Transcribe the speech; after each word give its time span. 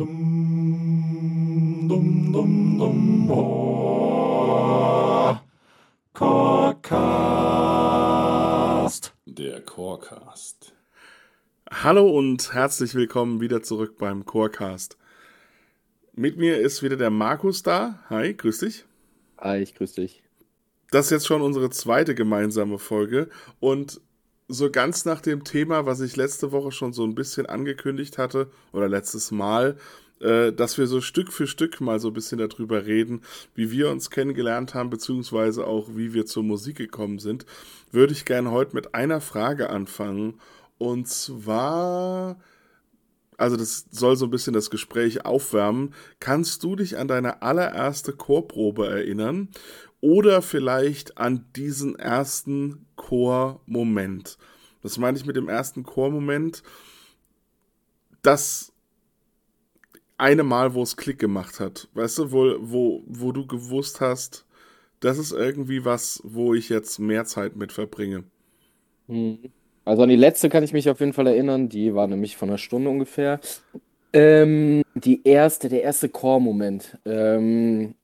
Dum, 0.00 1.84
dum, 1.86 2.32
dum, 2.32 2.78
dum, 2.78 3.30
oh. 3.30 5.36
Chorcast. 6.14 6.72
Der 9.26 9.60
Chorcast. 9.60 10.72
Hallo 11.70 12.08
und 12.08 12.54
herzlich 12.54 12.94
willkommen 12.94 13.42
wieder 13.42 13.62
zurück 13.62 13.98
beim 13.98 14.24
Chorcast. 14.24 14.96
Mit 16.14 16.38
mir 16.38 16.56
ist 16.56 16.82
wieder 16.82 16.96
der 16.96 17.10
Markus 17.10 17.62
da. 17.62 18.02
Hi, 18.08 18.32
grüß 18.32 18.60
dich. 18.60 18.86
Hi, 19.36 19.58
ich 19.58 19.74
grüß 19.74 19.92
dich. 19.92 20.22
Das 20.90 21.04
ist 21.04 21.10
jetzt 21.10 21.26
schon 21.26 21.42
unsere 21.42 21.68
zweite 21.68 22.14
gemeinsame 22.14 22.78
Folge 22.78 23.28
und 23.58 24.00
so 24.50 24.70
ganz 24.70 25.04
nach 25.04 25.20
dem 25.20 25.44
Thema, 25.44 25.86
was 25.86 26.00
ich 26.00 26.16
letzte 26.16 26.52
Woche 26.52 26.72
schon 26.72 26.92
so 26.92 27.04
ein 27.04 27.14
bisschen 27.14 27.46
angekündigt 27.46 28.18
hatte 28.18 28.50
oder 28.72 28.88
letztes 28.88 29.30
Mal, 29.30 29.76
äh, 30.20 30.52
dass 30.52 30.76
wir 30.76 30.86
so 30.86 31.00
Stück 31.00 31.32
für 31.32 31.46
Stück 31.46 31.80
mal 31.80 32.00
so 32.00 32.08
ein 32.08 32.14
bisschen 32.14 32.38
darüber 32.38 32.84
reden, 32.84 33.22
wie 33.54 33.70
wir 33.70 33.90
uns 33.90 34.10
kennengelernt 34.10 34.74
haben, 34.74 34.90
beziehungsweise 34.90 35.66
auch 35.66 35.88
wie 35.94 36.12
wir 36.12 36.26
zur 36.26 36.42
Musik 36.42 36.76
gekommen 36.76 37.18
sind, 37.18 37.46
würde 37.92 38.12
ich 38.12 38.24
gerne 38.24 38.50
heute 38.50 38.74
mit 38.74 38.94
einer 38.94 39.20
Frage 39.20 39.70
anfangen. 39.70 40.40
Und 40.78 41.08
zwar, 41.08 42.38
also 43.36 43.56
das 43.56 43.86
soll 43.90 44.16
so 44.16 44.26
ein 44.26 44.30
bisschen 44.30 44.52
das 44.52 44.70
Gespräch 44.70 45.24
aufwärmen. 45.24 45.94
Kannst 46.18 46.62
du 46.64 46.76
dich 46.76 46.98
an 46.98 47.08
deine 47.08 47.42
allererste 47.42 48.12
Chorprobe 48.12 48.88
erinnern? 48.88 49.48
Oder 50.02 50.40
vielleicht 50.40 51.18
an 51.18 51.44
diesen 51.54 51.98
ersten 51.98 52.86
Chormoment. 53.00 54.36
Das 54.82 54.98
meine 54.98 55.16
ich 55.16 55.24
mit 55.24 55.36
dem 55.36 55.48
ersten 55.48 55.82
Chormoment. 55.82 56.62
Das 58.22 58.72
eine 60.18 60.42
Mal, 60.42 60.74
wo 60.74 60.82
es 60.82 60.96
Klick 60.96 61.18
gemacht 61.18 61.60
hat. 61.60 61.88
Weißt 61.94 62.18
du, 62.18 62.32
wo, 62.32 62.56
wo, 62.60 63.02
wo 63.06 63.32
du 63.32 63.46
gewusst 63.46 64.00
hast, 64.00 64.44
das 65.00 65.18
ist 65.18 65.32
irgendwie 65.32 65.84
was, 65.84 66.20
wo 66.24 66.52
ich 66.52 66.68
jetzt 66.68 66.98
mehr 66.98 67.24
Zeit 67.24 67.56
mit 67.56 67.72
verbringe. 67.72 68.24
Hm. 69.08 69.38
Also 69.86 70.02
an 70.02 70.10
die 70.10 70.16
letzte 70.16 70.50
kann 70.50 70.62
ich 70.62 70.74
mich 70.74 70.90
auf 70.90 71.00
jeden 71.00 71.14
Fall 71.14 71.26
erinnern. 71.26 71.70
Die 71.70 71.94
war 71.94 72.06
nämlich 72.06 72.36
von 72.36 72.50
einer 72.50 72.58
Stunde 72.58 72.90
ungefähr. 72.90 73.40
Ähm, 74.12 74.82
die 74.94 75.22
erste, 75.24 75.70
der 75.70 75.82
erste 75.82 76.10
Chormoment. 76.10 76.98
Ähm, 77.06 77.94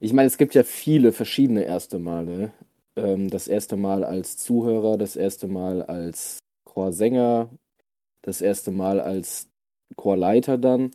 ich 0.00 0.14
meine, 0.14 0.26
es 0.26 0.38
gibt 0.38 0.54
ja 0.54 0.62
viele 0.62 1.12
verschiedene 1.12 1.64
erste 1.64 1.98
Male. 1.98 2.52
Ähm, 2.96 3.28
das 3.30 3.48
erste 3.48 3.76
Mal 3.76 4.04
als 4.04 4.36
Zuhörer, 4.36 4.96
das 4.96 5.16
erste 5.16 5.48
Mal 5.48 5.82
als 5.82 6.38
Chorsänger, 6.64 7.50
das 8.22 8.40
erste 8.40 8.70
Mal 8.70 9.00
als 9.00 9.48
Chorleiter 9.96 10.58
dann. 10.58 10.90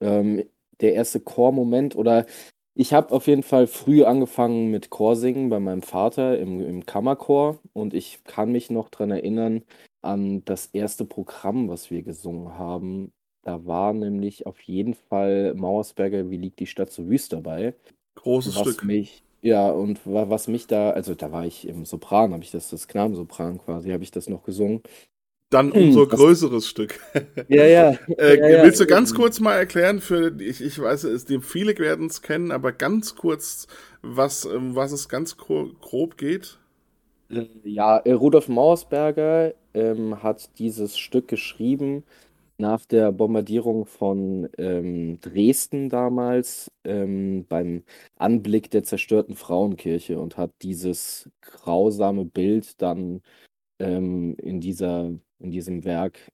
Ähm, 0.00 0.44
der 0.80 0.94
erste 0.94 1.20
Chormoment 1.20 1.96
oder 1.96 2.26
ich 2.74 2.92
habe 2.92 3.14
auf 3.14 3.28
jeden 3.28 3.44
Fall 3.44 3.68
früh 3.68 4.04
angefangen 4.04 4.70
mit 4.70 4.90
Chorsingen 4.90 5.48
bei 5.48 5.60
meinem 5.60 5.82
Vater 5.82 6.38
im, 6.38 6.60
im 6.60 6.84
Kammerchor 6.84 7.60
und 7.72 7.94
ich 7.94 8.24
kann 8.24 8.50
mich 8.50 8.68
noch 8.70 8.88
daran 8.88 9.12
erinnern 9.12 9.62
an 10.02 10.44
das 10.44 10.66
erste 10.66 11.04
Programm, 11.04 11.68
was 11.68 11.90
wir 11.92 12.02
gesungen 12.02 12.58
haben. 12.58 13.12
Da 13.42 13.64
war 13.64 13.92
nämlich 13.92 14.46
auf 14.46 14.60
jeden 14.62 14.94
Fall 14.94 15.54
Mauersberger, 15.54 16.30
wie 16.30 16.36
liegt 16.36 16.58
die 16.58 16.66
Stadt 16.66 16.90
so 16.90 17.08
wüst 17.08 17.32
dabei. 17.32 17.74
Großes 18.16 18.56
was 18.56 18.62
Stück. 18.62 18.84
Mich, 18.84 19.22
ja, 19.44 19.70
und 19.70 20.00
was 20.06 20.48
mich 20.48 20.66
da, 20.66 20.90
also 20.90 21.14
da 21.14 21.30
war 21.32 21.44
ich 21.46 21.68
im 21.68 21.84
Sopran, 21.84 22.32
habe 22.32 22.42
ich 22.44 22.50
das, 22.50 22.70
das 22.70 22.88
Knabensopran 22.88 23.58
quasi, 23.58 23.90
habe 23.90 24.02
ich 24.04 24.10
das 24.10 24.28
noch 24.28 24.42
gesungen. 24.44 24.82
Dann 25.50 25.72
Hm, 25.72 25.72
umso 25.72 26.06
das- 26.08 26.08
größeres 26.08 26.68
Stück. 26.68 27.00
Ja, 27.48 27.64
ja. 27.66 27.98
Äh, 28.18 28.38
ja, 28.38 28.48
ja. 28.48 28.62
willst 28.62 28.80
du 28.80 28.86
ganz 28.86 29.14
kurz 29.14 29.40
mal 29.40 29.54
erklären, 29.56 30.00
für 30.00 30.34
ich, 30.40 30.60
ich 30.62 30.78
weiß, 30.80 31.04
es, 31.04 31.24
die 31.26 31.40
viele 31.40 31.76
werden 31.78 32.06
es 32.06 32.22
kennen, 32.22 32.52
aber 32.52 32.72
ganz 32.72 33.16
kurz, 33.16 33.66
was, 34.02 34.48
was 34.52 34.92
es 34.92 35.08
ganz 35.08 35.36
gro- 35.38 35.72
grob 35.80 36.18
geht? 36.18 36.58
Äh, 37.30 37.46
Ja, 37.64 37.96
Rudolf 37.98 38.48
Mauersberger 38.48 39.54
ähm, 39.74 40.22
hat 40.22 40.58
dieses 40.58 40.98
Stück 40.98 41.28
geschrieben 41.28 42.04
nach 42.58 42.84
der 42.86 43.12
Bombardierung 43.12 43.86
von 43.86 44.48
ähm, 44.58 45.20
Dresden 45.20 45.88
damals 45.88 46.70
ähm, 46.84 47.46
beim 47.48 47.84
Anblick 48.16 48.70
der 48.70 48.84
zerstörten 48.84 49.34
Frauenkirche 49.36 50.18
und 50.20 50.36
hat 50.36 50.52
dieses 50.62 51.30
grausame 51.40 52.24
Bild 52.24 52.80
dann 52.82 53.22
ähm, 53.80 54.36
in 54.38 54.60
dieser, 54.60 55.12
in 55.40 55.50
diesem 55.50 55.84
Werk 55.84 56.32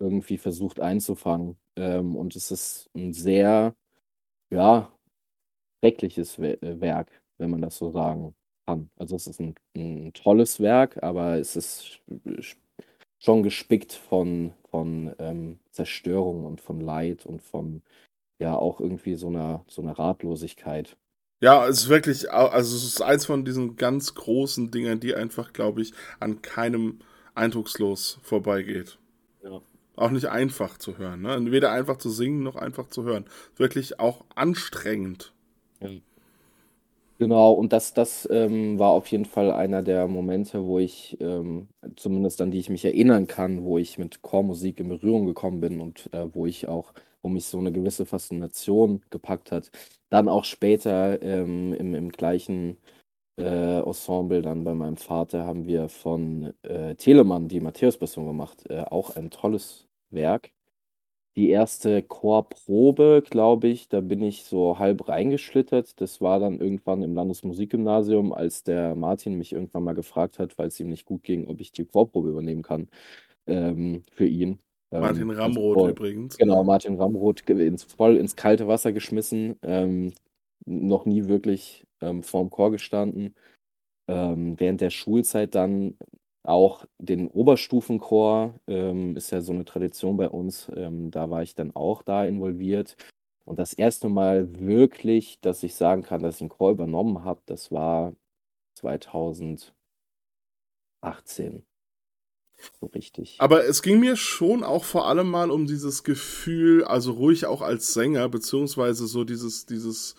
irgendwie 0.00 0.38
versucht 0.38 0.80
einzufangen. 0.80 1.56
Ähm, 1.76 2.16
und 2.16 2.36
es 2.36 2.50
ist 2.50 2.90
ein 2.94 3.12
sehr, 3.12 3.74
ja, 4.50 4.92
schreckliches 5.82 6.38
äh, 6.38 6.58
Werk, 6.80 7.10
wenn 7.38 7.50
man 7.50 7.62
das 7.62 7.76
so 7.78 7.90
sagen 7.90 8.34
kann. 8.66 8.90
Also 8.96 9.16
es 9.16 9.26
ist 9.26 9.40
ein, 9.40 9.54
ein 9.76 10.12
tolles 10.14 10.60
Werk, 10.60 11.02
aber 11.02 11.38
es 11.38 11.56
ist 11.56 12.00
schon 13.26 13.42
gespickt 13.42 13.92
von, 13.92 14.52
von 14.70 15.12
ähm, 15.18 15.58
Zerstörung 15.72 16.44
und 16.44 16.60
von 16.60 16.80
Leid 16.80 17.26
und 17.26 17.42
von 17.42 17.82
ja 18.38 18.54
auch 18.54 18.80
irgendwie 18.80 19.16
so 19.16 19.26
einer, 19.26 19.64
so 19.66 19.82
einer 19.82 19.98
Ratlosigkeit. 19.98 20.96
Ja, 21.40 21.66
es 21.66 21.82
ist 21.82 21.88
wirklich, 21.88 22.30
also 22.30 22.76
es 22.76 22.84
ist 22.84 23.02
eins 23.02 23.26
von 23.26 23.44
diesen 23.44 23.74
ganz 23.74 24.14
großen 24.14 24.70
Dingern, 24.70 25.00
die 25.00 25.16
einfach, 25.16 25.52
glaube 25.52 25.82
ich, 25.82 25.92
an 26.20 26.40
keinem 26.40 27.00
eindruckslos 27.34 28.20
vorbeigeht. 28.22 28.96
Ja. 29.42 29.60
Auch 29.96 30.10
nicht 30.10 30.26
einfach 30.26 30.78
zu 30.78 30.96
hören, 30.96 31.22
ne? 31.22 31.50
Weder 31.50 31.72
einfach 31.72 31.98
zu 31.98 32.10
singen 32.10 32.44
noch 32.44 32.54
einfach 32.54 32.88
zu 32.90 33.02
hören. 33.02 33.24
Wirklich 33.56 33.98
auch 33.98 34.24
anstrengend. 34.36 35.32
Genau, 37.18 37.52
und 37.52 37.72
das, 37.72 37.94
das 37.94 38.28
ähm, 38.30 38.78
war 38.78 38.90
auf 38.90 39.06
jeden 39.10 39.24
Fall 39.24 39.50
einer 39.50 39.82
der 39.82 40.06
Momente, 40.06 40.66
wo 40.66 40.78
ich, 40.78 41.16
ähm, 41.20 41.68
zumindest 41.96 42.42
an 42.42 42.50
die 42.50 42.58
ich 42.58 42.68
mich 42.68 42.84
erinnern 42.84 43.26
kann, 43.26 43.64
wo 43.64 43.78
ich 43.78 43.96
mit 43.96 44.20
Chormusik 44.20 44.80
in 44.80 44.88
Berührung 44.90 45.24
gekommen 45.24 45.60
bin 45.60 45.80
und 45.80 46.12
äh, 46.12 46.34
wo 46.34 46.44
ich 46.44 46.68
auch, 46.68 46.92
wo 47.22 47.30
mich 47.30 47.46
so 47.46 47.58
eine 47.58 47.72
gewisse 47.72 48.04
Faszination 48.04 49.02
gepackt 49.08 49.50
hat. 49.50 49.70
Dann 50.10 50.28
auch 50.28 50.44
später 50.44 51.22
ähm, 51.22 51.72
im, 51.72 51.94
im 51.94 52.10
gleichen 52.12 52.76
äh, 53.38 53.80
Ensemble, 53.80 54.42
dann 54.42 54.64
bei 54.64 54.74
meinem 54.74 54.96
Vater, 54.98 55.44
haben 55.46 55.66
wir 55.66 55.88
von 55.90 56.54
äh, 56.62 56.96
Telemann 56.96 57.48
die 57.48 57.60
Matthäus-Passion 57.60 58.26
gemacht. 58.26 58.64
Äh, 58.70 58.82
auch 58.82 59.16
ein 59.16 59.30
tolles 59.30 59.88
Werk. 60.10 60.52
Die 61.36 61.50
erste 61.50 62.02
Chorprobe, 62.02 63.22
glaube 63.28 63.68
ich, 63.68 63.88
da 63.88 64.00
bin 64.00 64.22
ich 64.22 64.44
so 64.44 64.78
halb 64.78 65.06
reingeschlittert. 65.06 66.00
Das 66.00 66.22
war 66.22 66.40
dann 66.40 66.60
irgendwann 66.60 67.02
im 67.02 67.14
Landesmusikgymnasium, 67.14 68.32
als 68.32 68.64
der 68.64 68.94
Martin 68.94 69.36
mich 69.36 69.52
irgendwann 69.52 69.84
mal 69.84 69.94
gefragt 69.94 70.38
hat, 70.38 70.56
weil 70.56 70.68
es 70.68 70.80
ihm 70.80 70.88
nicht 70.88 71.04
gut 71.04 71.22
ging, 71.24 71.46
ob 71.46 71.60
ich 71.60 71.72
die 71.72 71.84
Chorprobe 71.84 72.30
übernehmen 72.30 72.62
kann 72.62 72.88
ähm, 73.46 74.02
für 74.12 74.26
ihn. 74.26 74.60
Ähm, 74.90 75.00
Martin 75.00 75.30
also 75.30 75.42
Ramroth 75.42 75.74
voll- 75.74 75.90
übrigens. 75.90 76.38
Genau, 76.38 76.64
Martin 76.64 76.96
Ramroth 76.98 77.48
ins, 77.50 77.84
voll 77.84 78.16
ins 78.16 78.34
kalte 78.34 78.66
Wasser 78.66 78.92
geschmissen. 78.92 79.56
Ähm, 79.60 80.14
noch 80.64 81.04
nie 81.04 81.28
wirklich 81.28 81.86
ähm, 82.00 82.22
vorm 82.22 82.48
Chor 82.48 82.70
gestanden. 82.70 83.34
Ähm, 84.08 84.58
während 84.58 84.80
der 84.80 84.90
Schulzeit 84.90 85.54
dann 85.54 85.98
auch 86.46 86.84
den 86.98 87.28
Oberstufenchor, 87.28 88.54
ähm, 88.66 89.16
ist 89.16 89.30
ja 89.30 89.40
so 89.40 89.52
eine 89.52 89.64
Tradition 89.64 90.16
bei 90.16 90.28
uns. 90.28 90.70
Ähm, 90.74 91.10
da 91.10 91.30
war 91.30 91.42
ich 91.42 91.54
dann 91.54 91.74
auch 91.74 92.02
da 92.02 92.24
involviert. 92.24 92.96
Und 93.44 93.58
das 93.58 93.72
erste 93.72 94.08
Mal 94.08 94.48
wirklich, 94.58 95.40
dass 95.40 95.62
ich 95.62 95.74
sagen 95.74 96.02
kann, 96.02 96.22
dass 96.22 96.36
ich 96.36 96.42
einen 96.42 96.50
Chor 96.50 96.72
übernommen 96.72 97.24
habe, 97.24 97.40
das 97.46 97.70
war 97.70 98.14
2018. 98.74 99.72
So 102.80 102.86
richtig. 102.86 103.36
Aber 103.38 103.64
es 103.66 103.82
ging 103.82 104.00
mir 104.00 104.16
schon 104.16 104.64
auch 104.64 104.84
vor 104.84 105.06
allem 105.06 105.30
mal 105.30 105.50
um 105.50 105.66
dieses 105.66 106.04
Gefühl, 106.04 106.84
also 106.84 107.12
ruhig 107.12 107.46
auch 107.46 107.62
als 107.62 107.92
Sänger, 107.92 108.28
beziehungsweise 108.28 109.06
so 109.06 109.24
dieses, 109.24 109.66
dieses 109.66 110.16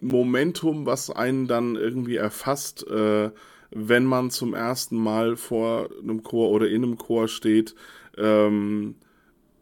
Momentum, 0.00 0.86
was 0.86 1.10
einen 1.10 1.46
dann 1.46 1.76
irgendwie 1.76 2.16
erfasst, 2.16 2.86
äh, 2.88 3.30
wenn 3.74 4.04
man 4.04 4.30
zum 4.30 4.54
ersten 4.54 4.96
Mal 4.96 5.36
vor 5.36 5.88
einem 6.02 6.22
Chor 6.22 6.50
oder 6.50 6.68
in 6.68 6.82
einem 6.82 6.98
Chor 6.98 7.28
steht. 7.28 7.74
Ähm, 8.16 8.96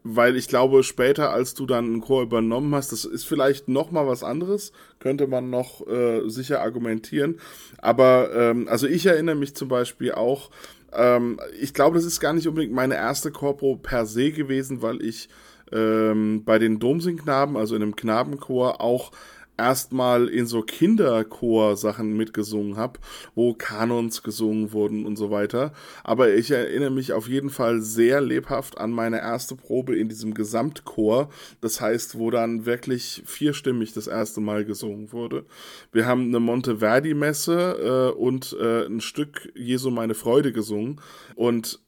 weil 0.02 0.36
ich 0.36 0.48
glaube, 0.48 0.82
später, 0.82 1.30
als 1.30 1.54
du 1.54 1.66
dann 1.66 1.84
einen 1.84 2.00
Chor 2.00 2.22
übernommen 2.22 2.74
hast, 2.74 2.90
das 2.90 3.04
ist 3.04 3.24
vielleicht 3.24 3.68
noch 3.68 3.90
mal 3.90 4.06
was 4.06 4.24
anderes, 4.24 4.72
könnte 4.98 5.26
man 5.26 5.50
noch 5.50 5.86
äh, 5.86 6.28
sicher 6.28 6.62
argumentieren. 6.62 7.38
Aber 7.78 8.30
ähm, 8.34 8.66
also 8.68 8.86
ich 8.86 9.04
erinnere 9.04 9.34
mich 9.34 9.54
zum 9.54 9.68
Beispiel 9.68 10.12
auch, 10.12 10.50
ähm, 10.92 11.38
ich 11.60 11.74
glaube, 11.74 11.96
das 11.96 12.06
ist 12.06 12.20
gar 12.20 12.32
nicht 12.32 12.48
unbedingt 12.48 12.72
meine 12.72 12.94
erste 12.94 13.30
Chorpro 13.30 13.76
per 13.76 14.06
se 14.06 14.32
gewesen, 14.32 14.80
weil 14.80 15.02
ich 15.02 15.28
ähm, 15.70 16.44
bei 16.44 16.58
den 16.58 16.78
Domsingknaben, 16.78 17.56
also 17.56 17.76
in 17.76 17.82
einem 17.82 17.96
Knabenchor, 17.96 18.80
auch 18.80 19.12
erstmal 19.60 20.28
in 20.28 20.46
so 20.46 20.62
Kinderchor-Sachen 20.62 22.16
mitgesungen 22.16 22.76
habe, 22.76 22.98
wo 23.34 23.52
Kanons 23.52 24.22
gesungen 24.22 24.72
wurden 24.72 25.04
und 25.04 25.16
so 25.16 25.30
weiter. 25.30 25.72
Aber 26.02 26.32
ich 26.34 26.50
erinnere 26.50 26.90
mich 26.90 27.12
auf 27.12 27.28
jeden 27.28 27.50
Fall 27.50 27.82
sehr 27.82 28.20
lebhaft 28.20 28.78
an 28.78 28.90
meine 28.90 29.20
erste 29.20 29.56
Probe 29.56 29.96
in 29.96 30.08
diesem 30.08 30.34
Gesamtchor. 30.34 31.28
Das 31.60 31.80
heißt, 31.80 32.18
wo 32.18 32.30
dann 32.30 32.64
wirklich 32.64 33.22
vierstimmig 33.26 33.92
das 33.92 34.06
erste 34.06 34.40
Mal 34.40 34.64
gesungen 34.64 35.12
wurde. 35.12 35.44
Wir 35.92 36.06
haben 36.06 36.28
eine 36.28 36.40
Monteverdi-Messe 36.40 38.12
äh, 38.14 38.18
und 38.18 38.56
äh, 38.58 38.86
ein 38.86 39.00
Stück 39.00 39.52
Jesu 39.54 39.90
meine 39.90 40.14
Freude 40.14 40.52
gesungen. 40.52 41.00
Und 41.34 41.80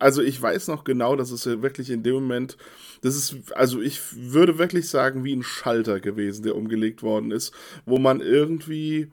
also 0.00 0.22
ich 0.22 0.40
weiß 0.40 0.68
noch 0.68 0.82
genau, 0.82 1.14
dass 1.14 1.30
es 1.30 1.46
wirklich 1.46 1.90
in 1.90 2.02
dem 2.02 2.14
Moment, 2.14 2.56
das 3.02 3.14
ist, 3.14 3.52
also 3.52 3.80
ich 3.80 4.00
würde 4.14 4.58
wirklich 4.58 4.88
sagen, 4.88 5.24
wie 5.24 5.36
ein 5.36 5.42
Schalter 5.42 6.00
gewesen, 6.00 6.42
der 6.42 6.56
umgelegt 6.56 7.02
worden 7.02 7.30
ist, 7.30 7.52
wo 7.84 7.98
man 7.98 8.20
irgendwie 8.20 9.12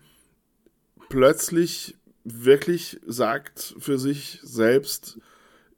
plötzlich 1.09 1.95
wirklich 2.23 2.99
sagt 3.05 3.75
für 3.79 3.99
sich 3.99 4.39
selbst, 4.43 5.19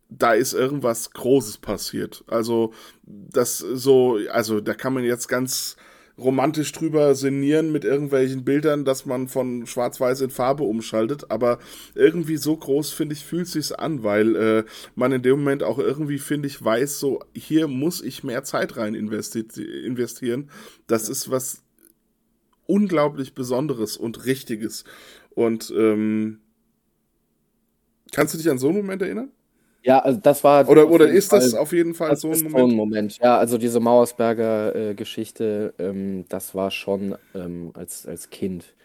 da 0.09 0.33
ist 0.33 0.53
irgendwas 0.53 1.11
Großes 1.11 1.57
passiert. 1.57 2.23
Also 2.27 2.73
das 3.03 3.57
so, 3.59 4.19
also 4.31 4.59
da 4.61 4.73
kann 4.73 4.93
man 4.93 5.03
jetzt 5.03 5.27
ganz 5.27 5.75
romantisch 6.19 6.71
drüber 6.71 7.15
sinnieren 7.15 7.71
mit 7.71 7.85
irgendwelchen 7.85 8.43
Bildern, 8.43 8.85
dass 8.85 9.05
man 9.05 9.27
von 9.27 9.65
Schwarz-Weiß 9.65 10.21
in 10.21 10.29
Farbe 10.29 10.63
umschaltet, 10.63 11.31
aber 11.31 11.59
irgendwie 11.95 12.37
so 12.37 12.55
groß, 12.55 12.91
finde 12.91 13.13
ich, 13.13 13.25
fühlt 13.25 13.47
sich's 13.47 13.71
an, 13.71 14.03
weil 14.03 14.35
äh, 14.35 14.63
man 14.95 15.11
in 15.11 15.21
dem 15.21 15.39
Moment 15.39 15.63
auch 15.63 15.79
irgendwie, 15.79 16.19
finde 16.19 16.47
ich, 16.47 16.63
weiß, 16.63 16.99
so, 16.99 17.19
hier 17.33 17.67
muss 17.67 18.01
ich 18.01 18.23
mehr 18.23 18.43
Zeit 18.43 18.77
rein 18.77 18.95
investi 18.95 19.45
investieren. 19.85 20.49
Das 20.87 21.07
ja. 21.07 21.11
ist 21.13 21.31
was 21.31 21.63
unglaublich 22.65 23.33
Besonderes 23.33 23.97
und 23.97 24.25
Richtiges. 24.25 24.83
Und 25.31 25.73
ähm, 25.75 26.39
kannst 28.11 28.33
du 28.33 28.37
dich 28.37 28.49
an 28.49 28.59
so 28.59 28.67
einen 28.67 28.77
Moment 28.77 29.01
erinnern? 29.01 29.31
Ja, 29.83 29.99
also 29.99 30.19
das 30.19 30.43
war. 30.43 30.67
Oder, 30.67 30.89
oder 30.89 31.07
ist 31.07 31.29
Fall, 31.29 31.39
das 31.39 31.53
auf 31.53 31.71
jeden 31.71 31.93
Fall 31.93 32.15
so 32.15 32.29
ein 32.31 32.43
Moment? 32.43 32.51
So 32.51 32.65
ein 32.65 32.75
Moment? 32.75 33.17
Ja, 33.19 33.37
also 33.37 33.57
diese 33.57 33.79
Mauersberger-Geschichte, 33.79 35.73
äh, 35.77 35.83
ähm, 35.83 36.25
das 36.29 36.53
war 36.55 36.71
schon 36.71 37.15
ähm, 37.33 37.71
als, 37.73 38.05
als 38.05 38.29
Kind, 38.29 38.75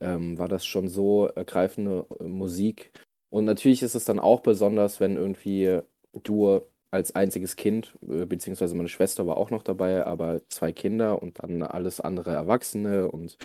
ähm, 0.00 0.38
war 0.38 0.48
das 0.48 0.64
schon 0.64 0.88
so 0.88 1.26
ergreifende 1.26 2.06
äh, 2.20 2.24
Musik. 2.24 2.92
Und 3.30 3.44
natürlich 3.44 3.82
ist 3.82 3.94
es 3.94 4.04
dann 4.04 4.18
auch 4.18 4.40
besonders, 4.40 4.98
wenn 5.00 5.16
irgendwie 5.16 5.80
du 6.22 6.60
als 6.90 7.14
einziges 7.14 7.56
Kind, 7.56 7.96
äh, 8.08 8.26
beziehungsweise 8.26 8.74
meine 8.74 8.88
Schwester 8.88 9.26
war 9.26 9.36
auch 9.36 9.50
noch 9.50 9.62
dabei, 9.62 10.04
aber 10.06 10.40
zwei 10.48 10.72
Kinder 10.72 11.22
und 11.22 11.42
dann 11.42 11.62
alles 11.62 12.00
andere 12.00 12.32
Erwachsene. 12.32 13.10
Und 13.10 13.36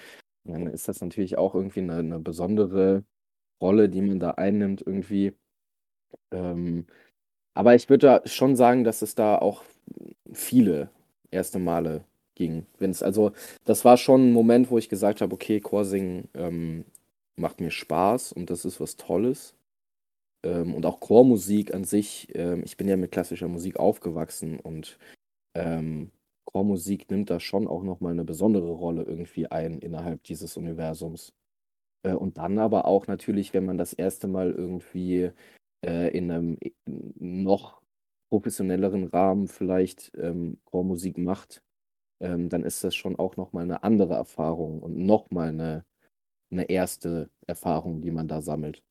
dann 0.45 0.67
ist 0.67 0.87
das 0.87 1.01
natürlich 1.01 1.37
auch 1.37 1.53
irgendwie 1.55 1.81
eine, 1.81 1.97
eine 1.97 2.19
besondere 2.19 3.03
Rolle, 3.61 3.89
die 3.89 4.01
man 4.01 4.19
da 4.19 4.31
einnimmt, 4.31 4.83
irgendwie. 4.85 5.33
Ähm, 6.31 6.85
aber 7.55 7.75
ich 7.75 7.89
würde 7.89 8.21
schon 8.25 8.55
sagen, 8.55 8.83
dass 8.83 9.01
es 9.01 9.15
da 9.15 9.37
auch 9.37 9.63
viele 10.33 10.89
erste 11.31 11.59
Male 11.59 12.05
ging. 12.35 12.65
Wenn's, 12.79 13.03
also, 13.03 13.31
das 13.65 13.85
war 13.85 13.97
schon 13.97 14.29
ein 14.29 14.33
Moment, 14.33 14.71
wo 14.71 14.77
ich 14.77 14.89
gesagt 14.89 15.21
habe, 15.21 15.33
okay, 15.33 15.59
Chorsingen 15.61 16.29
ähm, 16.35 16.85
macht 17.37 17.61
mir 17.61 17.71
Spaß 17.71 18.33
und 18.33 18.49
das 18.49 18.65
ist 18.65 18.79
was 18.81 18.97
Tolles. 18.97 19.55
Ähm, 20.43 20.73
und 20.75 20.85
auch 20.85 20.99
Chormusik 20.99 21.73
an 21.73 21.83
sich, 21.85 22.29
ähm, 22.35 22.63
ich 22.65 22.77
bin 22.77 22.87
ja 22.87 22.97
mit 22.97 23.11
klassischer 23.11 23.47
Musik 23.47 23.77
aufgewachsen 23.79 24.59
und 24.59 24.99
ähm, 25.55 26.11
Chormusik 26.45 27.09
nimmt 27.11 27.29
da 27.29 27.39
schon 27.39 27.67
auch 27.67 27.83
nochmal 27.83 28.13
eine 28.13 28.25
besondere 28.25 28.71
Rolle 28.71 29.03
irgendwie 29.03 29.47
ein 29.51 29.79
innerhalb 29.79 30.23
dieses 30.23 30.57
Universums. 30.57 31.33
Äh, 32.03 32.13
und 32.13 32.37
dann 32.37 32.59
aber 32.59 32.85
auch 32.85 33.07
natürlich, 33.07 33.53
wenn 33.53 33.65
man 33.65 33.77
das 33.77 33.93
erste 33.93 34.27
Mal 34.27 34.51
irgendwie 34.51 35.31
äh, 35.85 36.09
in 36.09 36.31
einem 36.31 36.57
noch 36.85 37.81
professionelleren 38.29 39.05
Rahmen 39.05 39.47
vielleicht 39.47 40.11
ähm, 40.17 40.57
Chormusik 40.65 41.17
macht, 41.17 41.61
ähm, 42.19 42.49
dann 42.49 42.63
ist 42.63 42.83
das 42.83 42.95
schon 42.95 43.17
auch 43.17 43.37
nochmal 43.37 43.63
eine 43.63 43.83
andere 43.83 44.15
Erfahrung 44.15 44.81
und 44.81 44.97
nochmal 44.97 45.49
eine, 45.49 45.85
eine 46.51 46.69
erste 46.69 47.29
Erfahrung, 47.47 48.01
die 48.01 48.11
man 48.11 48.27
da 48.27 48.41
sammelt. 48.41 48.81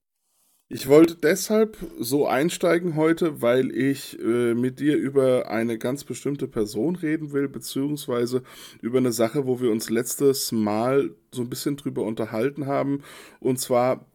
Ich 0.71 0.89
wollte 0.89 1.15
deshalb 1.15 1.77
so 2.01 2.27
einsteigen 2.27 2.97
heute, 2.97 3.43
weil 3.43 3.71
ich 3.71 4.19
äh, 4.19 4.55
mit 4.55 4.81
dir 4.81 4.97
über 4.97 5.51
eine 5.51 5.77
ganz 5.79 6.05
bestimmte 6.05 6.49
Person 6.49 6.97
reden 6.97 7.33
will, 7.33 7.49
beziehungsweise 7.49 8.43
über 8.81 8.99
eine 8.99 9.13
Sache, 9.13 9.47
wo 9.47 9.61
wir 9.61 9.71
uns 9.71 9.91
letztes 9.91 10.53
Mal 10.53 11.15
so 11.33 11.43
ein 11.43 11.51
bisschen 11.51 11.77
drüber 11.77 12.03
unterhalten 12.05 12.67
haben. 12.67 13.03
Und 13.41 13.59
zwar 13.61 14.07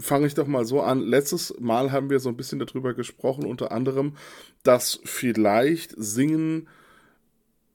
fange 0.00 0.26
ich 0.26 0.34
doch 0.34 0.46
mal 0.46 0.64
so 0.64 0.80
an. 0.80 1.00
Letztes 1.00 1.54
Mal 1.60 1.92
haben 1.92 2.10
wir 2.10 2.20
so 2.20 2.28
ein 2.28 2.36
bisschen 2.36 2.58
darüber 2.58 2.94
gesprochen, 2.94 3.44
unter 3.44 3.72
anderem, 3.72 4.16
dass 4.62 5.00
vielleicht 5.04 5.94
Singen 5.96 6.68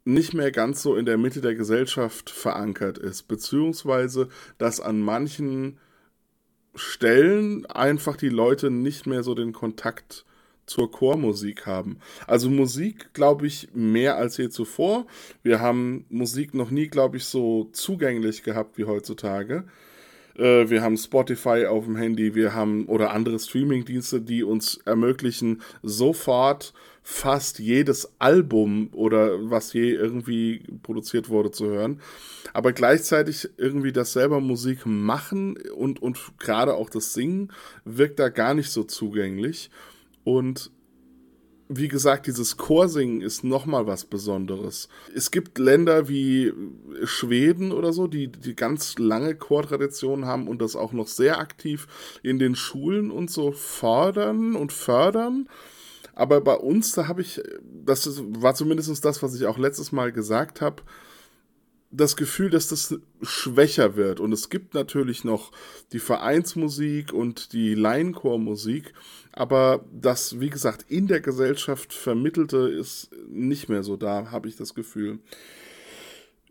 nicht 0.04 0.33
mehr 0.33 0.51
ganz 0.51 0.83
so 0.83 0.95
in 0.95 1.06
der 1.06 1.18
Mitte 1.18 1.42
der 1.42 1.56
Gesellschaft 1.56 2.30
verankert 2.30 2.98
ist, 2.98 3.24
beziehungsweise 3.24 4.30
dass 4.57 4.80
an 4.80 5.01
manchen 5.01 5.80
Stellen 6.75 7.66
einfach 7.66 8.16
die 8.16 8.30
Leute 8.30 8.69
nicht 8.69 9.07
mehr 9.07 9.24
so 9.24 9.33
den 9.33 9.54
Kontakt 9.54 10.25
zur 10.66 10.92
Chormusik 10.92 11.66
haben. 11.66 12.00
Also 12.28 12.50
Musik, 12.50 13.13
glaube 13.13 13.48
ich, 13.48 13.69
mehr 13.74 14.18
als 14.18 14.38
je 14.38 14.50
zuvor. 14.50 15.06
Wir 15.44 15.60
haben 15.60 16.06
Musik 16.10 16.54
noch 16.54 16.71
nie, 16.71 16.88
glaube 16.88 17.18
ich, 17.18 17.25
so 17.25 17.69
zugänglich 17.71 18.44
gehabt 18.44 18.78
wie 18.78 18.86
heutzutage. 18.86 19.66
Äh, 20.37 20.69
wir 20.69 20.81
haben 20.81 20.97
Spotify 20.97 21.65
auf 21.65 21.85
dem 21.85 21.95
Handy, 21.95 22.35
wir 22.35 22.53
haben 22.53 22.85
oder 22.85 23.11
andere 23.11 23.39
Streamingdienste, 23.39 24.21
die 24.21 24.43
uns 24.43 24.79
ermöglichen, 24.85 25.61
sofort 25.83 26.73
fast 27.07 27.59
jedes 27.59 28.11
Album 28.17 28.89
oder 28.91 29.49
was 29.51 29.73
je 29.73 29.91
irgendwie 29.91 30.63
produziert 30.81 31.29
wurde 31.29 31.51
zu 31.51 31.67
hören. 31.67 32.01
Aber 32.51 32.73
gleichzeitig 32.73 33.47
irgendwie 33.57 33.91
das 33.91 34.13
selber 34.13 34.39
Musik 34.39 34.85
machen 34.85 35.55
und, 35.75 36.01
und 36.01 36.17
gerade 36.39 36.73
auch 36.73 36.89
das 36.89 37.13
Singen 37.13 37.51
wirkt 37.83 38.17
da 38.17 38.29
gar 38.29 38.55
nicht 38.55 38.71
so 38.71 38.83
zugänglich. 38.83 39.69
Und 40.23 40.71
wie 41.67 41.88
gesagt, 41.88 42.27
dieses 42.27 42.57
Chorsingen 42.57 43.21
ist 43.21 43.44
nochmal 43.44 43.88
was 43.88 44.06
Besonderes. 44.06 44.88
Es 45.15 45.31
gibt 45.31 45.57
Länder 45.57 46.07
wie 46.07 46.53
Schweden 47.03 47.71
oder 47.71 47.91
so, 47.91 48.07
die, 48.07 48.27
die 48.27 48.56
ganz 48.56 49.00
lange 49.00 49.35
Chortraditionen 49.35 50.25
haben 50.25 50.47
und 50.47 50.62
das 50.62 50.75
auch 50.75 50.94
noch 50.94 51.07
sehr 51.07 51.39
aktiv 51.39 51.88
in 52.21 52.38
den 52.38 52.56
Schulen 52.56 53.09
und 53.09 53.31
so 53.31 53.51
fordern 53.51 54.56
und 54.56 54.73
fördern. 54.73 55.50
Aber 56.13 56.39
bei 56.41 56.56
uns, 56.56 56.94
da 56.94 57.07
habe 57.07 57.21
ich, 57.21 57.41
das 57.63 58.21
war 58.23 58.53
zumindest 58.53 59.03
das, 59.03 59.23
was 59.23 59.35
ich 59.35 59.47
auch 59.47 59.57
letztes 59.57 59.91
Mal 59.91 60.11
gesagt 60.11 60.61
habe, 60.61 60.83
das 61.95 62.16
Gefühl, 62.16 62.49
dass 62.49 62.68
das 62.68 62.97
schwächer 63.21 63.95
wird. 63.95 64.19
Und 64.19 64.31
es 64.31 64.49
gibt 64.49 64.73
natürlich 64.73 65.23
noch 65.23 65.52
die 65.92 65.99
Vereinsmusik 65.99 67.14
und 67.14 67.54
die 67.54 67.75
Laienchormusik, 67.75 68.94
aber 69.31 69.83
das, 69.92 70.40
wie 70.40 70.49
gesagt, 70.49 70.85
in 70.90 71.07
der 71.07 71.19
Gesellschaft 71.19 71.94
vermittelte 71.94 72.57
ist 72.57 73.09
nicht 73.30 73.69
mehr 73.69 73.83
so 73.83 73.97
da, 73.97 74.31
habe 74.31 74.47
ich 74.47 74.56
das 74.56 74.73
Gefühl. 74.73 75.19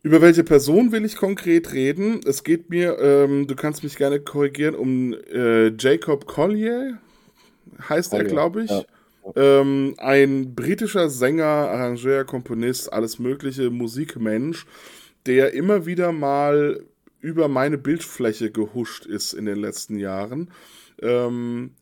Über 0.03 0.21
welche 0.21 0.45
Person 0.45 0.93
will 0.93 1.05
ich 1.07 1.17
konkret 1.17 1.73
reden? 1.73 2.21
Es 2.27 2.45
geht 2.45 2.69
mir, 2.69 2.99
ähm, 2.99 3.47
du 3.47 3.57
kannst 3.57 3.83
mich 3.83 3.97
gerne 3.97 4.21
korrigieren, 4.21 4.75
um 4.75 5.15
äh, 5.15 5.69
Jacob 5.79 6.27
Collier, 6.27 6.99
heißt 7.89 8.11
Collier, 8.11 8.27
er, 8.27 8.31
glaube 8.31 8.65
ich. 8.65 8.71
Ja. 8.71 8.85
Ähm, 9.35 9.95
ein 9.97 10.55
britischer 10.55 11.09
Sänger, 11.09 11.47
Arrangeur, 11.47 12.25
Komponist, 12.25 12.93
alles 12.93 13.19
mögliche, 13.19 13.71
Musikmensch, 13.71 14.67
der 15.27 15.55
immer 15.55 15.87
wieder 15.87 16.13
mal 16.13 16.85
über 17.21 17.49
meine 17.49 17.79
Bildfläche 17.79 18.51
gehuscht 18.51 19.07
ist 19.07 19.33
in 19.33 19.47
den 19.47 19.59
letzten 19.59 19.99
Jahren. 19.99 20.51
Ähm, 21.01 21.73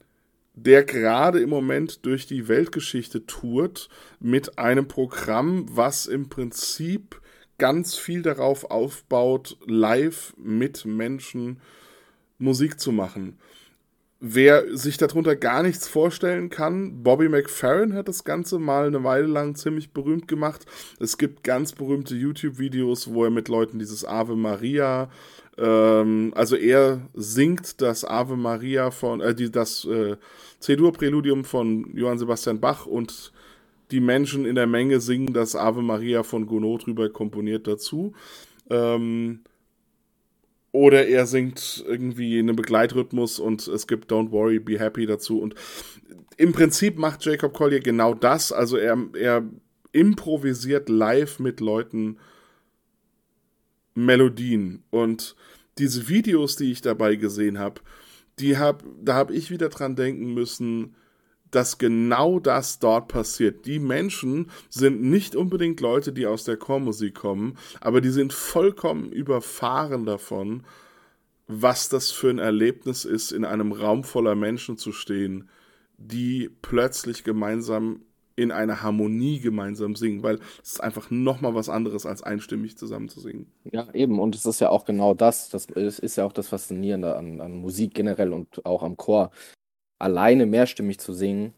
der 0.54 0.84
gerade 0.84 1.40
im 1.40 1.50
Moment 1.50 2.04
durch 2.04 2.26
die 2.26 2.46
Weltgeschichte 2.48 3.26
tourt 3.26 3.88
mit 4.20 4.58
einem 4.58 4.86
Programm, 4.86 5.66
was 5.70 6.06
im 6.06 6.28
Prinzip 6.28 7.20
ganz 7.58 7.96
viel 7.96 8.22
darauf 8.22 8.70
aufbaut, 8.70 9.56
live 9.66 10.34
mit 10.36 10.84
Menschen 10.84 11.60
Musik 12.38 12.80
zu 12.80 12.92
machen. 12.92 13.38
Wer 14.24 14.76
sich 14.76 14.98
darunter 14.98 15.34
gar 15.34 15.64
nichts 15.64 15.88
vorstellen 15.88 16.48
kann, 16.48 17.02
Bobby 17.02 17.28
McFerrin 17.28 17.92
hat 17.94 18.06
das 18.06 18.22
Ganze 18.22 18.60
mal 18.60 18.86
eine 18.86 19.02
Weile 19.02 19.26
lang 19.26 19.56
ziemlich 19.56 19.90
berühmt 19.90 20.28
gemacht. 20.28 20.64
Es 21.00 21.18
gibt 21.18 21.42
ganz 21.42 21.72
berühmte 21.72 22.14
YouTube-Videos, 22.14 23.12
wo 23.12 23.24
er 23.24 23.30
mit 23.30 23.48
Leuten 23.48 23.80
dieses 23.80 24.04
Ave 24.04 24.36
Maria, 24.36 25.10
ähm, 25.58 26.32
also 26.36 26.54
er 26.54 27.00
singt 27.14 27.80
das 27.80 28.04
Ave 28.04 28.36
Maria 28.36 28.92
von, 28.92 29.20
äh, 29.20 29.34
die, 29.34 29.50
das 29.50 29.84
äh, 29.86 30.14
C-Dur-Präludium 30.60 31.44
von 31.44 31.90
Johann 31.92 32.18
Sebastian 32.18 32.60
Bach 32.60 32.86
und 32.86 33.32
die 33.90 33.98
Menschen 33.98 34.44
in 34.44 34.54
der 34.54 34.68
Menge 34.68 35.00
singen 35.00 35.32
das 35.32 35.56
Ave 35.56 35.82
Maria 35.82 36.22
von 36.22 36.46
Gounod 36.46 36.86
drüber 36.86 37.10
komponiert 37.10 37.66
dazu. 37.66 38.12
Ähm, 38.70 39.40
oder 40.72 41.06
er 41.06 41.26
singt 41.26 41.84
irgendwie 41.86 42.38
einen 42.38 42.56
Begleitrhythmus 42.56 43.38
und 43.38 43.68
es 43.68 43.86
gibt 43.86 44.10
Don't 44.10 44.30
Worry, 44.30 44.58
Be 44.58 44.78
Happy 44.78 45.04
dazu. 45.06 45.40
Und 45.40 45.54
im 46.38 46.52
Prinzip 46.52 46.98
macht 46.98 47.24
Jacob 47.24 47.52
Collier 47.52 47.80
genau 47.80 48.14
das. 48.14 48.52
Also 48.52 48.78
er, 48.78 48.96
er 49.14 49.44
improvisiert 49.92 50.88
live 50.88 51.38
mit 51.38 51.60
Leuten 51.60 52.16
Melodien. 53.94 54.82
Und 54.90 55.36
diese 55.78 56.08
Videos, 56.08 56.56
die 56.56 56.72
ich 56.72 56.80
dabei 56.80 57.16
gesehen 57.16 57.58
habe, 57.58 57.82
die 58.38 58.56
hab, 58.56 58.82
da 59.02 59.14
habe 59.14 59.34
ich 59.34 59.50
wieder 59.50 59.68
dran 59.68 59.94
denken 59.94 60.32
müssen, 60.32 60.94
dass 61.52 61.78
genau 61.78 62.40
das 62.40 62.80
dort 62.80 63.08
passiert. 63.08 63.66
Die 63.66 63.78
Menschen 63.78 64.50
sind 64.68 65.02
nicht 65.02 65.36
unbedingt 65.36 65.80
Leute, 65.80 66.12
die 66.12 66.26
aus 66.26 66.44
der 66.44 66.56
Chormusik 66.56 67.14
kommen, 67.14 67.56
aber 67.80 68.00
die 68.00 68.10
sind 68.10 68.32
vollkommen 68.32 69.12
überfahren 69.12 70.04
davon, 70.04 70.64
was 71.46 71.88
das 71.88 72.10
für 72.10 72.30
ein 72.30 72.38
Erlebnis 72.38 73.04
ist, 73.04 73.30
in 73.30 73.44
einem 73.44 73.72
Raum 73.72 74.04
voller 74.04 74.34
Menschen 74.34 74.78
zu 74.78 74.92
stehen, 74.92 75.48
die 75.98 76.50
plötzlich 76.62 77.24
gemeinsam 77.24 78.00
in 78.34 78.50
einer 78.50 78.82
Harmonie 78.82 79.40
gemeinsam 79.40 79.94
singen, 79.94 80.22
weil 80.22 80.38
es 80.62 80.72
ist 80.72 80.82
einfach 80.82 81.10
nochmal 81.10 81.54
was 81.54 81.68
anderes, 81.68 82.06
als 82.06 82.22
einstimmig 82.22 82.78
zusammen 82.78 83.10
zu 83.10 83.20
singen. 83.20 83.46
Ja, 83.70 83.92
eben, 83.92 84.18
und 84.18 84.34
es 84.34 84.46
ist 84.46 84.60
ja 84.60 84.70
auch 84.70 84.86
genau 84.86 85.12
das, 85.12 85.50
das 85.50 85.66
ist 85.66 86.16
ja 86.16 86.24
auch 86.24 86.32
das 86.32 86.48
Faszinierende 86.48 87.14
an, 87.14 87.42
an 87.42 87.52
Musik 87.52 87.92
generell 87.94 88.32
und 88.32 88.64
auch 88.64 88.82
am 88.82 88.96
Chor 88.96 89.30
alleine 90.02 90.46
mehrstimmig 90.46 90.98
zu 90.98 91.12
singen. 91.12 91.54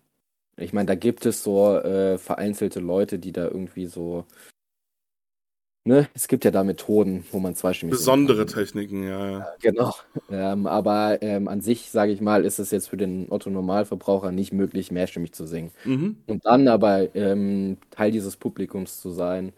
Ich 0.56 0.72
meine, 0.72 0.86
da 0.86 0.94
gibt 0.94 1.26
es 1.26 1.42
so 1.42 1.76
äh, 1.76 2.18
vereinzelte 2.18 2.80
Leute, 2.80 3.18
die 3.18 3.32
da 3.32 3.44
irgendwie 3.44 3.86
so. 3.86 4.24
Ne, 5.86 6.08
es 6.14 6.28
gibt 6.28 6.46
ja 6.46 6.50
da 6.50 6.64
Methoden, 6.64 7.26
wo 7.30 7.40
man 7.40 7.54
zweistimmig. 7.54 7.92
Besondere 7.92 8.46
Techniken, 8.46 9.06
ja, 9.06 9.30
ja. 9.30 9.48
Genau. 9.60 9.92
Ähm, 10.30 10.66
aber 10.66 11.20
ähm, 11.20 11.46
an 11.46 11.60
sich, 11.60 11.90
sage 11.90 12.10
ich 12.10 12.22
mal, 12.22 12.46
ist 12.46 12.58
es 12.58 12.70
jetzt 12.70 12.88
für 12.88 12.96
den 12.96 13.26
Otto-Normalverbraucher 13.30 14.32
nicht 14.32 14.54
möglich, 14.54 14.90
mehrstimmig 14.90 15.32
zu 15.34 15.46
singen. 15.46 15.72
Mhm. 15.84 16.16
Und 16.26 16.46
dann 16.46 16.68
aber 16.68 17.14
ähm, 17.14 17.76
Teil 17.90 18.12
dieses 18.12 18.36
Publikums 18.38 18.98
zu 19.02 19.10
sein 19.10 19.52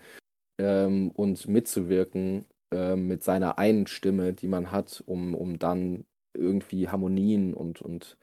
ähm, 0.59 1.13
und 1.13 1.47
mitzuwirken 1.47 2.45
ähm, 2.73 3.07
mit 3.07 3.23
seiner 3.23 3.59
einen 3.59 3.87
Stimme, 3.87 4.33
die 4.33 4.49
man 4.49 4.73
hat, 4.73 5.05
um, 5.07 5.33
um 5.33 5.61
dann 5.61 6.07
irgendwie 6.35 6.89
Harmonien 6.89 7.55
und, 7.55 7.81
und 7.81 8.17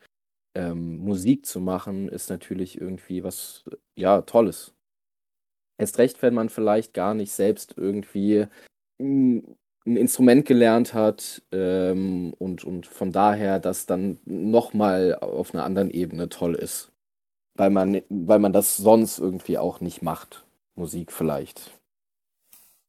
ähm, 0.56 0.98
Musik 0.98 1.46
zu 1.46 1.60
machen, 1.60 2.10
ist 2.10 2.30
natürlich 2.30 2.80
irgendwie 2.80 3.24
was, 3.24 3.64
ja, 3.96 4.22
Tolles. 4.22 4.74
Erst 5.78 5.98
recht, 5.98 6.22
wenn 6.22 6.34
man 6.34 6.50
vielleicht 6.50 6.94
gar 6.94 7.14
nicht 7.14 7.32
selbst 7.32 7.76
irgendwie 7.78 8.46
ein 9.00 9.58
Instrument 9.86 10.46
gelernt 10.46 10.94
hat 10.94 11.42
ähm, 11.52 12.34
und, 12.38 12.64
und 12.64 12.86
von 12.86 13.12
daher 13.12 13.60
das 13.60 13.86
dann 13.86 14.20
nochmal 14.26 15.16
auf 15.16 15.54
einer 15.54 15.66
anderen 15.66 15.92
Ebene 15.92 16.30
toll 16.30 16.56
ist. 16.56 16.92
Weil 17.56 17.70
man, 17.70 18.02
weil 18.10 18.40
man 18.40 18.54
das 18.54 18.78
sonst 18.78 19.20
irgendwie 19.20 19.58
auch 19.58 19.82
nicht 19.82 20.02
macht. 20.02 20.46
Musik 20.76 21.12
vielleicht. 21.12 21.72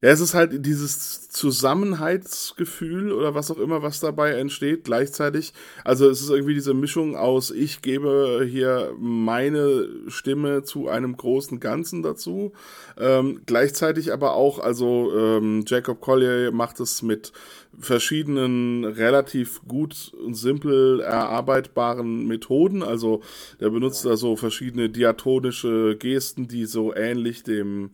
Ja, 0.05 0.11
es 0.11 0.21
ist 0.21 0.35
halt 0.35 0.67
dieses 0.67 1.31
Zusammenhaltsgefühl 1.31 3.11
oder 3.11 3.35
was 3.35 3.51
auch 3.51 3.57
immer, 3.57 3.81
was 3.83 4.01
dabei 4.01 4.33
entsteht, 4.33 4.85
gleichzeitig. 4.85 5.55
Also 5.83 6.11
es 6.11 6.21
ist 6.21 6.29
irgendwie 6.29 6.53
diese 6.53 6.75
Mischung 6.75 7.17
aus, 7.17 7.51
ich 7.51 7.81
gebe 7.81 8.47
hier 8.47 8.93
meine 8.99 9.89
Stimme 10.09 10.63
zu 10.63 10.89
einem 10.89 11.17
großen 11.17 11.59
Ganzen 11.59 12.03
dazu. 12.03 12.53
Ähm, 12.99 13.41
gleichzeitig 13.47 14.13
aber 14.13 14.35
auch, 14.35 14.59
also 14.59 15.11
ähm, 15.17 15.65
Jacob 15.67 16.03
Collier 16.03 16.53
macht 16.53 16.81
es 16.81 17.01
mit 17.01 17.33
verschiedenen 17.79 18.85
relativ 18.85 19.63
gut 19.67 20.13
und 20.23 20.35
simpel 20.35 21.01
erarbeitbaren 21.01 22.27
Methoden. 22.27 22.83
Also 22.83 23.23
der 23.59 23.71
benutzt 23.71 24.05
da 24.05 24.19
so 24.19 24.37
verschiedene 24.37 24.91
diatonische 24.91 25.97
Gesten, 25.97 26.47
die 26.47 26.67
so 26.67 26.95
ähnlich 26.95 27.43
dem 27.43 27.89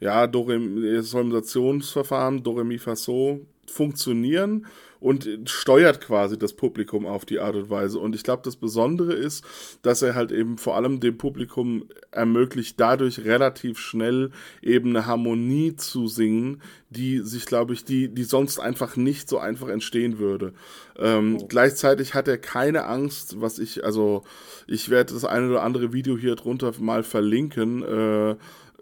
ja, 0.00 0.30
Solmisationsverfahren, 0.30 2.42
Doremi 2.42 2.78
Faso, 2.78 3.40
funktionieren 3.70 4.66
und 5.00 5.28
steuert 5.44 6.00
quasi 6.00 6.38
das 6.38 6.54
Publikum 6.54 7.06
auf 7.06 7.24
die 7.24 7.38
Art 7.38 7.54
und 7.54 7.70
Weise. 7.70 8.00
Und 8.00 8.16
ich 8.16 8.24
glaube, 8.24 8.42
das 8.44 8.56
Besondere 8.56 9.12
ist, 9.12 9.44
dass 9.82 10.02
er 10.02 10.16
halt 10.16 10.32
eben 10.32 10.58
vor 10.58 10.74
allem 10.74 10.98
dem 10.98 11.16
Publikum 11.16 11.88
ermöglicht, 12.10 12.80
dadurch 12.80 13.24
relativ 13.24 13.78
schnell 13.78 14.32
eben 14.60 14.90
eine 14.90 15.06
Harmonie 15.06 15.76
zu 15.76 16.08
singen, 16.08 16.62
die 16.90 17.20
sich, 17.20 17.46
glaube 17.46 17.74
ich, 17.74 17.84
die, 17.84 18.12
die 18.12 18.24
sonst 18.24 18.58
einfach 18.58 18.96
nicht 18.96 19.28
so 19.28 19.38
einfach 19.38 19.68
entstehen 19.68 20.18
würde. 20.18 20.52
Ähm, 20.98 21.38
oh. 21.40 21.46
Gleichzeitig 21.46 22.14
hat 22.14 22.26
er 22.26 22.38
keine 22.38 22.86
Angst, 22.86 23.40
was 23.40 23.60
ich, 23.60 23.84
also 23.84 24.24
ich 24.66 24.88
werde 24.88 25.14
das 25.14 25.24
eine 25.24 25.48
oder 25.48 25.62
andere 25.62 25.92
Video 25.92 26.16
hier 26.16 26.34
drunter 26.34 26.72
mal 26.80 27.04
verlinken, 27.04 27.82
äh, 27.82 28.36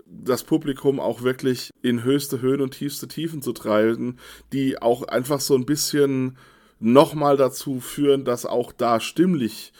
das 0.09 0.45
Publikum 0.45 1.01
auch 1.01 1.23
wirklich 1.23 1.71
in 1.83 2.03
höchste 2.03 2.41
Höhen 2.41 2.61
und 2.61 2.73
tiefste 2.73 3.09
Tiefen 3.09 3.43
zu 3.43 3.53
treiben, 3.53 4.19
die 4.53 4.81
auch 4.81 5.03
einfach 5.03 5.41
so 5.41 5.55
ein 5.55 5.67
bisschen 5.67 6.37
nochmal 6.79 7.37
dazu 7.37 7.81
führen, 7.81 8.25
dass 8.25 8.47
auch 8.47 8.73
da 8.73 9.01
stimmlich 9.01 9.73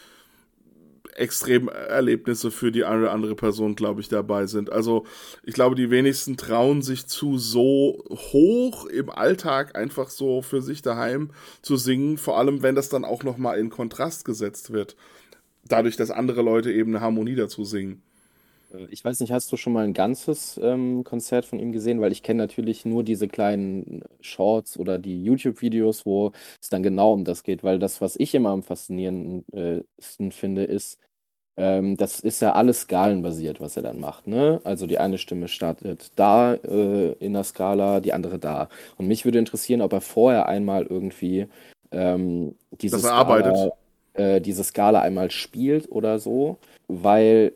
extrem 1.17 1.67
Erlebnisse 1.67 2.51
für 2.51 2.71
die 2.71 2.85
eine 2.85 3.01
oder 3.03 3.11
andere 3.11 3.35
Person, 3.35 3.75
glaube 3.75 4.01
ich, 4.01 4.09
dabei 4.09 4.45
sind. 4.45 4.71
Also 4.71 5.05
ich 5.43 5.53
glaube, 5.53 5.75
die 5.75 5.89
wenigsten 5.89 6.37
trauen 6.37 6.81
sich 6.81 7.07
zu, 7.07 7.39
so 7.39 8.03
hoch 8.09 8.85
im 8.85 9.09
Alltag 9.09 9.75
einfach 9.75 10.09
so 10.09 10.41
für 10.41 10.61
sich 10.61 10.81
daheim 10.83 11.31
zu 11.61 11.75
singen, 11.75 12.17
vor 12.17 12.37
allem 12.37 12.61
wenn 12.61 12.75
das 12.75 12.89
dann 12.89 13.03
auch 13.03 13.23
nochmal 13.23 13.59
in 13.59 13.69
Kontrast 13.69 14.25
gesetzt 14.25 14.71
wird. 14.71 14.95
Dadurch, 15.67 15.97
dass 15.97 16.11
andere 16.11 16.43
Leute 16.43 16.71
eben 16.71 16.95
eine 16.95 17.03
Harmonie 17.03 17.35
dazu 17.35 17.65
singen. 17.65 18.03
Äh, 18.73 18.87
ich 18.89 19.03
weiß 19.03 19.19
nicht, 19.19 19.31
hast 19.31 19.51
du 19.51 19.57
schon 19.57 19.73
mal 19.73 19.83
ein 19.83 19.93
ganzes 19.93 20.59
ähm, 20.61 21.03
Konzert 21.03 21.45
von 21.45 21.59
ihm 21.59 21.71
gesehen? 21.71 22.01
Weil 22.01 22.11
ich 22.11 22.23
kenne 22.23 22.37
natürlich 22.43 22.85
nur 22.85 23.03
diese 23.03 23.27
kleinen 23.27 24.03
Shorts 24.21 24.77
oder 24.77 24.97
die 24.99 25.23
YouTube-Videos, 25.23 26.05
wo 26.05 26.31
es 26.61 26.69
dann 26.69 26.83
genau 26.83 27.13
um 27.13 27.23
das 27.23 27.43
geht. 27.43 27.63
Weil 27.63 27.79
das, 27.79 28.01
was 28.01 28.15
ich 28.17 28.33
immer 28.35 28.49
am 28.49 28.63
faszinierendsten 28.63 30.31
finde, 30.31 30.63
ist, 30.63 30.99
ähm, 31.57 31.97
das 31.97 32.19
ist 32.19 32.41
ja 32.41 32.53
alles 32.53 32.81
skalenbasiert, 32.81 33.59
was 33.59 33.75
er 33.75 33.83
dann 33.83 33.99
macht. 33.99 34.27
Ne? 34.27 34.61
Also 34.63 34.85
die 34.85 34.99
eine 34.99 35.17
Stimme 35.17 35.47
startet 35.47 36.11
da 36.15 36.53
äh, 36.53 37.13
in 37.13 37.33
der 37.33 37.43
Skala, 37.43 37.99
die 37.99 38.13
andere 38.13 38.37
da. 38.37 38.69
Und 38.97 39.07
mich 39.07 39.25
würde 39.25 39.39
interessieren, 39.39 39.81
ob 39.81 39.91
er 39.93 40.01
vorher 40.01 40.47
einmal 40.47 40.83
irgendwie 40.83 41.47
ähm, 41.91 42.55
diese, 42.71 42.99
Skala, 42.99 43.71
äh, 44.13 44.39
diese 44.39 44.63
Skala 44.63 45.01
einmal 45.01 45.31
spielt 45.31 45.91
oder 45.91 46.19
so. 46.19 46.57
Weil 46.87 47.53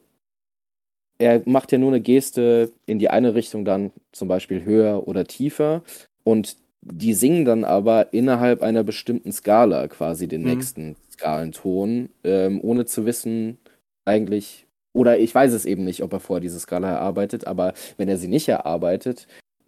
er 1.22 1.42
macht 1.46 1.72
ja 1.72 1.78
nur 1.78 1.92
eine 1.92 2.02
Geste 2.02 2.72
in 2.86 3.00
die 3.00 3.10
eine 3.10 3.36
Richtung 3.36 3.64
dann 3.64 3.92
zum 4.12 4.28
Beispiel 4.28 4.66
höher 4.66 5.08
oder 5.08 5.26
tiefer 5.26 5.84
und 6.24 6.58
die 6.82 7.14
singen 7.14 7.46
dann 7.46 7.64
aber 7.64 8.12
innerhalb 8.12 8.64
einer 8.64 8.84
bestimmten 8.84 9.32
Skala 9.32 9.88
quasi 9.88 10.28
den 10.28 10.42
mhm. 10.42 10.48
nächsten 10.48 10.96
Skalenton, 11.14 12.10
ähm, 12.24 12.60
ohne 12.64 12.86
zu 12.86 13.06
wissen 13.06 13.60
eigentlich, 14.04 14.66
oder 14.94 15.20
ich 15.20 15.34
weiß 15.34 15.54
es 15.54 15.66
eben 15.66 15.84
nicht, 15.84 16.02
ob 16.02 16.12
er 16.12 16.20
vorher 16.20 16.42
diese 16.42 16.60
Skala 16.60 16.90
erarbeitet, 16.90 17.46
aber 17.46 17.74
wenn 17.98 18.10
er 18.10 18.18
sie 18.18 18.28
nicht 18.28 18.50
erarbeitet, 18.50 19.28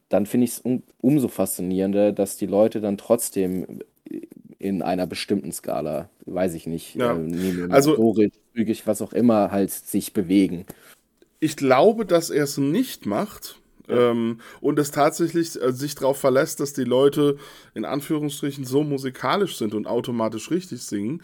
dann 0.10 0.26
finde 0.26 0.46
ich 0.46 0.52
es 0.52 0.60
um, 0.60 0.82
umso 1.02 1.28
faszinierender, 1.28 2.12
dass 2.12 2.36
die 2.38 2.48
Leute 2.48 2.82
dann 2.82 2.98
trotzdem 2.98 3.80
in 4.58 4.82
einer 4.82 5.06
bestimmten 5.06 5.52
Skala, 5.52 6.10
weiß 6.26 6.56
ich 6.56 6.66
nicht, 6.66 6.96
ja. 6.96 7.16
äh, 7.16 7.68
also, 7.70 8.14
zügig, 8.56 8.88
was 8.88 9.04
auch 9.04 9.14
immer, 9.14 9.52
halt 9.52 9.70
sich 9.70 10.14
bewegen. 10.14 10.66
Ich 11.44 11.58
glaube, 11.58 12.06
dass 12.06 12.30
er 12.30 12.46
es 12.46 12.58
nicht 12.58 13.06
macht. 13.06 13.60
Ähm, 13.90 14.40
und 14.62 14.80
es 14.80 14.92
tatsächlich 14.92 15.62
äh, 15.62 15.74
sich 15.74 15.94
darauf 15.94 16.18
verlässt, 16.18 16.62
dass 16.62 16.72
die 16.72 16.86
Leute 16.86 17.36
in 17.74 17.84
Anführungsstrichen 17.84 18.64
so 18.64 18.82
musikalisch 18.82 19.58
sind 19.58 19.74
und 19.74 19.86
automatisch 19.86 20.52
richtig 20.52 20.82
singen. 20.84 21.22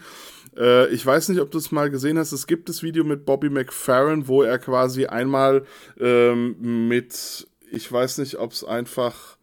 Äh, 0.58 0.88
ich 0.92 1.06
weiß 1.06 1.30
nicht, 1.30 1.40
ob 1.40 1.50
du 1.50 1.56
es 1.56 1.72
mal 1.72 1.88
gesehen 1.88 2.18
hast. 2.18 2.32
Es 2.32 2.46
gibt 2.46 2.68
das 2.68 2.82
Video 2.82 3.02
mit 3.02 3.24
Bobby 3.24 3.48
McFerrin, 3.48 4.28
wo 4.28 4.42
er 4.42 4.58
quasi 4.58 5.06
einmal 5.06 5.64
ähm, 5.98 6.86
mit, 6.86 7.48
ich 7.70 7.90
weiß 7.90 8.18
nicht, 8.18 8.38
ob 8.38 8.52
es 8.52 8.62
einfach. 8.62 9.38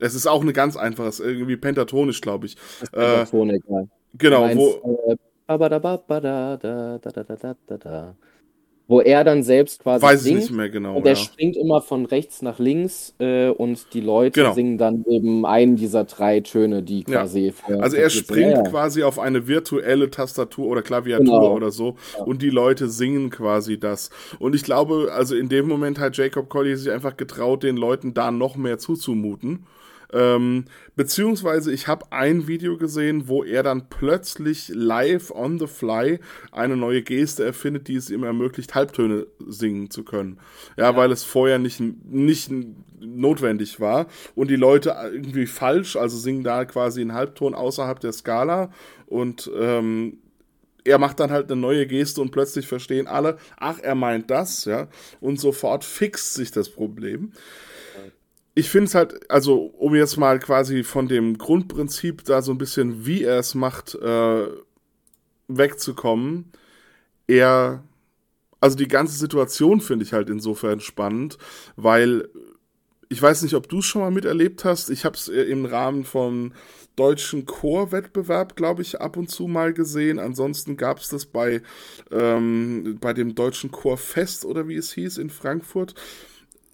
Es 0.00 0.16
ist 0.16 0.26
auch 0.26 0.42
eine 0.42 0.52
ganz 0.52 0.76
einfache, 0.76 1.22
irgendwie 1.22 1.56
pentatonisch, 1.56 2.20
glaube 2.20 2.46
ich. 2.46 2.56
Das 2.80 2.88
ist 2.88 3.34
äh, 3.34 3.60
ja. 3.68 3.84
Genau, 4.14 4.52
wo. 4.56 5.12
Äh, 5.12 5.16
wo 8.92 9.00
er 9.00 9.24
dann 9.24 9.42
selbst 9.42 9.82
quasi 9.82 10.04
Weiß 10.04 10.22
singt. 10.22 10.38
ich 10.38 10.44
nicht 10.50 10.54
mehr 10.54 10.68
genau. 10.68 10.96
Und 10.96 11.06
der 11.06 11.14
ja. 11.14 11.18
springt 11.18 11.56
immer 11.56 11.80
von 11.80 12.04
rechts 12.04 12.42
nach 12.42 12.58
links 12.58 13.14
äh, 13.18 13.48
und 13.48 13.94
die 13.94 14.02
Leute 14.02 14.42
genau. 14.42 14.52
singen 14.52 14.76
dann 14.76 15.06
eben 15.08 15.46
einen 15.46 15.76
dieser 15.76 16.04
drei 16.04 16.40
Töne, 16.40 16.82
die 16.82 17.04
quasi. 17.04 17.54
Ja. 17.68 17.78
Also 17.78 17.96
er 17.96 18.10
springt 18.10 18.52
ja, 18.52 18.62
quasi 18.64 19.02
auf 19.02 19.18
eine 19.18 19.48
virtuelle 19.48 20.10
Tastatur 20.10 20.66
oder 20.66 20.82
Klaviatur 20.82 21.24
genau. 21.24 21.54
oder 21.54 21.70
so 21.70 21.96
und 22.26 22.42
die 22.42 22.50
Leute 22.50 22.88
singen 22.88 23.30
quasi 23.30 23.80
das. 23.80 24.10
Und 24.38 24.54
ich 24.54 24.62
glaube, 24.62 25.10
also 25.10 25.34
in 25.34 25.48
dem 25.48 25.68
Moment 25.68 25.98
hat 25.98 26.14
Jacob 26.18 26.50
Collier 26.50 26.76
sich 26.76 26.92
einfach 26.92 27.16
getraut, 27.16 27.62
den 27.62 27.78
Leuten 27.78 28.12
da 28.12 28.30
noch 28.30 28.56
mehr 28.56 28.76
zuzumuten 28.76 29.64
Ähm, 30.12 30.66
beziehungsweise 30.94 31.72
ich 31.72 31.88
habe 31.88 32.06
ein 32.10 32.46
Video 32.46 32.76
gesehen, 32.76 33.28
wo 33.28 33.42
er 33.42 33.62
dann 33.62 33.88
plötzlich 33.88 34.68
live 34.74 35.30
on 35.30 35.58
the 35.58 35.66
fly 35.66 36.20
eine 36.50 36.76
neue 36.76 37.02
Geste 37.02 37.44
erfindet, 37.44 37.88
die 37.88 37.96
es 37.96 38.10
ihm 38.10 38.22
ermöglicht, 38.22 38.74
Halbtöne 38.74 39.26
singen 39.46 39.90
zu 39.90 40.04
können. 40.04 40.38
Ja, 40.76 40.90
ja. 40.90 40.96
weil 40.96 41.10
es 41.12 41.24
vorher 41.24 41.58
nicht, 41.58 41.80
nicht 41.80 42.50
notwendig 43.00 43.80
war 43.80 44.06
und 44.34 44.50
die 44.50 44.56
Leute 44.56 44.94
irgendwie 45.12 45.46
falsch, 45.46 45.96
also 45.96 46.16
singen 46.16 46.44
da 46.44 46.64
quasi 46.64 47.00
einen 47.00 47.14
Halbton 47.14 47.54
außerhalb 47.54 47.98
der 48.00 48.12
Skala 48.12 48.70
und 49.06 49.50
ähm, 49.58 50.18
er 50.84 50.98
macht 50.98 51.20
dann 51.20 51.30
halt 51.30 51.50
eine 51.50 51.60
neue 51.60 51.86
Geste 51.86 52.20
und 52.20 52.30
plötzlich 52.30 52.66
verstehen 52.66 53.06
alle, 53.06 53.38
ach, 53.56 53.78
er 53.80 53.94
meint 53.94 54.30
das, 54.30 54.64
ja, 54.64 54.88
und 55.20 55.40
sofort 55.40 55.84
fixt 55.84 56.34
sich 56.34 56.50
das 56.50 56.70
Problem. 56.70 57.32
Ich 58.54 58.68
finde 58.68 58.86
es 58.86 58.94
halt, 58.94 59.30
also 59.30 59.56
um 59.78 59.94
jetzt 59.94 60.18
mal 60.18 60.38
quasi 60.38 60.84
von 60.84 61.08
dem 61.08 61.38
Grundprinzip 61.38 62.24
da 62.24 62.42
so 62.42 62.52
ein 62.52 62.58
bisschen, 62.58 63.06
wie 63.06 63.24
er 63.24 63.38
es 63.38 63.54
macht, 63.54 63.94
äh, 63.94 64.46
wegzukommen, 65.48 66.52
er, 67.26 67.82
also 68.60 68.76
die 68.76 68.88
ganze 68.88 69.16
Situation 69.16 69.80
finde 69.80 70.04
ich 70.04 70.12
halt 70.12 70.28
insofern 70.28 70.80
spannend, 70.80 71.38
weil 71.76 72.28
ich 73.12 73.20
weiß 73.20 73.42
nicht, 73.42 73.54
ob 73.54 73.68
du 73.68 73.80
es 73.80 73.84
schon 73.84 74.00
mal 74.02 74.10
miterlebt 74.10 74.64
hast. 74.64 74.88
Ich 74.88 75.04
habe 75.04 75.16
es 75.16 75.28
äh, 75.28 75.42
im 75.42 75.66
Rahmen 75.66 76.04
von 76.04 76.54
deutschen 76.96 77.44
Chorwettbewerb, 77.44 78.56
glaube 78.56 78.82
ich, 78.82 79.00
ab 79.00 79.18
und 79.18 79.28
zu 79.28 79.48
mal 79.48 79.74
gesehen. 79.74 80.18
Ansonsten 80.18 80.78
gab 80.78 80.98
es 80.98 81.08
das 81.10 81.26
bei, 81.26 81.62
ähm, 82.10 82.98
bei 83.00 83.12
dem 83.12 83.34
deutschen 83.34 83.70
Chorfest 83.70 84.46
oder 84.46 84.66
wie 84.66 84.76
es 84.76 84.92
hieß 84.92 85.18
in 85.18 85.28
Frankfurt. 85.28 85.94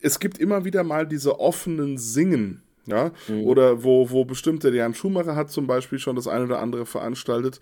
Es 0.00 0.21
gibt 0.21 0.38
immer 0.38 0.64
wieder 0.64 0.85
mal 0.85 1.07
diese 1.07 1.40
offenen 1.40 1.99
Singen. 1.99 2.62
Ja, 2.87 3.12
mhm. 3.28 3.43
oder 3.43 3.85
wo, 3.85 4.09
wo 4.09 4.25
bestimmte, 4.25 4.71
der 4.71 4.81
Jan 4.81 4.95
Schumacher 4.95 5.37
hat 5.37 5.50
zum 5.50 5.67
Beispiel 5.67 5.99
schon 5.99 6.17
das 6.17 6.26
eine 6.26 6.45
oder 6.45 6.61
andere 6.61 6.87
veranstaltet, 6.87 7.61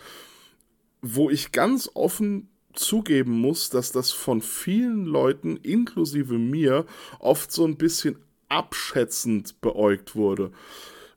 wo 1.02 1.30
ich 1.30 1.50
ganz 1.50 1.90
offen 1.94 2.48
zugeben 2.74 3.32
muss, 3.40 3.70
dass 3.70 3.90
das 3.90 4.12
von 4.12 4.40
vielen 4.40 5.04
Leuten, 5.04 5.56
inklusive 5.56 6.38
mir, 6.38 6.86
oft 7.18 7.50
so 7.50 7.64
ein 7.64 7.76
bisschen 7.76 8.18
abschätzend 8.48 9.60
beäugt 9.60 10.14
wurde. 10.14 10.52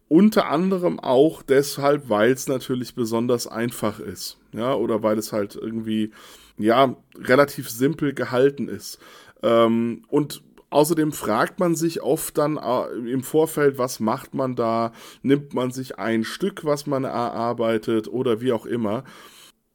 Unter 0.08 0.48
anderem 0.48 1.00
auch 1.00 1.44
deshalb, 1.44 2.10
weil 2.10 2.32
es 2.32 2.48
natürlich 2.48 2.96
besonders 2.96 3.46
einfach 3.46 4.00
ist. 4.00 4.40
Ja, 4.54 4.74
oder 4.74 5.04
weil 5.04 5.20
es 5.20 5.32
halt 5.32 5.56
irgendwie, 5.56 6.12
ja, 6.58 6.96
relativ 7.16 7.70
simpel 7.70 8.14
gehalten 8.14 8.68
ist. 8.68 8.98
Ähm, 9.44 10.04
und 10.08 10.42
Außerdem 10.72 11.12
fragt 11.12 11.60
man 11.60 11.76
sich 11.76 12.02
oft 12.02 12.38
dann 12.38 12.58
äh, 12.58 13.12
im 13.12 13.24
Vorfeld, 13.24 13.78
was 13.78 14.00
macht 14.00 14.36
man 14.36 14.56
da? 14.56 14.92
Nimmt 15.24 15.54
man 15.54 15.72
sich 15.72 15.98
ein 15.98 16.24
Stück, 16.24 16.64
was 16.64 16.86
man 16.86 17.06
erarbeitet 17.06 18.08
oder 18.08 18.40
wie 18.42 18.52
auch 18.52 18.66
immer? 18.68 19.04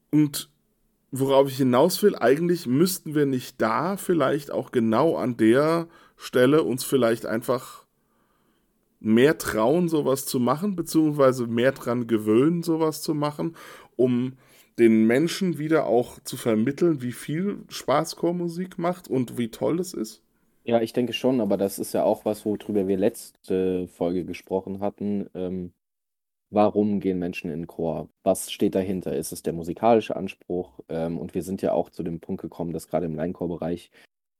Und 0.09 0.49
worauf 1.11 1.49
ich 1.49 1.57
hinaus 1.57 2.01
will, 2.01 2.15
eigentlich 2.15 2.65
müssten 2.65 3.13
wir 3.13 3.25
nicht 3.25 3.61
da 3.61 3.97
vielleicht 3.97 4.51
auch 4.51 4.71
genau 4.71 5.17
an 5.17 5.35
der 5.37 5.87
Stelle 6.15 6.63
uns 6.63 6.83
vielleicht 6.83 7.25
einfach 7.25 7.85
mehr 9.01 9.37
trauen, 9.37 9.89
sowas 9.89 10.25
zu 10.25 10.39
machen, 10.39 10.75
beziehungsweise 10.75 11.47
mehr 11.47 11.73
dran 11.73 12.07
gewöhnen, 12.07 12.63
sowas 12.63 13.01
zu 13.01 13.13
machen, 13.13 13.55
um 13.95 14.33
den 14.79 15.05
Menschen 15.05 15.57
wieder 15.57 15.85
auch 15.85 16.19
zu 16.23 16.37
vermitteln, 16.37 17.01
wie 17.01 17.11
viel 17.11 17.59
Spaß 17.69 18.15
Chormusik 18.15 18.77
macht 18.77 19.07
und 19.07 19.37
wie 19.37 19.51
toll 19.51 19.79
es 19.79 19.93
ist? 19.93 20.24
Ja, 20.67 20.81
ich 20.81 20.93
denke 20.93 21.13
schon, 21.13 21.41
aber 21.41 21.57
das 21.57 21.77
ist 21.77 21.93
ja 21.93 22.03
auch 22.03 22.25
was, 22.25 22.43
worüber 22.43 22.87
wir 22.87 22.97
letzte 22.97 23.87
Folge 23.87 24.25
gesprochen 24.25 24.79
hatten. 24.79 25.29
Ähm, 25.35 25.73
warum 26.51 26.99
gehen 27.01 27.19
Menschen 27.19 27.51
in 27.51 27.61
den 27.61 27.67
Chor? 27.67 28.09
Was 28.23 28.51
steht 28.51 28.75
dahinter? 28.75 29.15
Ist 29.15 29.31
es 29.31 29.43
der 29.43 29.53
musikalische 29.53 30.15
Anspruch? 30.15 30.79
Ähm, 30.89 31.19
und 31.19 31.35
wir 31.35 31.43
sind 31.43 31.61
ja 31.61 31.73
auch 31.73 31.89
zu 31.91 32.03
dem 32.03 32.19
Punkt 32.21 32.41
gekommen, 32.41 32.73
dass 32.73 32.87
gerade 32.87 33.05
im 33.07 33.15
Leinchorbereich 33.15 33.91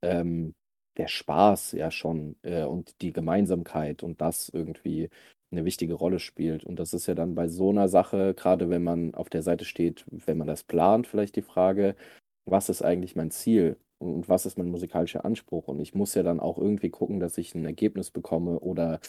ähm, 0.03 0.55
der 0.97 1.07
Spaß 1.09 1.73
ja 1.73 1.91
schon 1.91 2.37
äh, 2.43 2.63
und 2.65 3.01
die 3.01 3.13
Gemeinsamkeit 3.13 4.03
und 4.03 4.21
das 4.21 4.49
irgendwie 4.49 5.09
eine 5.51 5.65
wichtige 5.65 5.95
Rolle 5.95 6.19
spielt. 6.19 6.63
Und 6.65 6.77
das 6.79 6.93
ist 6.93 7.07
ja 7.07 7.15
dann 7.15 7.35
bei 7.35 7.47
so 7.49 7.69
einer 7.71 7.89
Sache, 7.89 8.33
gerade 8.35 8.69
wenn 8.69 8.83
man 8.83 9.15
auf 9.15 9.29
der 9.29 9.43
Seite 9.43 9.65
steht, 9.65 10.05
wenn 10.11 10.37
man 10.37 10.47
das 10.47 10.63
plant, 10.63 11.07
vielleicht 11.07 11.35
die 11.37 11.41
Frage, 11.43 11.95
was 12.45 12.69
ist 12.69 12.83
eigentlich 12.83 13.15
mein 13.15 13.31
Ziel 13.31 13.77
und 13.99 14.27
was 14.29 14.45
ist 14.45 14.57
mein 14.57 14.69
musikalischer 14.69 15.25
Anspruch? 15.25 15.67
Und 15.67 15.79
ich 15.79 15.93
muss 15.95 16.15
ja 16.15 16.23
dann 16.23 16.39
auch 16.39 16.57
irgendwie 16.57 16.89
gucken, 16.89 17.19
dass 17.19 17.37
ich 17.37 17.55
ein 17.55 17.65
Ergebnis 17.65 18.11
bekomme 18.11 18.59
oder 18.59 18.99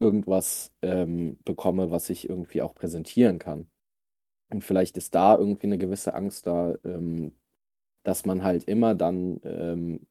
irgendwas 0.00 0.72
ähm, 0.82 1.38
bekomme, 1.44 1.90
was 1.90 2.10
ich 2.10 2.28
irgendwie 2.28 2.62
auch 2.62 2.74
präsentieren 2.74 3.38
kann. 3.38 3.68
Und 4.50 4.62
vielleicht 4.64 4.96
ist 4.96 5.14
da 5.14 5.36
irgendwie 5.36 5.66
eine 5.66 5.78
gewisse 5.78 6.14
Angst 6.14 6.46
da, 6.46 6.76
ähm, 6.84 7.32
dass 8.04 8.24
man 8.24 8.44
halt 8.44 8.64
immer 8.64 8.94
dann 8.94 9.40
ähm, 9.44 10.06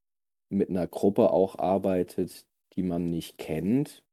mit 0.50 0.70
einer 0.70 0.88
Gruppe 0.88 1.32
auch 1.32 1.58
arbeitet, 1.58 2.46
die 2.74 2.84
man 2.84 3.10
nicht 3.10 3.38
kennt 3.38 4.04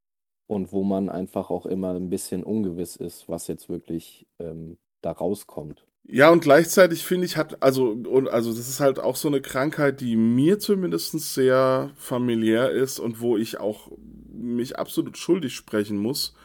und 0.47 0.71
wo 0.71 0.83
man 0.83 1.09
einfach 1.09 1.49
auch 1.49 1.65
immer 1.65 1.93
ein 1.93 2.09
bisschen 2.09 2.43
ungewiss 2.43 2.95
ist, 2.95 3.27
was 3.29 3.47
jetzt 3.47 3.69
wirklich 3.69 4.27
ähm, 4.39 4.77
da 5.01 5.11
rauskommt. 5.11 5.85
Ja, 6.05 6.29
und 6.29 6.41
gleichzeitig 6.41 7.05
finde 7.05 7.25
ich, 7.25 7.37
hat, 7.37 7.63
also, 7.63 7.91
und, 7.91 8.27
also, 8.27 8.51
das 8.51 8.67
ist 8.67 8.79
halt 8.81 8.99
auch 8.99 9.15
so 9.15 9.29
eine 9.29 9.41
Krankheit, 9.41 10.01
die 10.01 10.15
mir 10.17 10.59
zumindest 10.59 11.17
sehr 11.19 11.91
familiär 11.95 12.71
ist 12.71 12.99
und 12.99 13.21
wo 13.21 13.37
ich 13.37 13.59
auch 13.59 13.89
mich 14.31 14.77
absolut 14.77 15.17
schuldig 15.17 15.55
sprechen 15.55 15.97
muss. 15.97 16.35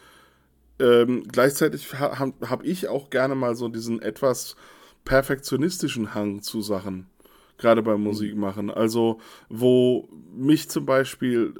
Ähm, 0.79 1.23
gleichzeitig 1.29 1.93
habe 1.93 2.33
hab 2.49 2.63
ich 2.63 2.87
auch 2.87 3.09
gerne 3.09 3.35
mal 3.35 3.55
so 3.55 3.67
diesen 3.67 4.01
etwas 4.01 4.55
perfektionistischen 5.05 6.13
Hang 6.13 6.41
zu 6.41 6.61
Sachen 6.61 7.07
gerade 7.57 7.83
beim 7.83 8.01
Musik 8.01 8.35
machen. 8.37 8.71
Also, 8.71 9.19
wo 9.49 10.07
mich 10.33 10.69
zum 10.69 10.85
Beispiel, 10.85 11.53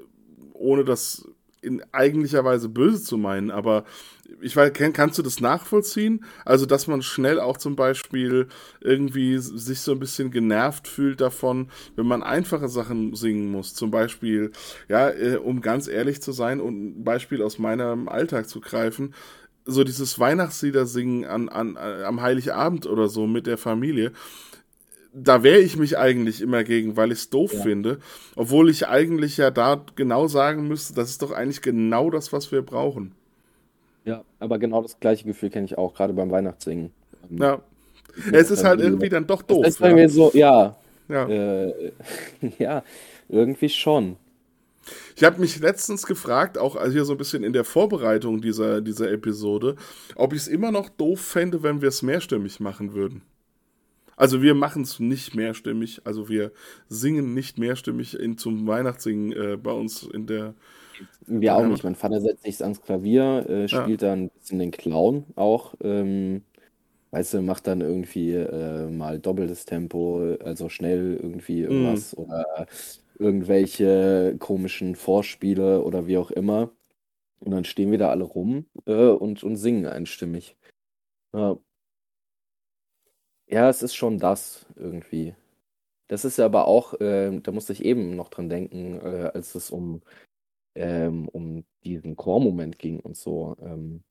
ohne 0.54 0.86
das 0.86 1.28
in 1.62 1.84
eigentlicher 1.92 2.46
Weise 2.46 2.70
böse 2.70 3.04
zu 3.04 3.18
meinen, 3.18 3.52
aber 3.52 3.84
ich 4.42 4.56
weiß, 4.56 4.72
kannst 4.94 5.18
du 5.18 5.24
das 5.24 5.40
nachvollziehen? 5.42 6.24
Also, 6.46 6.66
dass 6.66 6.88
man 6.88 7.02
schnell 7.02 7.40
auch 7.40 7.58
zum 7.58 7.76
Beispiel 7.76 8.48
irgendwie 8.80 9.38
sich 9.40 9.82
so 9.82 9.92
ein 9.92 10.00
bisschen 10.00 10.32
genervt 10.32 10.88
fühlt 10.88 11.20
davon, 11.20 11.70
wenn 11.96 12.06
man 12.06 12.24
einfache 12.24 12.70
Sachen 12.70 13.16
singen 13.16 13.52
muss. 13.52 13.74
Zum 13.74 13.92
Beispiel, 13.92 14.52
ja, 14.88 15.10
äh, 15.10 15.38
um 15.38 15.62
ganz 15.62 15.88
ehrlich 15.88 16.22
zu 16.22 16.32
sein 16.32 16.62
und 16.62 17.00
ein 17.00 17.04
Beispiel 17.04 17.42
aus 17.42 17.60
meinem 17.60 18.08
Alltag 18.08 18.48
zu 18.48 18.62
greifen, 18.62 19.14
so 19.66 19.84
dieses 19.84 20.20
Weihnachtslieder 20.20 20.86
singen 20.86 21.26
an, 21.26 21.50
an, 21.50 21.78
am 21.78 22.22
Heiligabend 22.22 22.86
oder 22.88 23.08
so 23.08 23.28
mit 23.28 23.48
der 23.48 23.58
Familie 23.58 24.12
da 25.14 25.44
wehre 25.44 25.60
ich 25.60 25.78
mich 25.78 25.98
eigentlich 25.98 26.42
immer 26.42 26.64
gegen, 26.64 26.96
weil 26.96 27.12
ich 27.12 27.20
es 27.20 27.30
doof 27.30 27.54
ja. 27.54 27.62
finde. 27.62 28.00
Obwohl 28.36 28.70
ich 28.70 28.88
eigentlich 28.88 29.38
ja 29.38 29.52
da 29.52 29.84
genau 29.96 30.28
sagen 30.28 30.68
müsste, 30.68 30.94
das 30.94 31.10
ist 31.10 31.22
doch 31.22 31.32
eigentlich 31.32 31.62
genau 31.62 32.10
das, 32.10 32.32
was 32.32 32.52
wir 32.52 32.62
brauchen. 32.62 33.14
Ja, 34.06 34.24
aber 34.40 34.60
genau 34.60 34.82
das 34.82 35.00
gleiche 35.00 35.26
Gefühl 35.26 35.50
kenne 35.50 35.66
ich 35.66 35.78
auch, 35.78 35.94
gerade 35.94 36.14
beim 36.14 36.32
Weihnachtssingen. 36.32 36.92
Ja. 37.30 37.62
Es 38.32 38.50
ist 38.50 38.64
halt 38.64 38.80
irgendwie 38.80 39.10
dann 39.10 39.28
doch 39.28 39.42
doof. 39.42 39.66
Es 39.66 39.76
ist 39.76 39.82
irgendwie 39.82 40.04
ja. 40.04 40.10
so, 40.10 40.32
ja. 40.34 40.76
Ja. 41.10 41.28
Äh, 41.28 41.92
ja, 42.60 42.84
irgendwie 43.28 43.70
schon. 43.70 44.18
Ich 45.16 45.24
habe 45.24 45.40
mich 45.42 45.60
letztens 45.60 46.06
gefragt, 46.06 46.58
auch 46.58 46.82
hier 46.88 47.06
so 47.06 47.14
ein 47.14 47.18
bisschen 47.18 47.44
in 47.44 47.54
der 47.54 47.64
Vorbereitung 47.64 48.42
dieser, 48.42 48.82
dieser 48.82 49.12
Episode, 49.12 49.76
ob 50.16 50.34
ich 50.34 50.42
es 50.42 50.48
immer 50.48 50.72
noch 50.72 50.90
doof 50.90 51.20
fände, 51.20 51.62
wenn 51.62 51.82
wir 51.82 51.90
es 51.90 52.02
mehrstimmig 52.02 52.60
machen 52.60 52.94
würden. 52.94 53.22
Also 54.20 54.42
wir 54.42 54.54
machen 54.54 54.82
es 54.82 55.00
nicht 55.00 55.34
mehrstimmig, 55.34 56.02
also 56.04 56.28
wir 56.28 56.52
singen 56.90 57.34
nicht 57.34 57.58
mehrstimmig 57.58 58.20
in, 58.20 58.38
zum 58.38 58.68
Weihnachtssingen 58.68 59.32
äh, 59.32 59.56
bei 59.56 59.72
uns 59.72 60.04
in 60.04 60.28
der. 60.28 60.56
Wir 61.26 61.56
auch 61.56 61.66
nicht. 61.66 61.86
Mein 61.86 61.96
Vater 61.96 62.20
setzt 62.20 62.44
sich 62.44 62.62
ans 62.62 62.82
Klavier, 62.82 63.50
äh, 63.50 63.70
spielt 63.70 64.02
ja. 64.02 64.10
dann 64.10 64.24
ein 64.24 64.30
bisschen 64.32 64.60
den 64.60 64.72
Clown 64.72 65.24
auch. 65.38 65.74
Ähm, 65.82 66.44
weißt 67.12 67.36
du, 67.36 67.42
macht 67.42 67.66
dann 67.66 67.80
irgendwie 67.80 68.34
äh, 68.34 68.90
mal 68.90 69.20
doppeltes 69.20 69.64
Tempo, 69.64 70.36
also 70.44 70.68
schnell 70.68 71.18
irgendwie 71.22 71.62
mhm. 71.62 71.72
irgendwas 71.72 72.14
mm. 72.14 72.20
oder 72.20 72.68
irgendwelche 73.20 74.36
komischen 74.38 74.96
Vorspiele 74.96 75.82
oder 75.82 76.08
wie 76.08 76.18
auch 76.18 76.32
immer. 76.32 76.72
Und 77.40 77.52
dann 77.52 77.64
stehen 77.64 77.90
wir 77.90 77.98
da 77.98 78.10
alle 78.10 78.26
rum 78.26 78.66
äh, 78.86 79.08
und, 79.08 79.46
und 79.46 79.56
singen 79.56 79.86
einstimmig. 79.86 80.58
Ja. 81.34 81.58
Ja, 83.52 83.68
es 83.70 83.82
ist 83.82 83.96
schon 83.96 84.20
das 84.20 84.66
irgendwie. 84.76 85.36
Das 86.08 86.26
ist 86.26 86.38
ja 86.38 86.46
aber 86.46 86.68
auch, 86.68 86.94
äh, 87.02 87.40
da 87.42 87.52
musste 87.52 87.74
ich 87.74 87.84
eben 87.86 88.16
noch 88.16 88.30
dran 88.30 88.50
denken, 88.50 89.00
äh, 89.02 89.32
als 89.34 89.56
es 89.56 89.72
um, 89.72 90.02
ähm, 90.76 91.28
um 91.30 91.66
diesen 91.84 92.16
Chormoment 92.16 92.80
ging 92.80 93.00
und 93.00 93.18
so. 93.18 93.58
Ähm, 93.62 94.04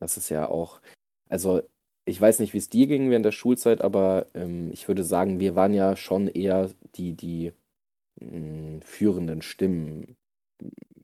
das 0.00 0.16
ist 0.16 0.30
ja 0.30 0.48
auch, 0.48 0.80
also 1.28 1.62
ich 2.06 2.20
weiß 2.20 2.40
nicht, 2.40 2.54
wie 2.54 2.58
es 2.58 2.70
dir 2.70 2.86
ging 2.86 3.10
während 3.10 3.26
der 3.26 3.32
Schulzeit, 3.32 3.82
aber 3.82 4.26
ähm, 4.34 4.70
ich 4.72 4.88
würde 4.88 5.04
sagen, 5.04 5.40
wir 5.40 5.56
waren 5.56 5.74
ja 5.74 5.96
schon 5.96 6.28
eher 6.28 6.70
die, 6.96 7.14
die 7.14 7.52
mh, 8.20 8.30
hm, 8.30 8.82
führenden 8.82 9.42
Stimmen 9.42 10.16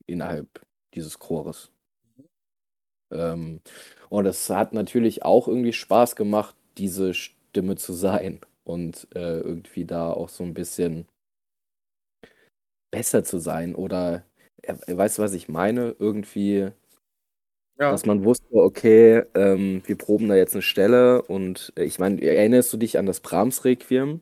innerhalb 0.07 0.49
dieses 0.95 1.19
Chores. 1.19 1.73
Ähm, 3.11 3.61
und 4.11 4.27
es 4.27 4.49
hat 4.51 4.73
natürlich 4.75 5.25
auch 5.25 5.49
irgendwie 5.49 5.73
Spaß 5.73 6.17
gemacht, 6.17 6.57
diese 6.79 7.15
Stimme 7.55 7.77
zu 7.77 7.93
sein 7.95 8.41
und 8.65 9.09
äh, 9.15 9.39
irgendwie 9.41 9.87
da 9.87 10.11
auch 10.13 10.29
so 10.29 10.45
ein 10.45 10.55
bisschen 10.55 11.07
besser 12.91 13.25
zu 13.25 13.39
sein 13.39 13.75
oder 13.75 14.25
äh, 14.63 14.75
weißt 14.97 15.19
du, 15.19 15.23
was 15.23 15.33
ich 15.35 15.49
meine? 15.49 15.95
Irgendwie, 15.99 16.71
Ja, 17.79 17.91
dass 17.91 18.07
man 18.07 18.25
wusste, 18.25 18.47
okay, 18.55 19.23
ähm, 19.35 19.83
wir 19.87 19.97
proben 19.99 20.29
da 20.29 20.35
jetzt 20.37 20.55
eine 20.55 20.63
Stelle 20.63 21.23
und 21.23 21.73
äh, 21.77 21.85
ich 21.85 21.99
meine, 21.99 22.21
erinnerst 22.23 22.73
du 22.73 22.77
dich 22.77 22.99
an 22.99 23.07
das 23.07 23.21
Brahms-Requiem? 23.21 24.21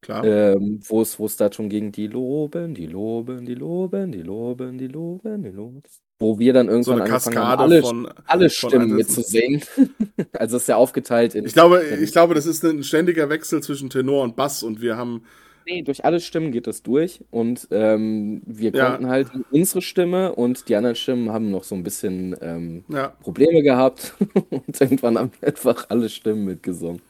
klar. 0.00 0.28
Ähm, 0.28 0.80
wo 0.88 1.00
es, 1.02 1.18
wo 1.18 1.26
es 1.26 1.36
da 1.36 1.50
schon 1.52 1.68
ging, 1.70 1.92
die 1.92 2.06
loben, 2.06 2.74
die 2.74 2.86
loben, 2.86 3.44
die 3.46 3.54
loben, 3.54 4.12
die 4.12 4.22
loben, 4.22 4.78
die 4.78 4.86
loben, 4.88 5.42
die 5.42 5.50
loben. 5.50 5.82
Wo 6.20 6.38
wir 6.38 6.52
dann 6.52 6.66
So 6.66 6.72
irgendwann 6.72 6.94
eine 7.02 7.04
angefangen 7.14 7.38
haben, 7.38 7.58
Kaskade 7.58 7.62
alle, 7.62 7.80
von, 7.82 8.08
alle 8.26 8.50
Stimmen 8.50 8.94
mitzusingen. 8.94 9.62
Also 10.38 10.56
es 10.58 10.64
ist 10.64 10.68
ja 10.68 10.76
aufgeteilt 10.76 11.34
in, 11.34 11.46
Ich 11.46 11.54
glaube, 11.54 11.78
in 11.78 12.02
ich 12.04 12.12
glaube, 12.12 12.34
das 12.34 12.46
ist 12.46 12.62
ein 12.64 12.84
ständiger 12.84 13.28
Wechsel 13.30 13.62
zwischen 13.62 13.88
Tenor 13.90 14.22
und 14.22 14.36
Bass 14.36 14.62
und 14.62 14.80
wir 14.80 14.96
haben, 14.96 15.24
Nee, 15.66 15.82
durch 15.82 16.04
alle 16.04 16.20
Stimmen 16.20 16.52
geht 16.52 16.66
das 16.66 16.82
durch 16.82 17.20
und 17.30 17.68
ähm, 17.70 18.42
wir 18.46 18.72
Ja. 18.74 18.90
konnten 18.90 19.08
halt 19.08 19.28
unsere 19.50 19.82
Stimme 19.82 20.34
und 20.34 20.68
die 20.68 20.76
anderen 20.76 20.96
Stimmen 20.96 21.30
haben 21.30 21.50
noch 21.50 21.64
so 21.64 21.74
ein 21.74 21.82
bisschen 21.82 22.34
ähm, 22.40 22.84
ja, 22.88 23.08
Probleme 23.22 23.62
gehabt 23.62 24.14
und 24.50 24.80
irgendwann 24.80 25.18
haben 25.18 25.30
wir 25.40 25.48
einfach 25.48 25.86
alle 25.88 26.08
Stimmen 26.08 26.44
mitgesungen. 26.44 27.00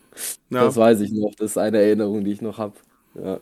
ja. 0.50 0.64
Das 0.64 0.76
weiß 0.76 1.00
ich 1.00 1.10
noch, 1.12 1.34
das 1.36 1.52
ist 1.52 1.58
eine 1.58 1.78
Erinnerung, 1.80 2.24
die 2.24 2.32
ich 2.32 2.42
noch 2.42 2.58
habe. 2.58 2.74
Ja. 3.14 3.40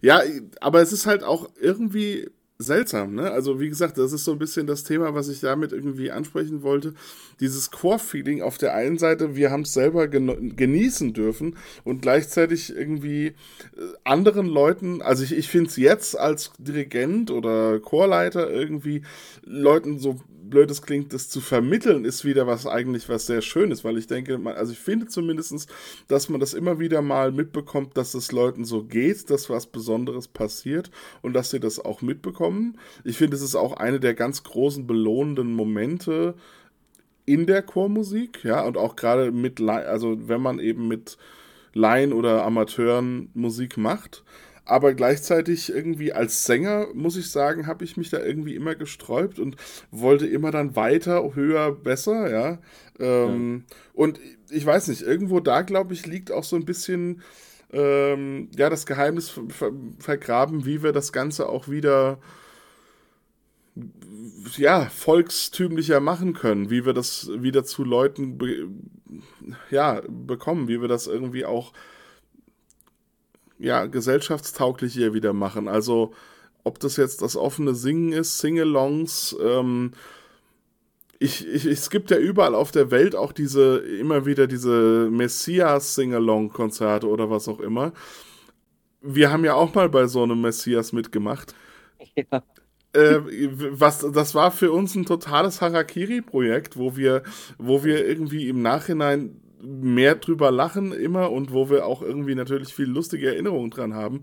Ja, 0.00 0.20
aber 0.60 0.82
es 0.82 0.92
ist 0.92 1.06
halt 1.06 1.22
auch 1.22 1.48
irgendwie 1.60 2.28
seltsam, 2.62 3.14
ne? 3.14 3.30
Also 3.30 3.60
wie 3.60 3.68
gesagt, 3.68 3.98
das 3.98 4.12
ist 4.12 4.24
so 4.24 4.32
ein 4.32 4.38
bisschen 4.38 4.66
das 4.66 4.84
Thema, 4.84 5.14
was 5.14 5.28
ich 5.28 5.40
damit 5.40 5.72
irgendwie 5.72 6.10
ansprechen 6.10 6.62
wollte. 6.62 6.94
Dieses 7.40 7.70
Core-Feeling 7.70 8.42
auf 8.42 8.58
der 8.58 8.74
einen 8.74 8.98
Seite, 8.98 9.36
wir 9.36 9.50
haben 9.50 9.62
es 9.62 9.72
selber 9.72 10.08
genießen 10.08 11.12
dürfen 11.12 11.56
und 11.84 12.02
gleichzeitig 12.02 12.74
irgendwie 12.74 13.26
äh, 13.26 13.32
anderen 14.04 14.46
Leuten, 14.46 15.02
also 15.02 15.24
ich, 15.24 15.36
ich 15.36 15.48
finde 15.48 15.70
es 15.70 15.76
jetzt 15.76 16.18
als 16.18 16.52
Dirigent 16.58 17.30
oder 17.30 17.80
Chorleiter 17.80 18.50
irgendwie 18.50 19.02
Leuten 19.44 19.98
so 19.98 20.20
blöd 20.52 20.70
es 20.70 20.82
klingt, 20.82 21.12
das 21.14 21.30
zu 21.30 21.40
vermitteln, 21.40 22.04
ist 22.04 22.24
wieder 22.26 22.46
was 22.46 22.66
eigentlich 22.66 23.08
was 23.08 23.26
sehr 23.26 23.40
Schönes, 23.40 23.84
weil 23.84 23.96
ich 23.96 24.06
denke, 24.06 24.36
man, 24.36 24.54
also 24.54 24.72
ich 24.72 24.78
finde 24.78 25.06
zumindestens, 25.06 25.66
dass 26.08 26.28
man 26.28 26.40
das 26.40 26.52
immer 26.52 26.78
wieder 26.78 27.00
mal 27.00 27.32
mitbekommt, 27.32 27.96
dass 27.96 28.12
es 28.12 28.30
Leuten 28.32 28.66
so 28.66 28.84
geht, 28.84 29.30
dass 29.30 29.48
was 29.48 29.66
Besonderes 29.66 30.28
passiert 30.28 30.90
und 31.22 31.32
dass 31.32 31.50
sie 31.50 31.58
das 31.58 31.80
auch 31.80 32.02
mitbekommen. 32.02 32.78
Ich 33.02 33.16
finde, 33.16 33.34
es 33.34 33.42
ist 33.42 33.56
auch 33.56 33.72
eine 33.72 33.98
der 33.98 34.12
ganz 34.12 34.44
großen 34.44 34.86
belohnenden 34.86 35.54
Momente 35.54 36.34
in 37.24 37.46
der 37.46 37.62
Chormusik, 37.62 38.44
ja, 38.44 38.62
und 38.62 38.76
auch 38.76 38.94
gerade 38.94 39.32
mit, 39.32 39.60
also 39.60 40.28
wenn 40.28 40.42
man 40.42 40.58
eben 40.58 40.86
mit 40.86 41.16
Laien 41.72 42.12
oder 42.12 42.44
Amateuren 42.44 43.30
Musik 43.32 43.78
macht. 43.78 44.22
Aber 44.64 44.94
gleichzeitig 44.94 45.70
irgendwie 45.70 46.12
als 46.12 46.44
Sänger, 46.44 46.86
muss 46.94 47.16
ich 47.16 47.30
sagen, 47.30 47.66
habe 47.66 47.84
ich 47.84 47.96
mich 47.96 48.10
da 48.10 48.20
irgendwie 48.20 48.54
immer 48.54 48.74
gesträubt 48.76 49.38
und 49.40 49.56
wollte 49.90 50.26
immer 50.26 50.52
dann 50.52 50.76
weiter, 50.76 51.34
höher, 51.34 51.72
besser, 51.72 52.30
ja. 52.30 52.58
Ähm, 53.00 53.64
Und 53.92 54.20
ich 54.50 54.64
weiß 54.64 54.88
nicht, 54.88 55.02
irgendwo 55.02 55.40
da, 55.40 55.62
glaube 55.62 55.94
ich, 55.94 56.06
liegt 56.06 56.30
auch 56.30 56.44
so 56.44 56.56
ein 56.56 56.64
bisschen 56.64 57.22
ähm, 57.72 58.50
ja, 58.56 58.68
das 58.70 58.86
Geheimnis 58.86 59.30
ver 59.30 59.42
ver 59.48 59.72
vergraben, 59.98 60.66
wie 60.66 60.82
wir 60.82 60.92
das 60.92 61.12
Ganze 61.12 61.48
auch 61.48 61.68
wieder 61.68 62.18
ja, 64.56 64.86
volkstümlicher 64.86 66.00
machen 66.00 66.34
können, 66.34 66.70
wie 66.70 66.84
wir 66.84 66.92
das 66.92 67.30
wieder 67.34 67.64
zu 67.64 67.84
Leuten 67.84 68.38
be 68.38 68.68
ja, 69.70 70.02
bekommen, 70.08 70.68
wie 70.68 70.80
wir 70.80 70.88
das 70.88 71.06
irgendwie 71.06 71.44
auch 71.44 71.72
ja, 73.62 73.86
gesellschaftstauglich 73.86 74.92
hier 74.92 75.14
wieder 75.14 75.32
machen. 75.32 75.68
Also, 75.68 76.12
ob 76.64 76.80
das 76.80 76.96
jetzt 76.96 77.22
das 77.22 77.36
offene 77.36 77.74
Singen 77.74 78.12
ist, 78.12 78.38
Singalongs, 78.38 79.36
ähm, 79.40 79.92
ich, 81.20 81.46
ich, 81.46 81.64
es 81.66 81.88
gibt 81.88 82.10
ja 82.10 82.18
überall 82.18 82.56
auf 82.56 82.72
der 82.72 82.90
Welt 82.90 83.14
auch 83.14 83.32
diese, 83.32 83.78
immer 83.78 84.26
wieder 84.26 84.48
diese 84.48 85.08
Messias-Singalong-Konzerte 85.10 87.06
oder 87.06 87.30
was 87.30 87.46
auch 87.46 87.60
immer. 87.60 87.92
Wir 89.00 89.30
haben 89.30 89.44
ja 89.44 89.54
auch 89.54 89.72
mal 89.74 89.88
bei 89.88 90.06
so 90.08 90.24
einem 90.24 90.40
Messias 90.40 90.92
mitgemacht. 90.92 91.54
Ja. 92.16 92.42
Äh, 92.94 93.20
was, 93.70 94.00
das 94.12 94.34
war 94.34 94.50
für 94.50 94.72
uns 94.72 94.94
ein 94.96 95.06
totales 95.06 95.60
Harakiri-Projekt, 95.60 96.76
wo 96.76 96.96
wir, 96.96 97.22
wo 97.58 97.84
wir 97.84 98.04
irgendwie 98.06 98.48
im 98.48 98.60
Nachhinein 98.60 99.40
mehr 99.62 100.16
drüber 100.16 100.50
lachen 100.50 100.92
immer 100.92 101.30
und 101.30 101.52
wo 101.52 101.70
wir 101.70 101.86
auch 101.86 102.02
irgendwie 102.02 102.34
natürlich 102.34 102.74
viel 102.74 102.86
lustige 102.86 103.28
Erinnerungen 103.28 103.70
dran 103.70 103.94
haben. 103.94 104.20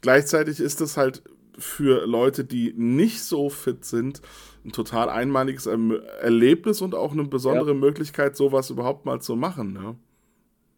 Gleichzeitig 0.00 0.60
ist 0.60 0.80
es 0.80 0.96
halt 0.96 1.22
für 1.58 2.06
Leute, 2.06 2.44
die 2.44 2.72
nicht 2.76 3.20
so 3.22 3.50
fit 3.50 3.84
sind, 3.84 4.22
ein 4.64 4.72
total 4.72 5.08
einmaliges 5.08 5.66
Erm- 5.66 6.00
Erlebnis 6.20 6.80
und 6.80 6.94
auch 6.94 7.12
eine 7.12 7.24
besondere 7.24 7.74
Möglichkeit, 7.74 8.36
sowas 8.36 8.70
überhaupt 8.70 9.04
mal 9.06 9.20
zu 9.20 9.34
machen. 9.34 9.72
Ne? 9.72 9.96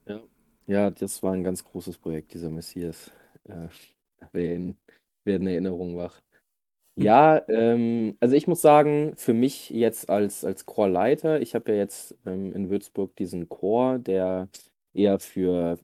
Ja. 0.07 0.21
Ja, 0.67 0.91
das 0.91 1.23
war 1.23 1.33
ein 1.33 1.45
ganz 1.45 1.65
großes 1.65 1.99
Projekt, 1.99 2.33
dieser 2.33 2.49
Messias. 2.51 3.11
Äh, 3.45 3.69
wer 4.33 4.55
in, 4.55 4.77
wer 5.25 5.37
in 5.37 5.47
Erinnerung 5.47 5.97
wach. 5.97 6.21
Ja, 7.03 7.43
ähm, 7.49 8.17
also 8.21 8.35
ich 8.37 8.47
muss 8.47 8.61
sagen, 8.61 9.15
für 9.17 9.33
mich 9.33 9.71
jetzt 9.71 10.11
als, 10.11 10.45
als 10.45 10.67
Chorleiter, 10.67 11.41
ich 11.41 11.55
habe 11.55 11.73
ja 11.73 11.79
jetzt 11.79 12.15
ähm, 12.27 12.53
in 12.53 12.69
Würzburg 12.69 13.17
diesen 13.17 13.49
Chor, 13.49 13.99
der 13.99 14.49
eher 14.93 15.19
für 15.19 15.79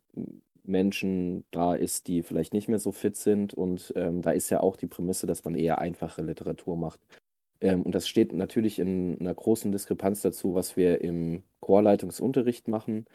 Menschen 0.65 1.45
da 1.53 1.75
ist, 1.75 2.09
die 2.09 2.23
vielleicht 2.23 2.53
nicht 2.53 2.69
mehr 2.69 2.79
so 2.79 2.93
fit 2.93 3.17
sind. 3.17 3.55
Und 3.55 3.95
ähm, 3.97 4.21
da 4.21 4.33
ist 4.33 4.51
ja 4.51 4.61
auch 4.61 4.77
die 4.77 4.89
Prämisse, 4.89 5.27
dass 5.27 5.45
man 5.45 5.55
eher 5.55 5.79
einfache 5.79 6.21
Literatur 6.23 6.77
macht. 6.77 7.01
Ähm, 7.63 7.83
und 7.83 7.95
das 7.95 8.09
steht 8.09 8.33
natürlich 8.35 8.79
in 8.79 9.19
einer 9.21 9.35
großen 9.35 9.73
Diskrepanz 9.73 10.21
dazu, 10.23 10.55
was 10.55 10.77
wir 10.77 11.01
im 11.01 11.45
Chorleitungsunterricht 11.61 12.69
machen, 12.69 13.07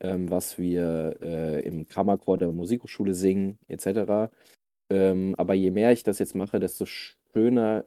ähm, 0.00 0.30
was 0.30 0.58
wir 0.58 1.16
äh, 1.22 1.60
im 1.62 1.88
Kammerchor 1.88 2.38
der 2.38 2.52
Musikhochschule 2.52 3.14
singen, 3.14 3.58
etc. 3.68 4.30
Ähm, 4.90 5.34
aber 5.38 5.54
je 5.54 5.70
mehr 5.70 5.92
ich 5.92 6.02
das 6.04 6.18
jetzt 6.18 6.34
mache, 6.34 6.60
desto 6.60 6.86
schöner 7.36 7.86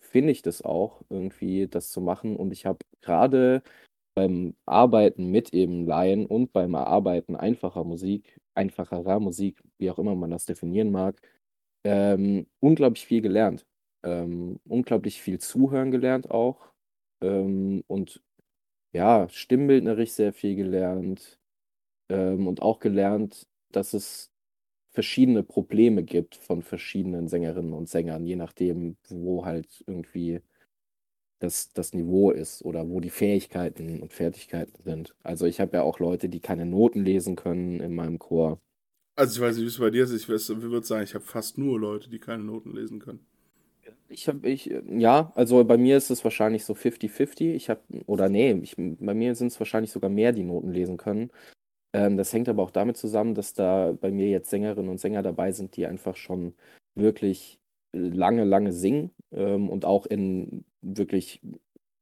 finde 0.00 0.32
ich 0.32 0.42
das 0.42 0.62
auch, 0.62 1.02
irgendwie 1.10 1.66
das 1.68 1.90
zu 1.90 2.00
machen. 2.00 2.36
Und 2.36 2.52
ich 2.52 2.66
habe 2.66 2.78
gerade 3.02 3.62
beim 4.14 4.54
Arbeiten 4.66 5.30
mit 5.30 5.52
eben 5.54 5.86
Laien 5.86 6.26
und 6.26 6.52
beim 6.52 6.74
Erarbeiten 6.74 7.36
einfacher 7.36 7.84
Musik, 7.84 8.40
einfacherer 8.54 9.20
Musik, 9.20 9.62
wie 9.78 9.90
auch 9.90 9.98
immer 9.98 10.14
man 10.14 10.30
das 10.30 10.46
definieren 10.46 10.90
mag, 10.92 11.20
ähm, 11.84 12.46
unglaublich 12.60 13.06
viel 13.06 13.22
gelernt. 13.22 13.66
Ähm, 14.04 14.60
unglaublich 14.64 15.22
viel 15.22 15.38
zuhören 15.40 15.90
gelernt 15.90 16.30
auch. 16.30 16.72
Ähm, 17.22 17.84
und 17.86 18.22
ja, 18.94 19.28
stimmbildnerisch 19.30 20.12
sehr 20.12 20.32
viel 20.32 20.56
gelernt. 20.56 21.38
Ähm, 22.10 22.46
und 22.48 22.62
auch 22.62 22.80
gelernt, 22.80 23.48
dass 23.72 23.94
es 23.94 24.29
verschiedene 24.92 25.42
Probleme 25.42 26.02
gibt 26.02 26.34
von 26.36 26.62
verschiedenen 26.62 27.28
Sängerinnen 27.28 27.72
und 27.72 27.88
Sängern, 27.88 28.26
je 28.26 28.36
nachdem, 28.36 28.96
wo 29.08 29.44
halt 29.44 29.84
irgendwie 29.86 30.40
das, 31.38 31.72
das 31.72 31.94
Niveau 31.94 32.30
ist 32.30 32.64
oder 32.64 32.88
wo 32.88 33.00
die 33.00 33.10
Fähigkeiten 33.10 34.00
und 34.00 34.12
Fertigkeiten 34.12 34.82
sind. 34.82 35.14
Also 35.22 35.46
ich 35.46 35.60
habe 35.60 35.78
ja 35.78 35.82
auch 35.82 35.98
Leute, 35.98 36.28
die 36.28 36.40
keine 36.40 36.66
Noten 36.66 37.04
lesen 37.04 37.34
können 37.36 37.80
in 37.80 37.94
meinem 37.94 38.18
Chor. 38.18 38.60
Also 39.16 39.40
ich 39.40 39.46
weiß 39.46 39.56
nicht, 39.56 39.64
wie 39.64 39.68
es 39.68 39.78
bei 39.78 39.90
dir 39.90 40.04
ist. 40.04 40.12
Ich 40.12 40.28
würde 40.28 40.86
sagen, 40.86 41.04
ich 41.04 41.14
habe 41.14 41.24
fast 41.24 41.58
nur 41.58 41.80
Leute, 41.80 42.10
die 42.10 42.18
keine 42.18 42.44
Noten 42.44 42.74
lesen 42.74 43.00
können. 43.00 43.26
Ich 44.08 44.28
habe, 44.28 44.48
ich, 44.48 44.72
ja, 44.88 45.32
also 45.34 45.64
bei 45.64 45.78
mir 45.78 45.96
ist 45.96 46.10
es 46.10 46.24
wahrscheinlich 46.24 46.64
so 46.64 46.74
50-50. 46.74 47.54
Ich 47.54 47.70
habe, 47.70 47.80
oder 48.06 48.28
nee, 48.28 48.52
ich, 48.62 48.74
bei 48.76 49.14
mir 49.14 49.34
sind 49.34 49.48
es 49.48 49.60
wahrscheinlich 49.60 49.92
sogar 49.92 50.10
mehr, 50.10 50.32
die 50.32 50.42
Noten 50.42 50.72
lesen 50.72 50.96
können. 50.96 51.30
Ähm, 51.92 52.16
das 52.16 52.32
hängt 52.32 52.48
aber 52.48 52.62
auch 52.62 52.70
damit 52.70 52.96
zusammen, 52.96 53.34
dass 53.34 53.54
da 53.54 53.92
bei 53.92 54.10
mir 54.10 54.28
jetzt 54.28 54.50
Sängerinnen 54.50 54.90
und 54.90 55.00
Sänger 55.00 55.22
dabei 55.22 55.52
sind, 55.52 55.76
die 55.76 55.86
einfach 55.86 56.16
schon 56.16 56.54
wirklich 56.94 57.60
lange, 57.92 58.44
lange 58.44 58.72
singen 58.72 59.10
ähm, 59.32 59.68
und 59.68 59.84
auch 59.84 60.06
in 60.06 60.64
wirklich 60.82 61.40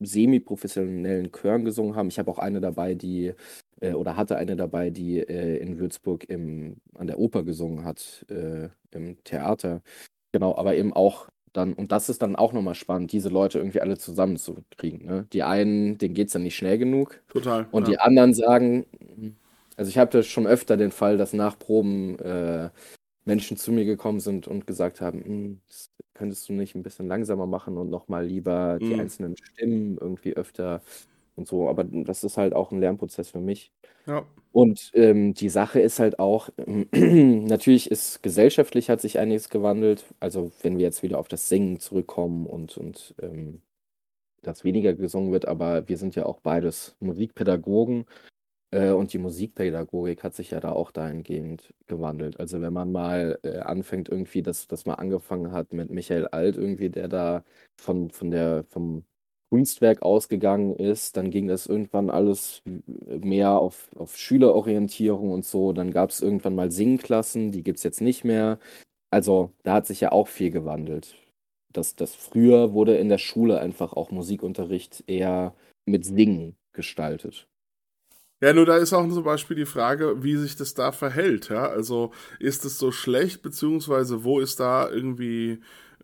semi-professionellen 0.00 1.32
Chören 1.32 1.64
gesungen 1.64 1.96
haben. 1.96 2.08
Ich 2.08 2.18
habe 2.18 2.30
auch 2.30 2.38
eine 2.38 2.60
dabei, 2.60 2.94
die, 2.94 3.32
äh, 3.80 3.92
oder 3.92 4.16
hatte 4.16 4.36
eine 4.36 4.56
dabei, 4.56 4.90
die 4.90 5.18
äh, 5.18 5.56
in 5.56 5.78
Würzburg 5.78 6.28
im, 6.28 6.76
an 6.94 7.06
der 7.06 7.18
Oper 7.18 7.42
gesungen 7.42 7.84
hat, 7.84 8.24
äh, 8.28 8.68
im 8.92 9.22
Theater. 9.24 9.82
Genau, 10.32 10.54
aber 10.56 10.76
eben 10.76 10.92
auch 10.92 11.28
dann, 11.52 11.72
und 11.72 11.90
das 11.92 12.08
ist 12.08 12.22
dann 12.22 12.36
auch 12.36 12.52
nochmal 12.52 12.74
spannend, 12.74 13.10
diese 13.12 13.30
Leute 13.30 13.58
irgendwie 13.58 13.80
alle 13.80 13.98
zusammenzukriegen. 13.98 15.06
Ne? 15.06 15.26
Die 15.32 15.42
einen, 15.42 15.98
denen 15.98 16.14
geht 16.14 16.28
es 16.28 16.34
dann 16.34 16.42
nicht 16.42 16.56
schnell 16.56 16.78
genug. 16.78 17.20
Total. 17.28 17.66
Und 17.70 17.88
ja. 17.88 17.94
die 17.94 17.98
anderen 17.98 18.34
sagen, 18.34 18.86
also 19.78 19.88
ich 19.90 19.98
hatte 19.98 20.24
schon 20.24 20.46
öfter 20.46 20.76
den 20.76 20.90
Fall, 20.92 21.18
dass 21.18 21.32
nach 21.32 21.58
Proben 21.58 22.18
äh, 22.20 22.70
Menschen 23.26 23.56
zu 23.58 23.72
mir 23.72 23.84
gekommen 23.86 24.20
sind 24.20 24.48
und 24.48 24.66
gesagt 24.66 25.00
haben, 25.02 25.24
hm, 25.24 25.60
das 25.68 25.90
könntest 26.14 26.48
du 26.48 26.54
nicht 26.54 26.74
ein 26.76 26.82
bisschen 26.84 27.08
langsamer 27.08 27.46
machen 27.46 27.78
und 27.78 27.90
nochmal 27.90 28.26
lieber 28.26 28.80
die 28.86 28.94
Mhm. 28.94 29.00
einzelnen 29.00 29.36
Stimmen 29.36 29.98
irgendwie 30.00 30.34
öfter 30.36 30.82
und 31.36 31.46
so. 31.48 31.68
Aber 31.68 31.84
das 31.84 32.24
ist 32.24 32.38
halt 32.38 32.54
auch 32.54 32.72
ein 32.72 32.80
Lernprozess 32.80 33.30
für 33.30 33.40
mich. 33.40 33.72
Ja. 34.06 34.26
Und 34.52 34.90
ähm, 34.94 35.34
die 35.34 35.50
Sache 35.50 35.80
ist 35.80 36.00
halt 36.00 36.18
auch, 36.20 36.50
natürlich 36.92 37.90
ist 37.90 38.22
gesellschaftlich 38.22 38.90
hat 38.90 39.00
sich 39.02 39.18
einiges 39.18 39.50
gewandelt. 39.50 40.06
Also 40.20 40.52
wenn 40.62 40.78
wir 40.78 40.84
jetzt 40.86 41.02
wieder 41.04 41.18
auf 41.18 41.28
das 41.28 41.48
Singen 41.48 41.80
zurückkommen 41.80 42.46
und, 42.46 42.76
und 42.78 43.14
ähm, 43.22 43.62
dass 44.42 44.64
weniger 44.64 44.94
gesungen 44.94 45.32
wird, 45.32 45.46
aber 45.46 45.88
wir 45.88 45.98
sind 45.98 46.14
ja 46.16 46.26
auch 46.26 46.40
beides 46.40 46.96
Musikpädagogen 47.00 48.06
äh, 48.70 48.90
und 48.90 49.12
die 49.12 49.18
Musikpädagogik 49.18 50.22
hat 50.24 50.34
sich 50.34 50.50
ja 50.50 50.60
da 50.60 50.72
auch 50.72 50.90
dahingehend 50.90 51.72
gewandelt. 51.86 52.38
Also 52.40 52.60
wenn 52.60 52.72
man 52.72 52.92
mal 52.92 53.38
äh, 53.42 53.58
anfängt 53.58 54.08
irgendwie, 54.08 54.42
dass, 54.42 54.66
dass 54.68 54.86
man 54.86 54.96
angefangen 54.96 55.52
hat 55.52 55.72
mit 55.72 55.90
Michael 55.90 56.26
Alt 56.28 56.56
irgendwie, 56.56 56.90
der 56.90 57.08
da 57.08 57.44
von, 57.80 58.10
von 58.10 58.30
der, 58.30 58.64
vom 58.68 59.04
Kunstwerk 59.50 60.02
ausgegangen 60.02 60.76
ist, 60.76 61.16
dann 61.16 61.30
ging 61.30 61.46
das 61.48 61.66
irgendwann 61.66 62.10
alles 62.10 62.62
mehr 63.06 63.52
auf, 63.52 63.88
auf 63.96 64.16
Schülerorientierung 64.16 65.30
und 65.32 65.44
so. 65.46 65.72
Dann 65.72 65.90
gab 65.90 66.10
es 66.10 66.20
irgendwann 66.20 66.54
mal 66.54 66.70
Singklassen, 66.70 67.50
die 67.52 67.62
gibt 67.62 67.78
es 67.78 67.84
jetzt 67.84 68.00
nicht 68.02 68.24
mehr. 68.24 68.58
Also 69.10 69.52
da 69.62 69.74
hat 69.74 69.86
sich 69.86 70.00
ja 70.02 70.12
auch 70.12 70.28
viel 70.28 70.50
gewandelt. 70.50 71.16
Das, 71.72 71.96
das 71.96 72.14
früher 72.14 72.72
wurde 72.74 72.96
in 72.98 73.08
der 73.08 73.18
Schule 73.18 73.60
einfach 73.60 73.92
auch 73.94 74.10
Musikunterricht 74.10 75.04
eher 75.06 75.54
mit 75.86 76.04
Singen 76.04 76.56
gestaltet. 76.72 77.47
Ja, 78.40 78.52
nur 78.52 78.66
da 78.66 78.76
ist 78.76 78.92
auch 78.92 79.08
zum 79.08 79.24
Beispiel 79.24 79.56
die 79.56 79.66
Frage, 79.66 80.22
wie 80.22 80.36
sich 80.36 80.54
das 80.54 80.72
da 80.74 80.92
verhält. 80.92 81.48
Ja, 81.48 81.66
also 81.68 82.12
ist 82.38 82.64
es 82.64 82.78
so 82.78 82.92
schlecht, 82.92 83.42
beziehungsweise 83.42 84.22
wo 84.22 84.38
ist 84.38 84.60
da 84.60 84.88
irgendwie, 84.88 85.52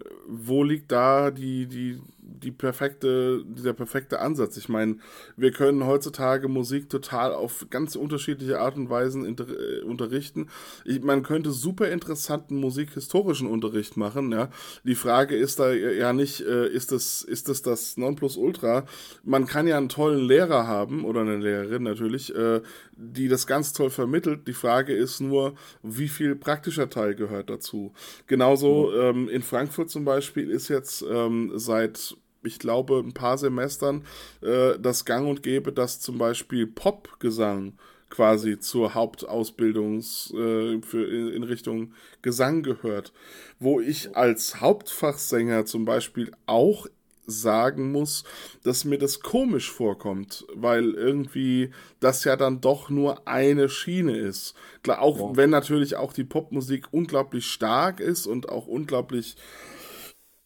äh, 0.01 0.05
wo 0.27 0.65
liegt 0.65 0.91
da 0.91 1.31
die, 1.31 1.67
die, 1.67 2.01
die 2.27 2.51
perfekte, 2.51 3.45
der 3.45 3.73
perfekte 3.73 4.21
Ansatz? 4.21 4.57
Ich 4.57 4.69
meine, 4.69 4.97
wir 5.37 5.53
können 5.53 5.87
heutzutage 5.87 6.49
Musik 6.49 6.89
total 6.89 7.33
auf 7.33 7.67
ganz 7.71 7.97
unterschiedliche 7.97 8.61
Art 8.61 8.77
und 8.77 8.91
Weisen 8.91 9.25
äh, 9.25 9.83
unterrichten. 9.83 10.49
Ich, 10.85 11.03
man 11.03 11.23
könnte 11.23 11.51
super 11.51 11.91
interessanten 11.91 12.57
musikhistorischen 12.57 13.49
Unterricht 13.49 13.97
machen. 13.97 14.33
Ja, 14.33 14.51
die 14.85 14.95
Frage 14.95 15.37
ist 15.37 15.59
da 15.59 15.73
ja 15.73 16.13
nicht, 16.13 16.41
äh, 16.41 16.69
ist 16.69 16.93
das, 16.93 17.23
ist 17.23 17.49
das 17.49 17.63
das 17.63 17.97
Nonplusultra? 17.97 18.85
Man 19.23 19.47
kann 19.47 19.67
ja 19.67 19.77
einen 19.77 19.89
tollen 19.89 20.27
Lehrer 20.27 20.67
haben 20.67 21.05
oder 21.05 21.21
eine 21.21 21.37
Lehrerin 21.37 21.83
natürlich, 21.83 22.35
äh, 22.35 22.61
die 22.97 23.29
das 23.29 23.47
ganz 23.47 23.73
toll 23.73 23.91
vermittelt. 23.91 24.47
Die 24.49 24.53
Frage 24.53 24.95
ist 24.95 25.21
nur, 25.21 25.55
wie 25.83 26.09
viel 26.09 26.37
praktischer 26.37 26.89
Teil 26.91 27.15
gehört 27.15 27.51
dazu. 27.51 27.93
Genauso 28.27 28.93
ähm, 28.95 29.29
in 29.29 29.43
Frankfurt 29.43 29.91
zum 29.91 30.05
Beispiel 30.05 30.51
ist 30.51 30.69
jetzt 30.69 31.05
ähm, 31.09 31.53
seit 31.55 32.14
ich 32.47 32.59
glaube, 32.59 32.99
ein 33.05 33.15
paar 33.15 33.39
Semestern 33.39 34.05
äh, 34.43 34.79
das 34.79 35.05
Gang 35.05 35.29
und 35.29 35.43
Gäbe, 35.43 35.73
dass 35.73 36.01
zum 36.01 36.19
Beispiel 36.19 36.67
Popgesang 36.67 37.75
quasi 38.11 38.59
zur 38.61 38.95
Hauptausbildungs 38.95 40.33
äh, 40.33 40.81
für 40.83 41.05
in, 41.07 41.29
in 41.29 41.43
Richtung 41.43 41.93
Gesang 42.23 42.63
gehört, 42.63 43.13
wo 43.59 43.81
ich 43.81 44.17
als 44.17 44.61
Hauptfachsänger 44.61 45.65
zum 45.67 45.85
Beispiel 45.85 46.31
auch 46.47 46.87
sagen 47.27 47.91
muss, 47.91 48.25
dass 48.65 48.85
mir 48.85 48.99
das 48.99 49.21
komisch 49.21 49.71
vorkommt, 49.73 50.45
weil 50.55 50.91
irgendwie 50.91 51.71
das 51.99 52.23
ja 52.25 52.37
dann 52.37 52.61
doch 52.61 52.91
nur 52.91 53.27
eine 53.27 53.71
Schiene 53.71 54.15
ist. 54.17 54.55
Klar, 54.83 55.01
auch 55.01 55.19
Ja. 55.19 55.37
wenn 55.37 55.49
natürlich 55.51 55.97
auch 55.97 56.13
die 56.13 56.25
Popmusik 56.25 56.89
unglaublich 56.93 57.47
stark 57.47 58.01
ist 58.01 58.27
und 58.27 58.51
auch 58.51 58.67
unglaublich 58.67 59.37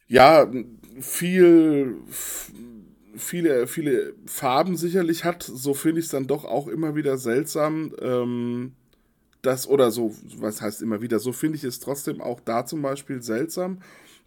ja, 0.07 0.47
viel, 0.99 1.95
viele, 3.15 3.67
viele 3.67 4.13
Farben 4.25 4.77
sicherlich 4.77 5.23
hat, 5.23 5.43
so 5.43 5.73
finde 5.73 5.99
ich 5.99 6.05
es 6.05 6.11
dann 6.11 6.27
doch 6.27 6.45
auch 6.45 6.67
immer 6.67 6.95
wieder 6.95 7.17
seltsam, 7.17 7.93
ähm, 8.01 8.73
dass, 9.41 9.67
oder 9.67 9.91
so, 9.91 10.15
was 10.37 10.61
heißt 10.61 10.81
immer 10.81 11.01
wieder, 11.01 11.19
so 11.19 11.31
finde 11.31 11.57
ich 11.57 11.63
es 11.63 11.79
trotzdem 11.79 12.21
auch 12.21 12.39
da 12.41 12.65
zum 12.65 12.81
Beispiel 12.81 13.21
seltsam, 13.21 13.81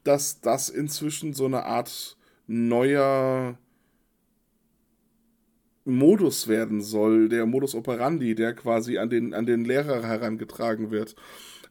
dass 0.04 0.40
das 0.40 0.68
inzwischen 0.68 1.34
so 1.34 1.44
eine 1.44 1.64
Art 1.64 2.16
neuer 2.46 3.58
Modus 5.84 6.48
werden 6.48 6.80
soll, 6.80 7.28
der 7.28 7.44
Modus 7.44 7.74
operandi, 7.74 8.34
der 8.34 8.54
quasi 8.54 8.98
an 8.98 9.10
den, 9.10 9.34
an 9.34 9.46
den 9.46 9.64
Lehrer 9.64 10.02
herangetragen 10.02 10.90
wird 10.90 11.16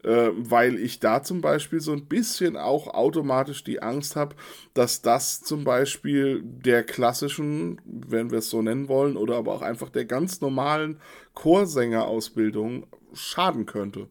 äh, 0.03 0.29
weil 0.35 0.77
ich 0.77 0.99
da 0.99 1.23
zum 1.23 1.41
Beispiel 1.41 1.79
so 1.79 1.91
ein 1.91 2.05
bisschen 2.05 2.57
auch 2.57 2.87
automatisch 2.87 3.63
die 3.63 3.81
Angst 3.81 4.15
habe, 4.15 4.35
dass 4.73 5.01
das 5.01 5.41
zum 5.41 5.63
Beispiel 5.63 6.41
der 6.43 6.83
klassischen, 6.83 7.79
wenn 7.85 8.31
wir 8.31 8.39
es 8.39 8.49
so 8.49 8.61
nennen 8.61 8.87
wollen, 8.87 9.17
oder 9.17 9.37
aber 9.37 9.53
auch 9.53 9.61
einfach 9.61 9.89
der 9.89 10.05
ganz 10.05 10.41
normalen 10.41 10.99
Chorsängerausbildung 11.33 12.87
schaden 13.13 13.65
könnte. 13.65 14.07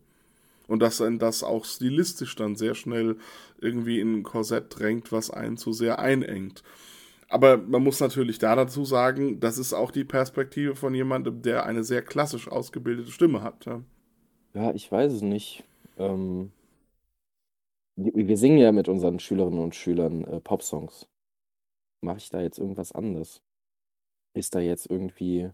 Und 0.69 0.81
dass 0.81 1.01
einen 1.01 1.19
das 1.19 1.43
auch 1.43 1.65
stilistisch 1.65 2.37
dann 2.37 2.55
sehr 2.55 2.77
schnell 2.77 3.17
irgendwie 3.61 3.99
in 3.99 4.19
ein 4.19 4.23
Korsett 4.23 4.67
drängt, 4.69 5.11
was 5.11 5.31
einen 5.31 5.57
zu 5.57 5.73
sehr 5.73 5.99
einengt. 5.99 6.63
Aber 7.29 7.59
man 7.59 7.83
muss 7.83 8.01
natürlich 8.01 8.39
da 8.39 8.55
dazu 8.57 8.85
sagen, 8.85 9.41
das 9.41 9.59
ist 9.59 9.73
auch 9.73 9.91
die 9.91 10.05
Perspektive 10.05 10.77
von 10.77 10.95
jemandem, 10.95 11.43
der 11.43 11.65
eine 11.65 11.83
sehr 11.83 12.03
klassisch 12.03 12.49
ausgebildete 12.49 13.11
Stimme 13.11 13.43
hat. 13.43 13.67
Ja, 14.53 14.73
ich 14.75 14.91
weiß 14.91 15.13
es 15.13 15.23
nicht. 15.23 15.65
Ähm, 16.01 16.53
wir 17.97 18.37
singen 18.39 18.59
ja 18.59 18.73
mit 18.73 18.89
unseren 18.89 19.21
Schülerinnen 19.21 19.61
und 19.61 19.75
Schülern 19.75 20.25
äh, 20.25 20.41
Popsongs. 20.41 21.07
Mache 22.01 22.17
ich 22.19 22.31
da 22.31 22.41
jetzt 22.41 22.59
irgendwas 22.59 22.93
anderes? 22.93 23.43
Ist 24.33 24.55
da 24.55 24.61
jetzt 24.61 24.91
irgendwie. 24.91 25.51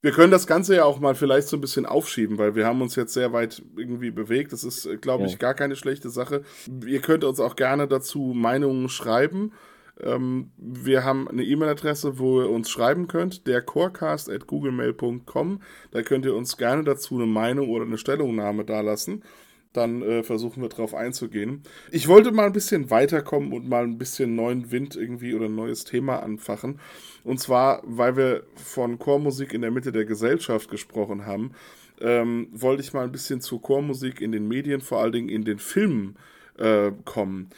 Wir 0.00 0.12
können 0.12 0.30
das 0.32 0.46
Ganze 0.46 0.76
ja 0.76 0.84
auch 0.84 0.98
mal 0.98 1.14
vielleicht 1.14 1.48
so 1.48 1.56
ein 1.56 1.60
bisschen 1.60 1.86
aufschieben, 1.86 2.38
weil 2.38 2.54
wir 2.54 2.66
haben 2.66 2.80
uns 2.82 2.96
jetzt 2.96 3.12
sehr 3.12 3.32
weit 3.32 3.62
irgendwie 3.76 4.10
bewegt. 4.10 4.52
Das 4.52 4.64
ist, 4.64 4.88
glaube 5.02 5.24
ich, 5.26 5.32
Ja. 5.32 5.38
gar 5.38 5.54
keine 5.54 5.76
schlechte 5.76 6.10
Sache. 6.10 6.42
Ihr 6.86 7.00
könnt 7.00 7.24
uns 7.24 7.38
auch 7.40 7.54
gerne 7.56 7.86
dazu 7.86 8.32
Meinungen 8.34 8.88
schreiben. 8.88 9.52
Ähm, 10.00 10.50
wir 10.56 11.04
haben 11.04 11.28
eine 11.28 11.44
E-Mail-Adresse, 11.44 12.18
wo 12.18 12.40
ihr 12.42 12.50
uns 12.50 12.70
schreiben 12.70 13.06
könnt, 13.06 13.46
der 13.46 13.62
corecast.googlemail.com. 13.62 15.60
Da 15.90 16.02
könnt 16.02 16.24
ihr 16.24 16.34
uns 16.34 16.56
gerne 16.56 16.84
dazu 16.84 17.16
eine 17.16 17.26
Meinung 17.26 17.68
oder 17.68 17.84
eine 17.84 17.98
Stellungnahme 17.98 18.64
dalassen. 18.64 19.22
Dann 19.72 20.02
äh, 20.02 20.22
versuchen 20.22 20.62
wir 20.62 20.68
drauf 20.68 20.94
einzugehen. 20.94 21.64
Ich 21.90 22.06
wollte 22.06 22.30
mal 22.30 22.46
ein 22.46 22.52
bisschen 22.52 22.90
weiterkommen 22.90 23.52
und 23.52 23.68
mal 23.68 23.82
ein 23.82 23.98
bisschen 23.98 24.36
neuen 24.36 24.70
Wind 24.70 24.94
irgendwie 24.94 25.34
oder 25.34 25.46
ein 25.46 25.56
neues 25.56 25.84
Thema 25.84 26.22
anfachen. 26.22 26.78
Und 27.24 27.40
zwar, 27.40 27.82
weil 27.84 28.16
wir 28.16 28.44
von 28.54 29.00
Chormusik 29.00 29.52
in 29.52 29.62
der 29.62 29.72
Mitte 29.72 29.90
der 29.90 30.04
Gesellschaft 30.04 30.70
gesprochen 30.70 31.26
haben, 31.26 31.52
ähm, 32.00 32.48
wollte 32.52 32.82
ich 32.82 32.92
mal 32.92 33.04
ein 33.04 33.12
bisschen 33.12 33.40
zu 33.40 33.58
Chormusik 33.58 34.20
in 34.20 34.30
den 34.30 34.46
Medien, 34.46 34.80
vor 34.80 35.00
allen 35.00 35.12
Dingen 35.12 35.28
in 35.28 35.44
den 35.44 35.58
Filmen, 35.58 36.16
äh, 36.56 36.92
kommen. 37.04 37.50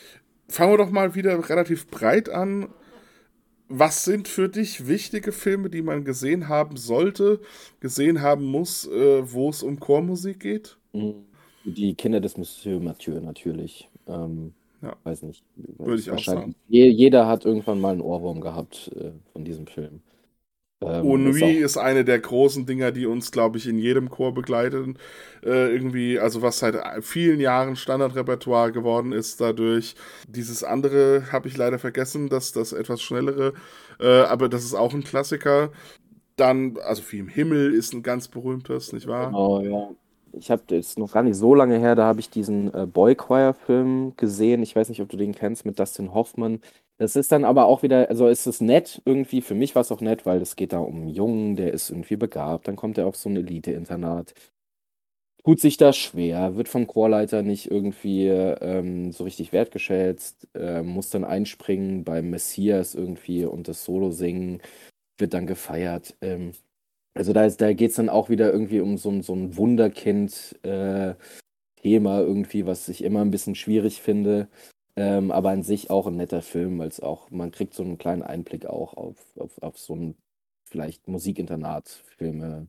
Fangen 0.48 0.72
wir 0.72 0.78
doch 0.78 0.90
mal 0.90 1.14
wieder 1.14 1.48
relativ 1.48 1.88
breit 1.88 2.28
an. 2.28 2.68
Was 3.68 4.04
sind 4.04 4.28
für 4.28 4.48
dich 4.48 4.86
wichtige 4.86 5.32
Filme, 5.32 5.70
die 5.70 5.82
man 5.82 6.04
gesehen 6.04 6.48
haben 6.48 6.76
sollte, 6.76 7.40
gesehen 7.80 8.20
haben 8.20 8.44
muss, 8.44 8.86
äh, 8.86 9.32
wo 9.32 9.48
es 9.50 9.62
um 9.64 9.80
Chormusik 9.80 10.40
geht? 10.40 10.78
mm, 10.92 11.10
Die 11.64 11.94
Kinder 11.94 12.20
des 12.20 12.36
Monsieur 12.36 12.80
Mathieu 12.80 13.20
natürlich. 13.20 13.88
Ähm, 14.06 14.54
Ja. 14.82 14.96
weiß 15.04 15.22
nicht. 15.22 15.42
Würde 15.56 16.00
ich 16.00 16.10
auch 16.10 16.18
sagen. 16.22 16.54
Je, 16.68 16.88
jeder 16.88 17.26
hat 17.26 17.44
irgendwann 17.44 17.80
mal 17.80 17.92
einen 17.92 18.00
Ohrwurm 18.02 18.40
gehabt 18.40 18.90
äh, 18.94 19.10
von 19.32 19.44
diesem 19.44 19.66
Film. 19.66 20.00
Ähm, 20.82 21.42
Oh, 21.42 21.60
ist 21.60 21.76
ist 21.76 21.76
eine 21.78 22.04
der 22.04 22.18
großen 22.20 22.66
Dinger, 22.66 22.92
die 22.92 23.06
uns, 23.06 23.30
glaube 23.32 23.58
ich, 23.58 23.66
in 23.66 23.78
jedem 23.78 24.10
Chor 24.10 24.34
begleiten. 24.34 24.98
Äh, 25.42 25.72
irgendwie, 25.72 26.18
also 26.18 26.42
was 26.42 26.58
seit 26.58 26.76
vielen 27.04 27.40
Jahren 27.40 27.76
Standardrepertoire 27.76 28.72
geworden 28.72 29.12
ist 29.12 29.40
dadurch. 29.40 29.94
Dieses 30.28 30.62
andere 30.64 31.32
habe 31.32 31.48
ich 31.48 31.56
leider 31.56 31.78
vergessen, 31.78 32.28
das, 32.28 32.52
das 32.52 32.72
etwas 32.72 33.00
schnellere, 33.02 33.54
äh, 34.00 34.06
aber 34.22 34.48
das 34.48 34.64
ist 34.64 34.74
auch 34.74 34.92
ein 34.94 35.04
Klassiker. 35.04 35.72
Dann, 36.36 36.78
also 36.78 37.02
wie 37.12 37.18
im 37.20 37.28
Himmel 37.28 37.74
ist 37.74 37.94
ein 37.94 38.02
ganz 38.02 38.28
berühmtes, 38.28 38.92
nicht 38.92 39.06
wahr? 39.08 39.38
Genau, 39.38 39.60
ja. 39.62 39.94
Ich 40.38 40.50
habe 40.50 40.62
das 40.66 40.96
noch 40.98 41.12
gar 41.12 41.22
nicht 41.22 41.36
so 41.36 41.54
lange 41.54 41.78
her, 41.78 41.94
da 41.94 42.04
habe 42.04 42.20
ich 42.20 42.28
diesen 42.30 42.72
äh, 42.74 42.86
Boy 42.86 43.14
Choir 43.14 43.54
Film 43.54 44.14
gesehen. 44.16 44.62
Ich 44.62 44.76
weiß 44.76 44.88
nicht, 44.88 45.00
ob 45.00 45.08
du 45.08 45.16
den 45.16 45.34
kennst 45.34 45.64
mit 45.64 45.78
Dustin 45.78 46.12
Hoffmann. 46.12 46.60
Das 46.98 47.16
ist 47.16 47.32
dann 47.32 47.44
aber 47.44 47.66
auch 47.66 47.82
wieder, 47.82 48.08
also 48.08 48.28
es 48.28 48.46
ist 48.46 48.60
nett 48.60 49.02
irgendwie, 49.04 49.42
für 49.42 49.54
mich 49.54 49.74
war 49.74 49.82
es 49.82 49.92
auch 49.92 50.00
nett, 50.00 50.26
weil 50.26 50.40
es 50.42 50.56
geht 50.56 50.72
da 50.72 50.78
um 50.78 50.96
einen 50.96 51.08
Jungen, 51.08 51.56
der 51.56 51.72
ist 51.72 51.90
irgendwie 51.90 52.16
begabt, 52.16 52.68
dann 52.68 52.76
kommt 52.76 52.98
er 52.98 53.06
auf 53.06 53.16
so 53.16 53.28
ein 53.28 53.36
Elite-Internat. 53.36 54.34
Tut 55.44 55.60
sich 55.60 55.76
da 55.76 55.92
schwer, 55.92 56.56
wird 56.56 56.68
vom 56.68 56.88
Chorleiter 56.88 57.42
nicht 57.42 57.70
irgendwie 57.70 58.26
ähm, 58.26 59.12
so 59.12 59.22
richtig 59.24 59.52
wertgeschätzt, 59.52 60.48
äh, 60.54 60.82
muss 60.82 61.10
dann 61.10 61.24
einspringen 61.24 62.02
beim 62.02 62.30
Messias 62.30 62.96
irgendwie 62.96 63.44
und 63.44 63.68
das 63.68 63.84
Solo 63.84 64.10
singen, 64.10 64.60
wird 65.18 65.34
dann 65.34 65.46
gefeiert. 65.46 66.16
Ähm, 66.20 66.52
Also 67.16 67.32
da, 67.32 67.44
ist- 67.44 67.60
da 67.60 67.72
geht 67.72 67.90
es 67.90 67.96
dann 67.96 68.08
auch 68.08 68.28
wieder 68.28 68.52
irgendwie 68.52 68.80
um 68.80 68.96
so, 68.98 69.10
ein- 69.10 69.22
so 69.22 69.34
ein 69.34 69.56
Wunderkind-Thema 69.56 71.16
irgendwie, 72.20 72.66
was 72.66 72.88
ich 72.88 73.02
immer 73.04 73.20
ein 73.22 73.30
bisschen 73.30 73.54
schwierig 73.54 74.00
finde. 74.02 74.48
Ähm, 74.98 75.30
aber 75.30 75.50
an 75.50 75.62
sich 75.62 75.90
auch 75.90 76.06
ein 76.06 76.16
netter 76.16 76.40
Film, 76.40 76.78
weil 76.78 76.88
es 76.88 77.00
auch, 77.00 77.30
man 77.30 77.50
kriegt 77.50 77.74
so 77.74 77.82
einen 77.82 77.98
kleinen 77.98 78.22
Einblick 78.22 78.64
auch 78.66 78.94
auf, 78.94 79.16
auf, 79.38 79.62
auf 79.62 79.78
so 79.78 79.94
ein 79.94 80.16
vielleicht 80.64 81.06
Musikinternat-Filme. 81.06 82.66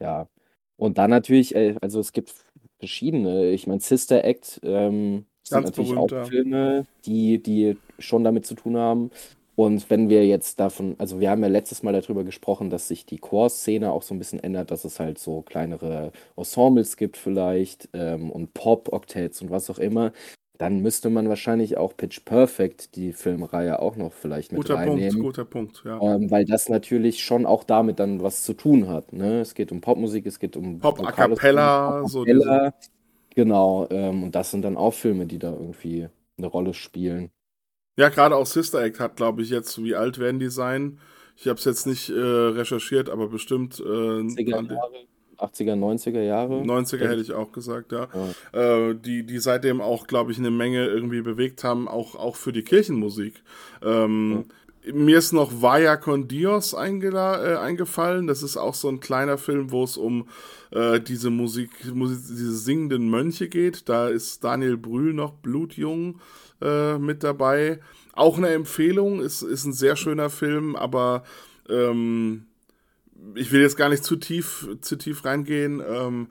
Ja. 0.00 0.28
Und 0.76 0.98
dann 0.98 1.10
natürlich, 1.10 1.54
äh, 1.54 1.76
also 1.80 2.00
es 2.00 2.12
gibt 2.12 2.34
verschiedene. 2.78 3.50
Ich 3.50 3.66
meine, 3.66 3.80
Sister 3.80 4.24
Act 4.24 4.60
ähm, 4.62 5.24
sind 5.42 5.64
natürlich 5.64 5.90
berühmt, 5.92 6.12
auch 6.12 6.16
ja. 6.16 6.24
Filme, 6.24 6.84
die, 7.06 7.42
die 7.42 7.78
schon 7.98 8.24
damit 8.24 8.44
zu 8.44 8.54
tun 8.54 8.76
haben. 8.76 9.10
Und 9.56 9.88
wenn 9.88 10.08
wir 10.08 10.26
jetzt 10.26 10.58
davon, 10.58 10.96
also 10.98 11.20
wir 11.20 11.30
haben 11.30 11.42
ja 11.42 11.48
letztes 11.48 11.82
Mal 11.82 11.92
darüber 11.92 12.24
gesprochen, 12.24 12.70
dass 12.70 12.88
sich 12.88 13.06
die 13.06 13.18
Chorszene 13.18 13.92
auch 13.92 14.02
so 14.02 14.14
ein 14.14 14.18
bisschen 14.18 14.42
ändert, 14.42 14.70
dass 14.70 14.84
es 14.84 14.98
halt 14.98 15.18
so 15.18 15.42
kleinere 15.42 16.10
Ensembles 16.36 16.96
gibt 16.96 17.16
vielleicht 17.16 17.88
ähm, 17.92 18.30
und 18.30 18.52
Pop-Oktets 18.52 19.42
und 19.42 19.50
was 19.50 19.70
auch 19.70 19.78
immer, 19.78 20.12
dann 20.58 20.80
müsste 20.80 21.10
man 21.10 21.28
wahrscheinlich 21.28 21.76
auch 21.76 21.96
Pitch 21.96 22.24
Perfect, 22.24 22.94
die 22.94 23.12
Filmreihe, 23.12 23.80
auch 23.80 23.96
noch 23.96 24.12
vielleicht 24.12 24.52
mit 24.52 24.60
Guter 24.60 24.74
Punkt, 24.76 24.90
reinnehmen. 24.90 25.22
guter 25.22 25.44
Punkt, 25.44 25.82
ja. 25.84 26.00
Ähm, 26.00 26.30
weil 26.30 26.44
das 26.44 26.68
natürlich 26.68 27.22
schon 27.22 27.44
auch 27.44 27.64
damit 27.64 27.98
dann 27.98 28.22
was 28.22 28.44
zu 28.44 28.54
tun 28.54 28.88
hat. 28.88 29.12
Ne? 29.12 29.40
Es 29.40 29.54
geht 29.54 29.72
um 29.72 29.80
Popmusik, 29.80 30.26
es 30.26 30.38
geht 30.38 30.56
um 30.56 30.78
Pop 30.78 31.04
a 31.04 31.10
cappella, 31.10 32.00
a 32.00 32.08
so. 32.08 32.24
Genau, 33.34 33.88
ähm, 33.90 34.22
und 34.22 34.34
das 34.36 34.52
sind 34.52 34.62
dann 34.62 34.76
auch 34.76 34.94
Filme, 34.94 35.26
die 35.26 35.40
da 35.40 35.52
irgendwie 35.52 36.08
eine 36.38 36.46
Rolle 36.46 36.72
spielen. 36.72 37.30
Ja, 37.96 38.08
gerade 38.08 38.36
auch 38.36 38.46
Sister 38.46 38.82
Act 38.82 38.98
hat, 39.00 39.16
glaube 39.16 39.42
ich, 39.42 39.50
jetzt, 39.50 39.82
wie 39.82 39.94
alt 39.94 40.18
werden 40.18 40.40
die 40.40 40.50
sein? 40.50 40.98
Ich 41.36 41.46
habe 41.48 41.58
es 41.58 41.64
jetzt 41.64 41.86
nicht 41.86 42.10
äh, 42.10 42.14
recherchiert, 42.14 43.08
aber 43.08 43.28
bestimmt 43.28 43.80
äh, 43.80 43.82
80er 43.82 44.50
Jahre, 44.50 45.06
80er, 45.38 45.74
90er 45.74 46.22
Jahre. 46.22 46.62
90er 46.62 47.08
hätte 47.08 47.20
ich 47.20 47.32
auch 47.32 47.52
gesagt, 47.52 47.92
ja. 47.92 48.08
Ja. 48.52 48.88
Äh, 48.88 48.94
die, 48.94 49.24
die 49.24 49.38
seitdem 49.38 49.80
auch, 49.80 50.06
glaube 50.06 50.32
ich, 50.32 50.38
eine 50.38 50.50
Menge 50.50 50.86
irgendwie 50.86 51.22
bewegt 51.22 51.64
haben, 51.64 51.88
auch, 51.88 52.14
auch 52.14 52.36
für 52.36 52.52
die 52.52 52.62
Kirchenmusik. 52.62 53.42
Ähm, 53.82 54.44
Mir 54.92 55.18
ist 55.18 55.32
noch 55.32 55.62
Vaya 55.62 55.96
con 55.96 56.28
Dios 56.28 56.72
äh, 56.74 56.76
eingefallen. 56.76 58.26
Das 58.26 58.42
ist 58.42 58.56
auch 58.56 58.74
so 58.74 58.88
ein 58.88 59.00
kleiner 59.00 59.38
Film, 59.38 59.70
wo 59.70 59.82
es 59.82 59.96
um 59.96 60.28
äh, 60.70 61.00
diese 61.00 61.30
Musik, 61.30 61.70
Musik, 61.94 62.18
diese 62.28 62.54
singenden 62.54 63.08
Mönche 63.08 63.48
geht. 63.48 63.88
Da 63.88 64.08
ist 64.08 64.44
Daniel 64.44 64.76
Brühl 64.76 65.14
noch 65.14 65.32
blutjung 65.32 66.20
äh, 66.60 66.98
mit 66.98 67.22
dabei. 67.22 67.80
Auch 68.12 68.38
eine 68.38 68.50
Empfehlung, 68.50 69.20
ist, 69.20 69.42
ist 69.42 69.64
ein 69.64 69.72
sehr 69.72 69.96
schöner 69.96 70.30
Film, 70.30 70.76
aber 70.76 71.24
ähm, 71.68 72.46
ich 73.34 73.52
will 73.52 73.62
jetzt 73.62 73.76
gar 73.76 73.88
nicht 73.88 74.04
zu 74.04 74.16
tief, 74.16 74.68
zu 74.80 74.96
tief 74.96 75.24
reingehen. 75.24 75.82
Ähm, 75.86 76.28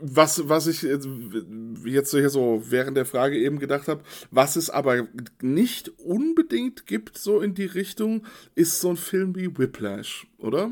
was, 0.00 0.48
was 0.48 0.66
ich 0.68 0.82
jetzt 0.82 2.10
hier 2.10 2.30
so 2.30 2.62
während 2.68 2.96
der 2.96 3.04
Frage 3.04 3.36
eben 3.36 3.58
gedacht 3.58 3.88
habe, 3.88 4.02
was 4.30 4.56
es 4.56 4.70
aber 4.70 5.08
nicht 5.42 5.88
unbedingt 5.98 6.86
gibt, 6.86 7.18
so 7.18 7.40
in 7.40 7.54
die 7.54 7.64
Richtung, 7.64 8.24
ist 8.54 8.80
so 8.80 8.90
ein 8.90 8.96
Film 8.96 9.34
wie 9.34 9.58
Whiplash, 9.58 10.26
oder? 10.38 10.70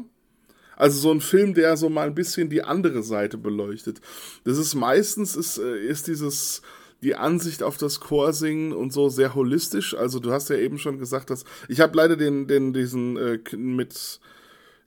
Also 0.76 1.00
so 1.00 1.10
ein 1.10 1.20
Film, 1.20 1.54
der 1.54 1.76
so 1.76 1.88
mal 1.88 2.06
ein 2.06 2.14
bisschen 2.14 2.50
die 2.50 2.62
andere 2.62 3.02
Seite 3.02 3.38
beleuchtet. 3.38 4.00
Das 4.44 4.58
ist 4.58 4.74
meistens, 4.74 5.34
ist, 5.34 5.58
äh, 5.58 5.78
ist 5.78 6.06
dieses, 6.06 6.62
die 7.02 7.14
Ansicht 7.14 7.62
auf 7.62 7.76
das 7.76 8.00
Chorsingen 8.00 8.72
und 8.72 8.92
so 8.92 9.08
sehr 9.08 9.34
holistisch. 9.34 9.94
Also 9.94 10.18
du 10.18 10.32
hast 10.32 10.48
ja 10.50 10.56
eben 10.56 10.78
schon 10.78 10.98
gesagt, 10.98 11.30
dass, 11.30 11.44
ich 11.68 11.80
habe 11.80 11.96
leider 11.96 12.16
den, 12.16 12.46
den, 12.46 12.72
diesen 12.72 13.16
äh, 13.16 13.38
mit 13.56 14.20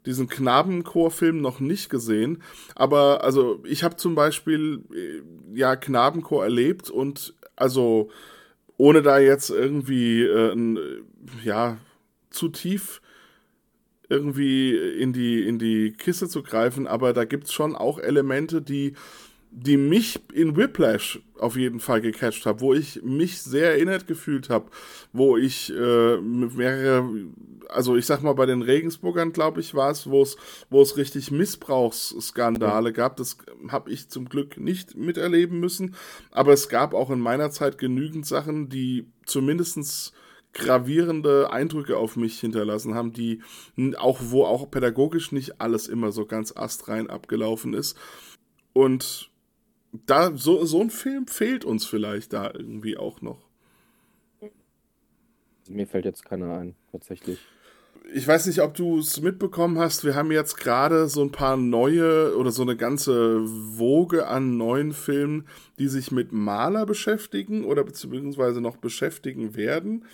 diesen 0.06 0.28
Knabenchorfilm 0.28 1.42
noch 1.42 1.60
nicht 1.60 1.90
gesehen, 1.90 2.42
aber 2.74 3.24
also 3.24 3.62
ich 3.66 3.84
habe 3.84 3.98
zum 3.98 4.16
Beispiel 4.16 4.82
äh, 4.94 5.58
ja 5.58 5.76
Knabenchor 5.76 6.44
erlebt 6.44 6.90
und 6.90 7.36
also 7.58 8.10
ohne 8.78 9.02
da 9.02 9.20
jetzt 9.20 9.50
irgendwie 9.50 10.24
äh, 10.24 10.52
n- 10.54 10.80
ja 11.44 11.78
zu 12.30 12.48
tief 12.48 13.02
irgendwie 14.08 14.76
in 14.76 15.14
die 15.14 15.46
in 15.46 15.60
die 15.60 15.92
Kiste 15.92 16.28
zu 16.30 16.44
greifen, 16.44 16.88
aber 16.88 17.14
da 17.14 17.26
gibt's 17.26 17.54
schon 17.54 17.76
auch 17.76 18.00
Elemente, 18.00 18.62
die 18.62 18.94
die 19.52 19.78
mich 19.78 20.20
in 20.34 20.56
Whiplash 20.56 21.20
auf 21.38 21.56
jeden 21.56 21.80
Fall 21.80 22.02
gecatcht 22.02 22.46
haben, 22.46 22.62
wo 22.62 22.74
ich 22.74 23.02
mich 23.02 23.42
sehr 23.42 23.72
erinnert 23.72 24.06
gefühlt 24.06 24.50
habe, 24.50 24.70
wo 25.12 25.38
ich 25.38 25.74
äh, 25.74 26.18
mehrere, 26.18 27.10
also 27.68 27.96
ich 27.96 28.06
sag 28.06 28.22
mal 28.22 28.34
bei 28.34 28.46
den 28.46 28.62
Regensburgern, 28.62 29.34
glaube 29.34 29.62
ich, 29.62 29.74
war 29.74 29.90
es, 29.90 30.10
wo 30.10 30.22
es, 30.22 30.38
wo 30.70 30.82
es 30.82 30.98
richtig 30.98 31.32
Missbrauchsskandale 31.32 32.94
gab. 32.94 33.18
Das 33.18 33.38
habe 33.70 33.92
ich 33.92 34.10
zum 34.10 34.30
Glück 34.30 34.58
nicht 34.58 34.96
miterleben 34.96 35.60
müssen, 35.60 35.96
aber 36.32 36.54
es 36.54 36.70
gab 36.70 36.94
auch 36.94 37.10
in 37.10 37.20
meiner 37.20 37.50
Zeit 37.50 37.78
genügend 37.80 38.28
Sachen, 38.28 38.70
die 38.70 39.08
zumindestens 39.26 40.14
gravierende 40.54 41.52
Eindrücke 41.52 41.98
auf 41.98 42.16
mich 42.16 42.40
hinterlassen 42.40 42.96
haben, 42.96 43.14
die 43.14 43.42
auch, 43.98 44.20
wo 44.22 44.46
auch 44.46 44.70
pädagogisch 44.70 45.32
nicht 45.32 45.62
alles 45.62 45.88
immer 45.88 46.12
so 46.12 46.26
ganz 46.26 46.56
astrein 46.56 47.10
abgelaufen 47.10 47.74
ist. 47.74 47.98
Und 48.74 49.29
da, 49.92 50.36
so, 50.36 50.66
so 50.66 50.82
ein 50.82 50.90
Film 50.90 51.28
fehlt 51.28 51.66
uns 51.66 51.86
vielleicht 51.86 52.34
da 52.34 52.52
irgendwie 52.54 52.98
auch 52.98 53.22
noch. 53.22 53.48
Also 54.42 55.74
mir 55.74 55.88
fällt 55.88 56.06
jetzt 56.06 56.26
keiner 56.26 56.58
ein, 56.58 56.76
tatsächlich. 56.92 57.40
Ich 58.12 58.28
weiß 58.28 58.48
nicht, 58.48 58.62
ob 58.62 58.74
du 58.74 58.98
es 59.00 59.22
mitbekommen 59.22 59.78
hast. 59.78 60.04
Wir 60.04 60.16
haben 60.16 60.32
jetzt 60.32 60.58
gerade 60.58 61.08
so 61.08 61.22
ein 61.22 61.32
paar 61.32 61.58
neue 61.58 62.36
oder 62.36 62.52
so 62.52 62.64
eine 62.64 62.76
ganze 62.76 63.40
Woge 63.78 64.28
an 64.28 64.58
neuen 64.58 64.94
Filmen, 64.94 65.48
die 65.78 65.88
sich 65.88 66.12
mit 66.12 66.32
Maler 66.32 66.88
beschäftigen 66.88 67.66
oder 67.66 67.84
beziehungsweise 67.84 68.62
noch 68.62 68.78
beschäftigen 68.78 69.56
werden. 69.56 70.06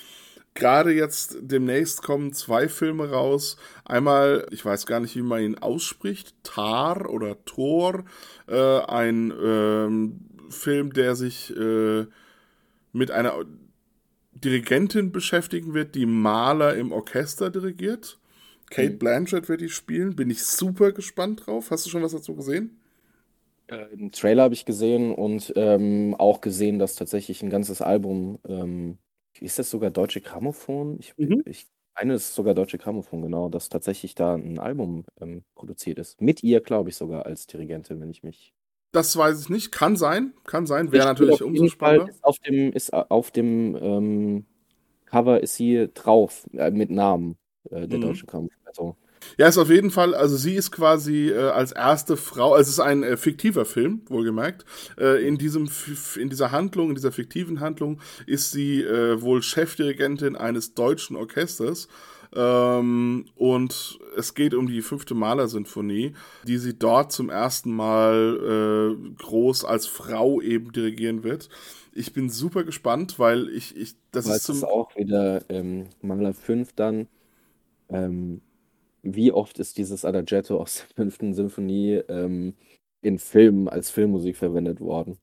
Gerade 0.56 0.94
jetzt 0.94 1.38
demnächst 1.42 2.02
kommen 2.02 2.34
zwei 2.34 2.70
Filme 2.70 3.12
raus. 3.12 3.58
Einmal, 3.84 4.48
ich 4.52 4.64
weiß 4.64 4.86
gar 4.86 5.02
nicht, 5.02 5.16
wie 5.16 5.22
man 5.22 5.44
ihn 5.44 5.58
ausspricht, 5.58 6.34
Tar 6.44 7.10
oder 7.10 7.44
Tor, 7.46 8.06
äh, 8.48 8.80
ein 8.80 9.34
ähm, 9.44 10.22
Film, 10.50 10.94
der 10.94 11.16
sich 11.16 11.56
äh, 11.56 12.06
mit 12.94 13.12
einer 13.12 13.46
Dirigentin 14.32 15.12
beschäftigen 15.12 15.74
wird, 15.74 15.94
die 15.94 16.06
Maler 16.06 16.76
im 16.76 16.94
Orchester 16.94 17.50
dirigiert. 17.50 18.18
Kate 18.70 18.96
Blanchett 18.96 19.50
wird 19.50 19.62
die 19.62 19.70
spielen. 19.70 20.16
Bin 20.16 20.30
ich 20.30 20.44
super 20.44 20.92
gespannt 20.94 21.46
drauf. 21.46 21.70
Hast 21.70 21.86
du 21.86 21.90
schon 21.90 22.02
was 22.04 22.14
dazu 22.14 22.36
gesehen? 22.36 22.80
Äh, 23.68 23.88
Im 23.94 24.12
Trailer 24.12 24.44
habe 24.44 24.54
ich 24.54 24.66
gesehen 24.66 25.14
und 25.14 25.52
ähm, 25.56 26.16
auch 26.18 26.42
gesehen, 26.42 26.80
dass 26.80 26.96
tatsächlich 26.96 27.42
ein 27.42 27.50
ganzes 27.50 27.82
Album, 27.82 28.40
ähm, 28.48 28.98
ist 29.42 29.60
das 29.60 29.70
sogar 29.70 29.92
Deutsche 29.92 30.22
Grammophon? 30.22 30.98
Ich, 31.00 31.14
Mhm. 31.18 31.42
ich 31.46 31.68
meine, 31.96 32.14
es 32.14 32.26
ist 32.30 32.36
sogar 32.36 32.54
Deutsche 32.54 32.78
Grammophon, 32.78 33.22
genau, 33.22 33.50
dass 33.50 33.70
tatsächlich 33.70 34.16
da 34.16 34.36
ein 34.36 34.60
Album 34.60 35.06
ähm, 35.22 35.44
produziert 35.56 36.00
ist. 36.00 36.20
Mit 36.22 36.44
ihr, 36.44 36.62
glaube 36.62 36.90
ich, 36.90 36.96
sogar 36.98 37.26
als 37.26 37.48
Dirigentin, 37.48 38.00
wenn 38.02 38.10
ich 38.10 38.24
mich. 38.24 38.54
Das 38.92 39.16
weiß 39.18 39.42
ich 39.42 39.50
nicht. 39.50 39.72
Kann 39.72 39.96
sein. 39.98 40.34
Kann 40.46 40.66
sein. 40.66 40.92
Wäre 40.92 41.06
natürlich 41.06 41.42
auf 41.42 41.42
umso 41.42 41.68
spannender. 41.68 42.14
auf 42.22 42.40
dem, 42.40 42.72
ist 42.72 42.94
auf 42.94 43.32
dem 43.32 43.76
ähm, 43.76 44.46
Cover 45.06 45.42
ist 45.42 45.56
sie 45.56 45.90
drauf, 45.94 46.46
äh, 46.54 46.72
mit 46.72 46.90
Namen 46.92 47.38
äh, 47.72 47.88
der 47.88 47.98
Mhm. 48.00 48.04
Deutschen 48.04 48.28
Grammophon. 48.28 48.58
Also, 48.66 48.96
Ja, 49.38 49.48
ist 49.48 49.58
auf 49.58 49.70
jeden 49.70 49.92
Fall, 49.92 50.16
also 50.16 50.38
sie 50.38 50.56
ist 50.56 50.72
quasi 50.72 51.30
äh, 51.30 51.50
als 51.50 51.72
erste 51.72 52.18
Frau, 52.18 52.54
also 52.54 52.62
es 52.62 52.70
ist 52.70 52.80
ein 52.80 53.04
äh, 53.04 53.18
fiktiver 53.18 53.66
Film, 53.66 54.02
wohlgemerkt. 54.08 54.66
Äh, 54.98 55.26
in, 55.28 55.38
diesem, 55.38 55.70
in 56.20 56.30
dieser 56.30 56.52
Handlung, 56.52 56.90
in 56.90 56.96
dieser 56.96 57.12
fiktiven 57.12 57.60
Handlung 57.60 58.00
ist 58.26 58.52
sie 58.52 58.82
äh, 58.82 59.22
wohl 59.22 59.42
Chefdirigentin 59.42 60.36
eines 60.36 60.74
deutschen 60.74 61.16
Orchesters. 61.16 61.88
Ähm, 62.36 63.26
und 63.36 64.00
es 64.18 64.34
geht 64.34 64.54
um 64.54 64.68
die 64.68 64.82
fünfte 64.82 65.16
Malersinfonie, 65.16 66.14
die 66.44 66.58
sie 66.58 66.78
dort 66.78 67.12
zum 67.12 67.30
ersten 67.30 67.74
Mal 67.74 68.98
äh, 68.98 69.24
groß 69.24 69.64
als 69.64 69.88
Frau 69.88 70.42
eben 70.42 70.72
dirigieren 70.74 71.24
wird. 71.24 71.50
Ich 71.94 72.12
bin 72.12 72.30
super 72.30 72.66
gespannt, 72.66 73.20
weil 73.20 73.48
ich, 73.50 73.78
ich 73.78 73.96
das 74.12 74.26
aber 74.26 74.36
ist 74.36 74.50
es 74.50 74.56
ist 74.56 74.60
zum, 74.62 74.70
auch 74.70 74.94
wieder 74.98 75.50
ähm, 75.50 75.86
Maler 76.02 76.34
5 76.34 76.74
dann. 76.74 77.08
Ähm, 77.90 78.42
wie 79.06 79.32
oft 79.32 79.60
ist 79.60 79.78
dieses 79.78 80.04
Adagietto 80.04 80.60
aus 80.60 80.78
der 80.78 80.96
fünften 80.96 81.34
Sinfonie 81.34 82.02
ähm, 82.10 82.56
in 83.02 83.20
Filmen 83.20 83.70
als 83.70 83.90
Filmmusik 83.92 84.36
verwendet 84.36 84.82
worden? 84.82 85.18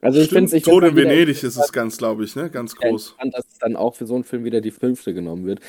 Also 0.00 0.20
ich 0.20 0.28
finde 0.28 0.44
es 0.44 0.52
ich 0.52 0.62
Tod 0.64 0.84
in 0.84 0.96
wieder 0.96 1.10
Venedig 1.10 1.42
ist 1.42 1.56
es 1.56 1.72
ganz, 1.72 1.96
glaube 1.96 2.24
ich, 2.24 2.36
ne? 2.36 2.50
Ganz 2.50 2.76
groß. 2.76 3.10
interessant, 3.10 3.34
dass 3.34 3.46
es 3.48 3.58
dann 3.58 3.76
auch 3.76 3.94
für 3.94 4.06
so 4.06 4.14
einen 4.14 4.24
Film 4.24 4.44
wieder 4.44 4.60
die 4.60 4.70
fünfte 4.70 5.14
genommen 5.14 5.46
wird. 5.46 5.60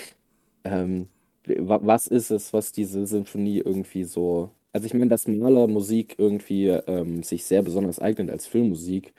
Ähm, 0.64 1.08
wa- 1.46 1.80
was 1.82 2.08
ist 2.08 2.30
es, 2.30 2.54
was 2.54 2.72
diese 2.72 3.06
Sinfonie 3.06 3.60
irgendwie 3.60 4.04
so. 4.04 4.52
Also 4.72 4.86
ich 4.86 4.94
meine, 4.94 5.08
dass 5.08 5.28
Malermusik 5.28 6.16
irgendwie 6.20 6.68
ähm, 6.68 7.24
sich 7.24 7.44
sehr 7.46 7.64
besonders 7.64 8.00
eignet 8.00 8.30
als 8.30 8.46
Filmmusik, 8.46 9.14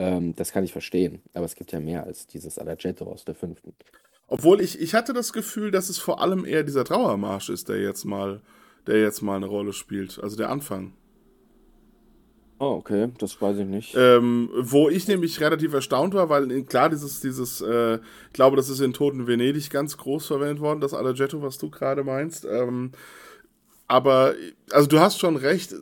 ähm, 0.00 0.34
das 0.34 0.50
kann 0.50 0.64
ich 0.64 0.72
verstehen. 0.72 1.22
Aber 1.34 1.44
es 1.44 1.54
gibt 1.54 1.70
ja 1.70 1.78
mehr 1.78 2.04
als 2.04 2.26
dieses 2.26 2.58
Adagietto 2.58 3.04
aus 3.04 3.24
der 3.24 3.36
fünften. 3.36 3.74
Obwohl 4.28 4.60
ich, 4.60 4.80
ich 4.80 4.94
hatte 4.94 5.12
das 5.12 5.32
Gefühl, 5.32 5.70
dass 5.70 5.88
es 5.88 5.98
vor 5.98 6.20
allem 6.20 6.44
eher 6.44 6.62
dieser 6.62 6.84
Trauermarsch 6.84 7.48
ist, 7.48 7.68
der 7.68 7.80
jetzt 7.80 8.04
mal 8.04 8.40
der 8.88 9.02
jetzt 9.02 9.22
mal 9.22 9.36
eine 9.36 9.46
Rolle 9.46 9.72
spielt. 9.72 10.18
Also 10.20 10.36
der 10.36 10.50
Anfang. 10.50 10.92
Oh, 12.58 12.74
okay, 12.80 13.10
das 13.18 13.40
weiß 13.40 13.58
ich 13.58 13.66
nicht. 13.66 13.94
Ähm, 13.96 14.50
wo 14.58 14.88
ich 14.88 15.06
nämlich 15.06 15.40
relativ 15.40 15.72
erstaunt 15.74 16.14
war, 16.14 16.28
weil 16.28 16.50
äh, 16.50 16.62
klar, 16.62 16.88
dieses, 16.88 17.20
dieses, 17.20 17.60
äh, 17.60 17.96
ich 17.96 18.32
glaube, 18.32 18.56
das 18.56 18.68
ist 18.68 18.80
in 18.80 18.92
Toten 18.92 19.28
Venedig 19.28 19.70
ganz 19.70 19.96
groß 19.96 20.26
verwendet 20.26 20.60
worden, 20.60 20.80
das 20.80 20.94
Adagetto, 20.94 21.40
was 21.40 21.58
du 21.58 21.70
gerade 21.70 22.02
meinst. 22.02 22.44
Ähm, 22.46 22.90
aber, 23.86 24.34
also 24.72 24.88
du 24.88 24.98
hast 24.98 25.20
schon 25.20 25.36
recht, 25.36 25.72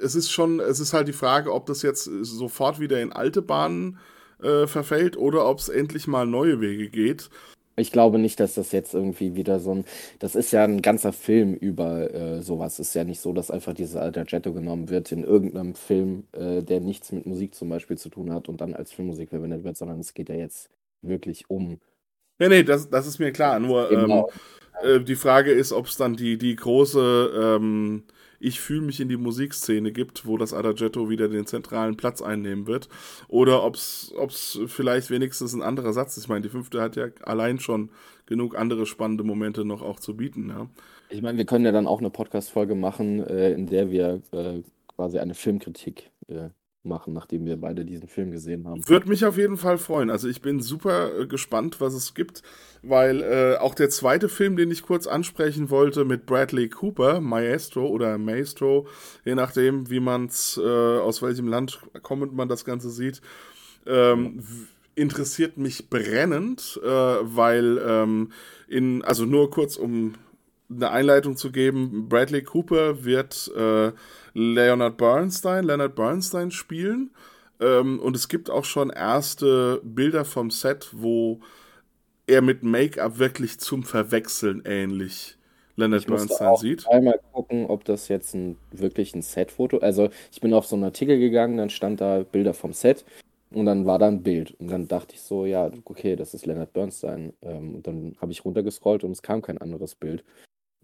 es 0.00 0.14
ist 0.14 0.30
schon, 0.30 0.60
es 0.60 0.78
ist 0.78 0.92
halt 0.92 1.08
die 1.08 1.12
Frage, 1.12 1.52
ob 1.52 1.66
das 1.66 1.82
jetzt 1.82 2.04
sofort 2.04 2.78
wieder 2.78 3.00
in 3.00 3.12
alte 3.12 3.42
Bahnen 3.42 3.98
äh, 4.40 4.68
verfällt 4.68 5.16
oder 5.16 5.46
ob 5.46 5.58
es 5.58 5.68
endlich 5.68 6.06
mal 6.06 6.26
neue 6.26 6.60
Wege 6.60 6.88
geht. 6.88 7.30
Ich 7.76 7.90
glaube 7.90 8.18
nicht, 8.18 8.38
dass 8.40 8.54
das 8.54 8.72
jetzt 8.72 8.92
irgendwie 8.94 9.34
wieder 9.34 9.58
so 9.60 9.74
ein. 9.74 9.84
Das 10.18 10.34
ist 10.34 10.52
ja 10.52 10.64
ein 10.64 10.82
ganzer 10.82 11.12
Film 11.12 11.54
über 11.54 12.12
äh, 12.12 12.42
sowas. 12.42 12.78
Es 12.78 12.88
ist 12.88 12.94
ja 12.94 13.04
nicht 13.04 13.20
so, 13.20 13.32
dass 13.32 13.50
einfach 13.50 13.72
dieses 13.74 13.96
Adagietto 13.96 14.52
genommen 14.52 14.90
wird 14.90 15.10
in 15.12 15.24
irgendeinem 15.24 15.74
Film, 15.74 16.24
äh, 16.32 16.62
der 16.62 16.80
nichts 16.80 17.12
mit 17.12 17.24
Musik 17.26 17.54
zum 17.54 17.68
Beispiel 17.70 17.96
zu 17.98 18.10
tun 18.10 18.32
hat 18.32 18.48
und 18.48 18.60
dann 18.60 18.74
als 18.74 18.92
Filmmusik 18.92 19.30
verwendet 19.30 19.64
wird, 19.64 19.76
sondern 19.76 20.00
es 20.00 20.12
geht 20.14 20.28
ja 20.28 20.34
jetzt 20.34 20.68
wirklich 21.00 21.48
um. 21.48 21.78
Nee, 22.38 22.48
nee, 22.48 22.62
das, 22.62 22.90
das 22.90 23.06
ist 23.06 23.18
mir 23.18 23.32
klar. 23.32 23.58
Nur 23.60 23.88
Genau. 23.88 24.30
ähm, 24.82 25.00
äh, 25.00 25.04
die 25.04 25.16
Frage 25.16 25.52
ist, 25.52 25.72
ob 25.72 25.86
es 25.86 25.96
dann 25.96 26.14
die, 26.16 26.38
die 26.38 26.56
große 26.56 27.56
ähm, 27.58 28.04
Ich 28.42 28.60
fühle 28.60 28.80
mich 28.80 29.00
in 29.00 29.08
die 29.08 29.16
Musikszene 29.16 29.92
gibt, 29.92 30.26
wo 30.26 30.36
das 30.36 30.52
Adagetto 30.52 31.08
wieder 31.08 31.28
den 31.28 31.46
zentralen 31.46 31.96
Platz 31.96 32.20
einnehmen 32.20 32.66
wird. 32.66 32.88
Oder 33.28 33.62
ob 33.62 33.76
es 33.76 34.60
vielleicht 34.66 35.10
wenigstens 35.10 35.52
ein 35.52 35.62
anderer 35.62 35.92
Satz 35.92 36.16
ist. 36.16 36.24
Ich 36.24 36.28
meine, 36.28 36.42
die 36.42 36.48
fünfte 36.48 36.80
hat 36.80 36.96
ja 36.96 37.06
allein 37.22 37.60
schon 37.60 37.90
genug 38.26 38.56
andere 38.56 38.86
spannende 38.86 39.24
Momente 39.24 39.64
noch 39.64 39.82
auch 39.82 40.00
zu 40.00 40.16
bieten. 40.16 40.48
Ja. 40.48 40.68
Ich 41.08 41.22
meine, 41.22 41.38
wir 41.38 41.44
können 41.44 41.64
ja 41.64 41.72
dann 41.72 41.86
auch 41.86 42.00
eine 42.00 42.10
Podcast-Folge 42.10 42.74
machen, 42.74 43.20
äh, 43.20 43.52
in 43.52 43.66
der 43.66 43.90
wir 43.90 44.22
äh, 44.32 44.62
quasi 44.88 45.18
eine 45.18 45.34
Filmkritik 45.34 46.10
äh, 46.28 46.48
machen, 46.84 47.12
nachdem 47.12 47.44
wir 47.46 47.56
beide 47.56 47.84
diesen 47.84 48.08
Film 48.08 48.32
gesehen 48.32 48.66
haben. 48.66 48.86
Würde 48.88 49.08
mich 49.08 49.24
auf 49.24 49.36
jeden 49.36 49.56
Fall 49.56 49.78
freuen. 49.78 50.10
Also 50.10 50.28
ich 50.28 50.42
bin 50.42 50.60
super 50.60 51.20
äh, 51.20 51.26
gespannt, 51.26 51.80
was 51.80 51.94
es 51.94 52.14
gibt, 52.14 52.42
weil 52.82 53.22
äh, 53.22 53.56
auch 53.58 53.74
der 53.74 53.88
zweite 53.88 54.28
Film, 54.28 54.56
den 54.56 54.70
ich 54.70 54.82
kurz 54.82 55.06
ansprechen 55.06 55.70
wollte, 55.70 56.04
mit 56.04 56.26
Bradley 56.26 56.68
Cooper, 56.68 57.20
Maestro 57.20 57.86
oder 57.86 58.18
Maestro, 58.18 58.88
je 59.24 59.34
nachdem, 59.34 59.90
wie 59.90 60.00
man 60.00 60.26
es, 60.26 60.60
äh, 60.62 60.98
aus 60.98 61.22
welchem 61.22 61.46
Land 61.46 61.80
kommend 62.02 62.34
man 62.34 62.48
das 62.48 62.64
Ganze 62.64 62.90
sieht, 62.90 63.22
ähm, 63.86 64.42
interessiert 64.94 65.56
mich 65.56 65.88
brennend, 65.88 66.80
äh, 66.82 66.88
weil 66.88 67.80
ähm, 67.86 68.32
in, 68.66 69.02
also 69.02 69.24
nur 69.24 69.50
kurz 69.50 69.76
um 69.76 70.14
eine 70.68 70.90
Einleitung 70.90 71.36
zu 71.36 71.52
geben, 71.52 72.08
Bradley 72.08 72.42
Cooper 72.42 73.04
wird 73.04 73.52
äh, 73.56 73.92
Leonard 74.34 74.96
Bernstein, 74.96 75.64
Leonard 75.64 75.94
Bernstein 75.94 76.50
spielen. 76.50 77.10
Ähm, 77.60 78.00
und 78.00 78.16
es 78.16 78.28
gibt 78.28 78.50
auch 78.50 78.64
schon 78.64 78.90
erste 78.90 79.80
Bilder 79.84 80.24
vom 80.24 80.50
Set, 80.50 80.90
wo 80.92 81.40
er 82.26 82.42
mit 82.42 82.62
Make-up 82.62 83.18
wirklich 83.18 83.58
zum 83.60 83.82
Verwechseln 83.82 84.62
ähnlich 84.64 85.36
Leonard 85.76 86.02
Ich 86.02 86.06
Bernstein 86.06 86.48
auch 86.48 86.56
sieht. 86.56 86.86
einmal 86.88 87.20
gucken, 87.32 87.66
ob 87.66 87.84
das 87.84 88.08
jetzt 88.08 88.34
ein, 88.34 88.56
wirklich 88.70 89.14
ein 89.14 89.22
Set-Foto 89.22 89.78
Also 89.78 90.10
ich 90.30 90.40
bin 90.40 90.54
auf 90.54 90.66
so 90.66 90.76
einen 90.76 90.84
Artikel 90.84 91.18
gegangen, 91.18 91.56
dann 91.56 91.70
stand 91.70 92.00
da 92.00 92.22
Bilder 92.24 92.54
vom 92.54 92.72
Set 92.72 93.04
und 93.50 93.66
dann 93.66 93.86
war 93.86 93.98
da 93.98 94.08
ein 94.08 94.22
Bild. 94.22 94.52
Und 94.60 94.68
dann 94.70 94.88
dachte 94.88 95.14
ich 95.14 95.22
so, 95.22 95.46
ja, 95.46 95.70
okay, 95.84 96.16
das 96.16 96.34
ist 96.34 96.46
Leonard 96.46 96.72
Bernstein. 96.72 97.32
Ähm, 97.42 97.76
und 97.76 97.86
dann 97.86 98.16
habe 98.20 98.32
ich 98.32 98.44
runtergescrollt 98.44 99.04
und 99.04 99.12
es 99.12 99.22
kam 99.22 99.42
kein 99.42 99.58
anderes 99.58 99.94
Bild. 99.94 100.24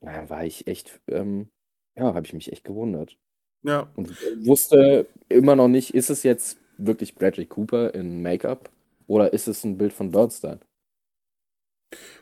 Da 0.00 0.28
war 0.30 0.44
ich 0.44 0.66
echt, 0.66 1.00
ähm, 1.08 1.48
ja, 1.96 2.14
habe 2.14 2.26
ich 2.26 2.32
mich 2.32 2.52
echt 2.52 2.64
gewundert. 2.64 3.16
Ja, 3.62 3.88
Und 3.96 4.10
wusste 4.46 5.06
immer 5.28 5.56
noch 5.56 5.68
nicht, 5.68 5.94
ist 5.94 6.10
es 6.10 6.22
jetzt 6.22 6.58
wirklich 6.78 7.14
Bradley 7.16 7.46
Cooper 7.46 7.94
in 7.94 8.22
Make-up 8.22 8.70
oder 9.06 9.32
ist 9.32 9.48
es 9.48 9.64
ein 9.64 9.78
Bild 9.78 9.92
von 9.92 10.10
Bernstein? 10.10 10.60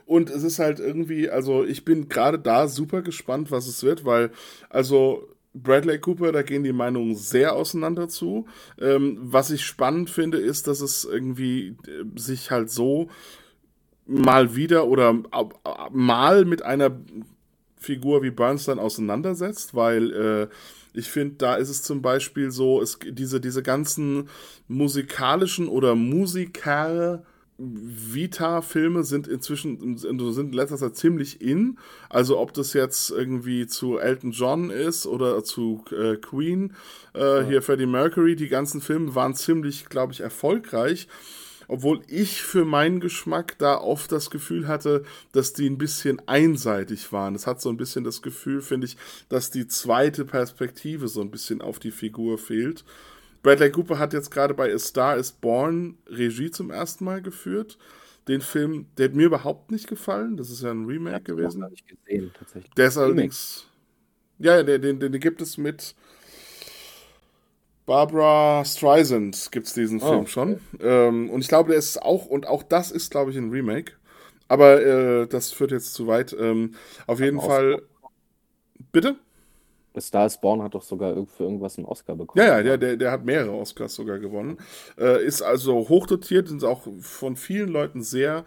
Und 0.07 0.31
es 0.31 0.43
ist 0.45 0.59
halt 0.59 0.79
irgendwie, 0.79 1.29
also 1.29 1.65
ich 1.65 1.85
bin 1.85 2.09
gerade 2.09 2.39
da 2.39 2.69
super 2.69 3.03
gespannt, 3.03 3.51
was 3.51 3.67
es 3.67 3.83
wird, 3.83 4.05
weil, 4.05 4.31
also 4.71 5.29
Bradley 5.55 5.99
Cooper, 5.99 6.33
da 6.33 6.43
gehen 6.43 6.63
die 6.65 6.73
Meinungen 6.73 7.17
sehr 7.17 7.55
auseinander 7.55 8.09
zu. 8.09 8.47
Ähm, 8.81 9.19
was 9.21 9.51
ich 9.51 9.65
spannend 9.65 10.11
finde, 10.11 10.39
ist, 10.39 10.69
dass 10.69 10.81
es 10.81 11.05
irgendwie 11.05 11.77
äh, 11.89 12.05
sich 12.19 12.51
halt 12.51 12.71
so 12.71 13.09
mal 14.07 14.55
wieder 14.55 14.87
oder 14.87 15.11
äh, 15.33 15.45
mal 15.93 16.45
mit 16.45 16.63
einer 16.63 16.93
Figur 17.79 18.23
wie 18.23 18.31
Bernstein 18.31 18.79
auseinandersetzt, 18.79 19.75
weil 19.75 20.13
äh, 20.13 20.49
ich 20.97 21.11
finde, 21.11 21.37
da 21.37 21.57
ist 21.57 21.69
es 21.69 21.83
zum 21.83 22.03
Beispiel 22.03 22.51
so, 22.51 22.81
es, 22.81 22.99
diese, 23.05 23.41
diese 23.41 23.63
ganzen 23.63 24.29
musikalischen 24.69 25.69
oder 25.69 25.95
Musiker 25.95 27.23
Vita-Filme 27.59 29.03
sind 29.03 29.29
inzwischen 29.29 29.97
sind 29.97 30.21
in 30.21 30.53
letzter 30.53 30.77
Zeit 30.77 30.97
ziemlich 30.97 31.41
in. 31.41 31.79
Also 32.11 32.39
ob 32.39 32.53
das 32.53 32.75
jetzt 32.75 33.11
irgendwie 33.11 33.67
zu 33.67 33.99
Elton 33.99 34.33
John 34.33 34.71
ist 34.71 35.07
oder 35.07 35.43
zu 35.43 35.83
äh, 35.91 36.17
Queen, 36.17 36.75
äh, 37.15 37.45
hier 37.45 37.63
Freddie 37.63 37.87
Mercury, 37.87 38.37
die 38.37 38.49
ganzen 38.49 38.83
Filme 38.83 39.15
waren 39.15 39.35
ziemlich, 39.35 39.89
glaube 39.89 40.13
ich, 40.13 40.21
erfolgreich. 40.21 41.09
Obwohl 41.69 42.03
ich 42.09 42.43
für 42.43 42.65
meinen 42.65 43.01
Geschmack 43.01 43.59
da 43.59 43.79
oft 43.79 44.13
das 44.13 44.31
Gefühl 44.31 44.69
hatte, 44.69 45.05
dass 45.33 45.53
die 45.53 45.69
ein 45.69 45.79
bisschen 45.79 46.21
einseitig 46.27 47.13
waren. 47.13 47.35
Es 47.35 47.47
hat 47.47 47.61
so 47.61 47.69
ein 47.69 47.77
bisschen 47.77 48.05
das 48.05 48.23
Gefühl, 48.23 48.63
finde 48.63 48.87
ich, 48.87 48.97
dass 49.29 49.51
die 49.51 49.67
zweite 49.67 50.25
Perspektive 50.25 51.09
so 51.09 51.21
ein 51.21 51.31
bisschen 51.31 51.61
auf 51.61 51.79
die 51.79 51.91
Figur 51.91 52.39
fehlt. 52.39 52.85
Bradley 53.43 53.71
Cooper 53.71 53.99
hat 53.99 54.13
jetzt 54.13 54.31
gerade 54.31 54.55
bei 54.55 54.73
A 54.75 54.79
Star 54.79 55.17
is 55.17 55.33
Born 55.33 55.99
Regie 56.09 56.51
zum 56.51 56.71
ersten 56.71 57.05
Mal 57.05 57.23
geführt. 57.23 57.79
Den 58.29 58.41
Film, 58.41 58.87
der 58.99 59.09
hat 59.09 59.15
mir 59.15 59.27
überhaupt 59.27 59.71
nicht 59.71 59.87
gefallen. 59.87 60.37
Das 60.37 60.51
ist 60.51 60.63
ja 60.63 60.73
ein 60.73 60.87
Remake 60.87 61.19
ich 61.19 61.25
gewesen. 61.25 61.61
gar 61.61 61.71
nicht 61.71 61.87
gesehen, 61.87 62.33
tatsächlich. 62.37 62.75
Der 62.75 62.89
ist 62.89 62.99
allerdings. 62.99 63.67
Ja, 64.39 64.63
den, 64.63 64.83
den, 64.83 64.99
den 64.99 65.21
gibt 65.21 65.41
es 65.41 65.59
mit 65.59 65.95
Barbara 67.87 68.65
Streisand, 68.65 69.49
gibt 69.53 69.67
es 69.69 69.73
diesen 69.75 70.01
Oh, 70.03 70.07
Film 70.07 70.21
okay. 70.23 70.31
schon. 70.31 70.61
Ähm, 70.81 71.31
und 71.31 71.41
ich 71.41 71.49
glaube, 71.49 71.71
der 71.71 71.79
ist 71.79 72.03
auch, 72.03 72.27
und 72.27 72.47
auch 72.47 72.63
das 72.63 72.91
ist, 72.91 73.11
glaube 73.11 73.31
ich, 73.31 73.37
ein 73.37 73.51
Remake. 73.51 73.93
Aber 74.49 74.81
äh, 74.83 75.27
das 75.27 75.53
führt 75.53 75.71
jetzt 75.73 75.95
zu 75.95 76.07
weit. 76.07 76.37
Ähm, 76.39 76.75
auf 77.07 77.21
jeden 77.21 77.41
Fall. 77.41 77.83
Bitte? 78.93 79.17
Star 79.99 80.27
is 80.27 80.39
Born 80.39 80.63
hat 80.63 80.75
doch 80.75 80.83
sogar 80.83 81.15
für 81.27 81.45
irgendwas 81.45 81.79
einen 81.79 81.87
Oscar 81.87 82.17
bekommen. 82.17 82.45
Ja, 82.45 82.59
ja, 82.59 82.63
der, 82.63 82.77
der, 82.79 82.97
der 82.97 83.11
hat 83.11 83.25
mehrere 83.25 83.53
Oscars 83.53 83.95
sogar 83.95 84.19
gewonnen. 84.19 84.59
Äh, 84.99 85.25
ist 85.25 85.41
also 85.41 85.89
hochdotiert, 85.89 86.49
sind 86.49 86.63
auch 86.65 86.83
von 87.01 87.37
vielen 87.37 87.71
Leuten 87.71 88.03
sehr 88.03 88.45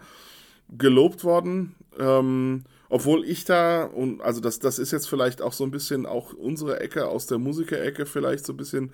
gelobt 0.78 1.24
worden. 1.24 1.74
Ähm, 1.98 2.64
obwohl 2.88 3.24
ich 3.24 3.44
da, 3.44 3.84
und 3.84 4.20
also 4.20 4.40
das, 4.40 4.58
das 4.60 4.78
ist 4.78 4.92
jetzt 4.92 5.08
vielleicht 5.08 5.42
auch 5.42 5.52
so 5.52 5.64
ein 5.64 5.70
bisschen 5.70 6.06
auch 6.06 6.32
unsere 6.32 6.80
Ecke 6.80 7.08
aus 7.08 7.26
der 7.26 7.38
Musikerecke, 7.38 8.06
vielleicht 8.06 8.46
so 8.46 8.52
ein 8.52 8.56
bisschen 8.56 8.92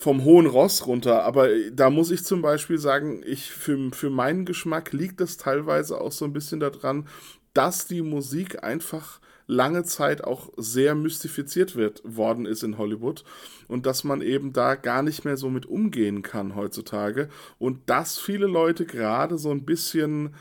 vom 0.00 0.24
hohen 0.24 0.46
Ross 0.46 0.86
runter. 0.86 1.24
Aber 1.24 1.48
da 1.70 1.90
muss 1.90 2.10
ich 2.10 2.24
zum 2.24 2.40
Beispiel 2.40 2.78
sagen, 2.78 3.22
ich 3.24 3.50
für, 3.50 3.90
für 3.92 4.08
meinen 4.08 4.46
Geschmack 4.46 4.92
liegt 4.92 5.20
es 5.20 5.36
teilweise 5.36 6.00
auch 6.00 6.10
so 6.10 6.24
ein 6.24 6.32
bisschen 6.32 6.58
daran, 6.58 7.06
dass 7.52 7.86
die 7.86 8.00
Musik 8.00 8.64
einfach 8.64 9.20
lange 9.46 9.84
Zeit 9.84 10.24
auch 10.24 10.48
sehr 10.56 10.94
mystifiziert 10.94 11.76
wird 11.76 12.00
worden 12.04 12.46
ist 12.46 12.62
in 12.62 12.78
Hollywood 12.78 13.24
und 13.68 13.84
dass 13.84 14.02
man 14.04 14.22
eben 14.22 14.54
da 14.54 14.74
gar 14.74 15.02
nicht 15.02 15.24
mehr 15.24 15.36
so 15.36 15.50
mit 15.50 15.66
umgehen 15.66 16.22
kann 16.22 16.54
heutzutage 16.54 17.28
und 17.58 17.90
dass 17.90 18.16
viele 18.16 18.46
Leute 18.46 18.86
gerade 18.86 19.36
so 19.36 19.50
ein 19.50 19.66
bisschen 19.66 20.34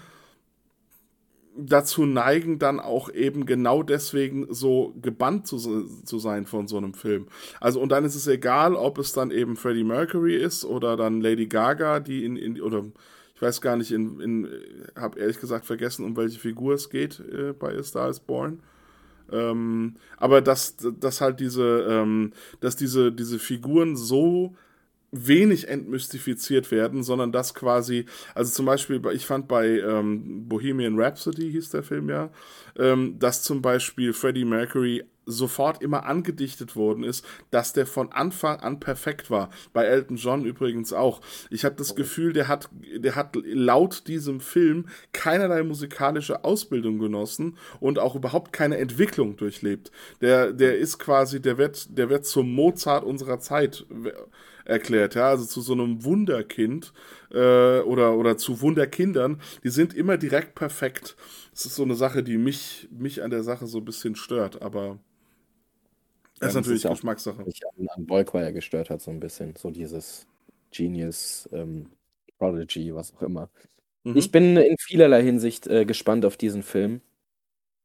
dazu 1.65 2.05
neigen, 2.05 2.59
dann 2.59 2.79
auch 2.79 3.11
eben 3.11 3.45
genau 3.45 3.83
deswegen 3.83 4.47
so 4.53 4.93
gebannt 5.01 5.47
zu, 5.47 5.57
zu 6.03 6.19
sein 6.19 6.45
von 6.45 6.67
so 6.67 6.77
einem 6.77 6.93
Film. 6.93 7.27
Also, 7.59 7.79
und 7.79 7.91
dann 7.91 8.05
ist 8.05 8.15
es 8.15 8.27
egal, 8.27 8.75
ob 8.75 8.97
es 8.97 9.13
dann 9.13 9.31
eben 9.31 9.55
Freddie 9.55 9.83
Mercury 9.83 10.35
ist 10.35 10.65
oder 10.65 10.97
dann 10.97 11.21
Lady 11.21 11.47
Gaga, 11.47 11.99
die 11.99 12.25
in, 12.25 12.35
in 12.35 12.61
oder 12.61 12.85
ich 13.35 13.41
weiß 13.41 13.61
gar 13.61 13.77
nicht, 13.77 13.91
in, 13.91 14.19
in 14.19 14.49
habe 14.97 15.17
ehrlich 15.17 15.39
gesagt 15.39 15.65
vergessen, 15.65 16.03
um 16.03 16.17
welche 16.17 16.39
Figur 16.39 16.73
es 16.73 16.89
geht 16.89 17.21
äh, 17.21 17.53
bei 17.53 17.77
A 17.77 17.83
Star 17.83 18.09
is 18.09 18.19
Born. 18.19 18.59
Ähm, 19.31 19.95
aber 20.17 20.41
dass, 20.41 20.75
dass 20.77 21.21
halt 21.21 21.39
diese, 21.39 21.87
ähm, 21.89 22.33
dass 22.59 22.75
diese, 22.75 23.11
diese 23.11 23.39
Figuren 23.39 23.95
so 23.95 24.55
wenig 25.11 25.67
entmystifiziert 25.67 26.71
werden, 26.71 27.03
sondern 27.03 27.31
dass 27.31 27.53
quasi, 27.53 28.05
also 28.35 28.51
zum 28.51 28.65
Beispiel, 28.65 29.01
ich 29.13 29.25
fand 29.25 29.47
bei 29.47 29.79
ähm, 29.79 30.47
Bohemian 30.47 30.99
Rhapsody 30.99 31.51
hieß 31.51 31.69
der 31.71 31.83
Film 31.83 32.09
ja, 32.09 32.29
ähm, 32.77 33.17
dass 33.19 33.43
zum 33.43 33.61
Beispiel 33.61 34.13
Freddie 34.13 34.45
Mercury 34.45 35.03
sofort 35.29 35.81
immer 35.81 36.05
angedichtet 36.05 36.75
worden 36.75 37.03
ist, 37.03 37.25
dass 37.51 37.73
der 37.73 37.85
von 37.85 38.11
Anfang 38.11 38.59
an 38.59 38.79
perfekt 38.79 39.29
war. 39.29 39.49
Bei 39.73 39.85
Elton 39.85 40.17
John 40.17 40.43
übrigens 40.43 40.91
auch. 40.91 41.21
Ich 41.49 41.65
habe 41.65 41.75
das 41.75 41.95
Gefühl, 41.95 42.33
der 42.33 42.47
hat, 42.47 42.69
der 42.95 43.15
hat 43.15 43.37
laut 43.43 44.07
diesem 44.07 44.39
Film 44.39 44.87
keinerlei 45.13 45.63
musikalische 45.63 46.43
Ausbildung 46.43 46.99
genossen 46.99 47.57
und 47.79 47.99
auch 47.99 48.15
überhaupt 48.15 48.51
keine 48.53 48.77
Entwicklung 48.77 49.37
durchlebt. 49.37 49.91
Der, 50.21 50.51
der 50.51 50.77
ist 50.77 50.97
quasi, 50.97 51.41
der 51.41 51.57
wird, 51.57 51.97
der 51.97 52.09
wird 52.09 52.25
zum 52.25 52.51
Mozart 52.51 53.03
unserer 53.03 53.39
Zeit 53.39 53.85
erklärt, 54.69 55.15
ja, 55.15 55.29
also 55.29 55.45
zu 55.45 55.61
so 55.61 55.73
einem 55.73 56.03
Wunderkind 56.05 56.93
äh, 57.31 57.79
oder, 57.81 58.15
oder 58.17 58.37
zu 58.37 58.61
Wunderkindern, 58.61 59.41
die 59.63 59.69
sind 59.69 59.93
immer 59.93 60.17
direkt 60.17 60.55
perfekt. 60.55 61.15
Das 61.51 61.65
ist 61.65 61.75
so 61.75 61.83
eine 61.83 61.95
Sache, 61.95 62.23
die 62.23 62.37
mich, 62.37 62.87
mich 62.91 63.23
an 63.23 63.31
der 63.31 63.43
Sache 63.43 63.67
so 63.67 63.79
ein 63.79 63.85
bisschen 63.85 64.15
stört, 64.15 64.61
aber 64.61 64.99
das 66.39 66.51
ist 66.53 66.55
Ja, 66.55 66.61
natürlich 66.61 66.83
ja 66.83 66.91
auch, 66.91 66.99
Geschmackssache. 67.01 67.45
mich 67.45 67.59
an, 67.67 67.87
an 67.95 68.05
Boychoir 68.05 68.51
gestört 68.51 68.89
hat, 68.89 69.01
so 69.01 69.11
ein 69.11 69.19
bisschen. 69.19 69.55
So 69.55 69.71
dieses 69.71 70.27
Genius, 70.71 71.49
ähm, 71.51 71.89
Prodigy, 72.37 72.93
was 72.95 73.13
auch 73.15 73.21
immer. 73.21 73.49
Ich 74.13 74.31
Mhm. 74.31 74.31
bin 74.31 74.57
in 74.57 74.77
vielerlei 74.79 75.23
Hinsicht 75.23 75.67
äh, 75.67 75.85
gespannt 75.85 76.25
auf 76.25 76.37
diesen 76.37 76.63
Film, 76.63 77.01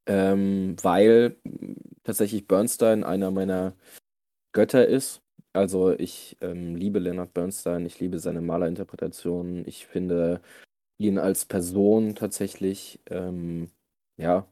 ähm, 0.06 0.76
weil 0.82 1.36
tatsächlich 2.04 2.48
Bernstein 2.48 3.04
einer 3.04 3.30
meiner 3.32 3.76
Götter 4.52 4.86
ist. 4.88 5.22
Also 5.52 5.92
ich 5.92 6.36
ähm, 6.40 6.74
liebe 6.74 6.98
Leonard 6.98 7.32
Bernstein, 7.32 7.86
ich 7.86 8.00
liebe 8.00 8.18
seine 8.18 8.40
Malerinterpretationen. 8.40 9.66
Ich 9.68 9.86
finde 9.86 10.40
ihn 10.98 11.18
als 11.18 11.44
Person 11.44 12.14
tatsächlich 12.14 13.00
ähm, 13.08 13.70
ja 14.16 14.48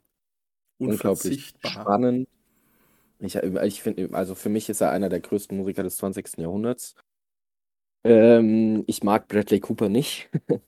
unglaublich 0.79 1.55
spannend. 1.65 2.29
Ich, 3.19 3.37
ich 3.37 3.83
finde, 3.83 4.11
also 4.13 4.35
für 4.35 4.49
mich 4.49 4.69
ist 4.69 4.81
er 4.81 4.91
einer 4.91 5.09
der 5.09 5.21
größten 5.21 5.57
Musiker 5.57 5.83
des 5.83 5.97
20. 5.97 6.39
Jahrhunderts. 6.39 6.97
Ähm, 8.05 8.83
ich 8.87 9.05
mag 9.05 9.29
Bradley 9.29 9.61
Cooper 9.61 9.89
nicht, 9.89 10.29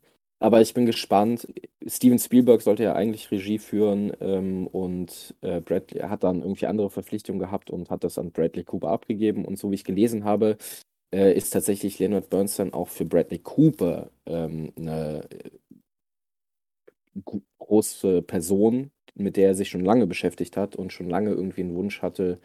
aber 0.44 0.60
ich 0.60 0.74
bin 0.74 0.84
gespannt. 0.84 1.48
Steven 1.86 2.18
Spielberg 2.18 2.60
sollte 2.60 2.82
ja 2.82 2.94
eigentlich 2.94 3.30
Regie 3.30 3.58
führen 3.58 4.12
ähm, 4.20 4.66
und 4.66 5.34
äh, 5.40 5.62
Bradley 5.62 6.00
hat 6.00 6.22
dann 6.22 6.42
irgendwie 6.42 6.66
andere 6.66 6.90
Verpflichtungen 6.90 7.38
gehabt 7.38 7.70
und 7.70 7.88
hat 7.88 8.04
das 8.04 8.18
an 8.18 8.30
Bradley 8.30 8.62
Cooper 8.62 8.88
abgegeben. 8.88 9.46
Und 9.46 9.58
so 9.58 9.70
wie 9.70 9.76
ich 9.76 9.84
gelesen 9.84 10.24
habe, 10.24 10.58
äh, 11.14 11.32
ist 11.34 11.50
tatsächlich 11.50 11.98
Leonard 11.98 12.28
Bernstein 12.28 12.74
auch 12.74 12.88
für 12.88 13.06
Bradley 13.06 13.38
Cooper 13.38 14.10
ähm, 14.26 14.70
eine 14.76 15.26
große 17.58 18.20
Person, 18.22 18.90
mit 19.14 19.36
der 19.38 19.48
er 19.48 19.54
sich 19.54 19.70
schon 19.70 19.84
lange 19.84 20.06
beschäftigt 20.06 20.58
hat 20.58 20.76
und 20.76 20.92
schon 20.92 21.08
lange 21.08 21.30
irgendwie 21.30 21.62
einen 21.62 21.74
Wunsch 21.74 22.02
hatte, 22.02 22.38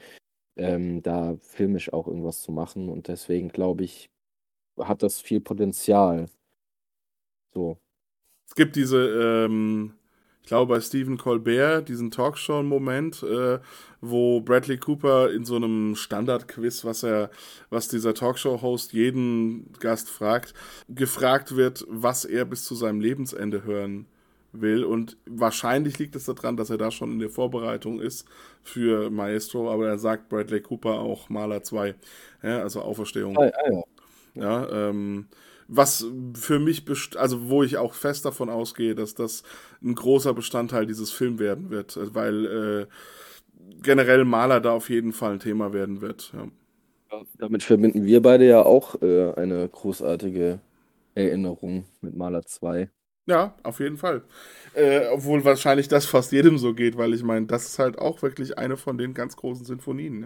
ähm, 0.57 1.01
da 1.03 1.37
filmisch 1.41 1.93
auch 1.93 2.07
irgendwas 2.07 2.41
zu 2.41 2.51
machen. 2.53 2.89
Und 2.89 3.09
deswegen 3.09 3.49
glaube 3.49 3.83
ich, 3.83 4.09
hat 4.79 5.03
das 5.03 5.21
viel 5.21 5.41
Potenzial. 5.41 6.27
So. 7.53 7.77
Es 8.49 8.55
gibt 8.55 8.75
diese, 8.75 9.45
ähm, 9.45 9.93
ich 10.41 10.47
glaube 10.47 10.73
bei 10.73 10.81
Stephen 10.81 11.19
Colbert, 11.19 11.87
diesen 11.87 12.09
Talkshow-Moment, 12.09 13.21
äh, 13.21 13.59
wo 14.01 14.41
Bradley 14.41 14.77
Cooper 14.77 15.31
in 15.31 15.45
so 15.45 15.55
einem 15.55 15.95
Standard-Quiz, 15.95 16.83
was 16.83 17.03
er, 17.03 17.29
was 17.69 17.89
dieser 17.89 18.15
Talkshow-Host 18.15 18.91
jeden 18.93 19.71
Gast 19.79 20.09
fragt, 20.09 20.55
gefragt 20.89 21.55
wird, 21.55 21.85
was 21.87 22.25
er 22.25 22.43
bis 22.45 22.65
zu 22.65 22.73
seinem 22.73 23.01
Lebensende 23.01 23.63
hören 23.65 24.07
will. 24.51 24.83
Und 24.83 25.15
wahrscheinlich 25.27 25.99
liegt 25.99 26.15
es 26.15 26.25
daran, 26.25 26.57
dass 26.57 26.71
er 26.71 26.79
da 26.79 26.89
schon 26.89 27.11
in 27.11 27.19
der 27.19 27.29
Vorbereitung 27.29 27.99
ist 27.99 28.27
für 28.63 29.11
Maestro, 29.11 29.71
aber 29.71 29.89
er 29.89 29.99
sagt 29.99 30.27
Bradley 30.27 30.61
Cooper 30.61 30.99
auch 30.99 31.29
Maler 31.29 31.61
2, 31.61 31.93
ja, 32.41 32.63
also 32.63 32.81
Auferstehung. 32.81 33.37
Ah, 33.37 33.51
ah, 33.53 33.71
ja. 33.71 33.83
Ja, 34.33 34.89
ähm, 34.89 35.27
was 35.69 36.05
für 36.33 36.59
mich, 36.59 36.83
also 37.15 37.47
wo 37.47 37.63
ich 37.63 37.77
auch 37.77 37.93
fest 37.93 38.25
davon 38.25 38.49
ausgehe, 38.49 38.95
dass 38.95 39.13
das 39.13 39.43
ein 39.83 39.93
großer 39.93 40.33
Bestandteil 40.33 40.87
dieses 40.87 41.11
Films 41.11 41.39
werden 41.39 41.69
wird, 41.69 41.97
weil 42.13 42.45
äh, 42.45 42.87
generell 43.81 44.25
Maler 44.25 44.59
da 44.59 44.71
auf 44.71 44.89
jeden 44.89 45.13
Fall 45.13 45.33
ein 45.33 45.39
Thema 45.39 45.71
werden 45.71 46.01
wird. 46.01 46.33
Ja. 46.33 46.47
Damit 47.37 47.63
verbinden 47.63 48.03
wir 48.05 48.21
beide 48.21 48.47
ja 48.47 48.63
auch 48.63 49.01
äh, 49.01 49.33
eine 49.33 49.67
großartige 49.69 50.59
Erinnerung 51.13 51.85
mit 52.01 52.15
Maler 52.15 52.43
2. 52.43 52.89
Ja, 53.27 53.55
auf 53.61 53.79
jeden 53.79 53.97
Fall. 53.97 54.23
Äh, 54.73 55.07
obwohl 55.11 55.45
wahrscheinlich 55.45 55.87
das 55.87 56.07
fast 56.07 56.31
jedem 56.31 56.57
so 56.57 56.73
geht, 56.73 56.97
weil 56.97 57.13
ich 57.13 57.21
meine, 57.21 57.45
das 57.45 57.65
ist 57.65 57.79
halt 57.79 57.99
auch 57.99 58.23
wirklich 58.23 58.57
eine 58.57 58.75
von 58.75 58.97
den 58.97 59.13
ganz 59.13 59.35
großen 59.35 59.65
Sinfonien. 59.65 60.25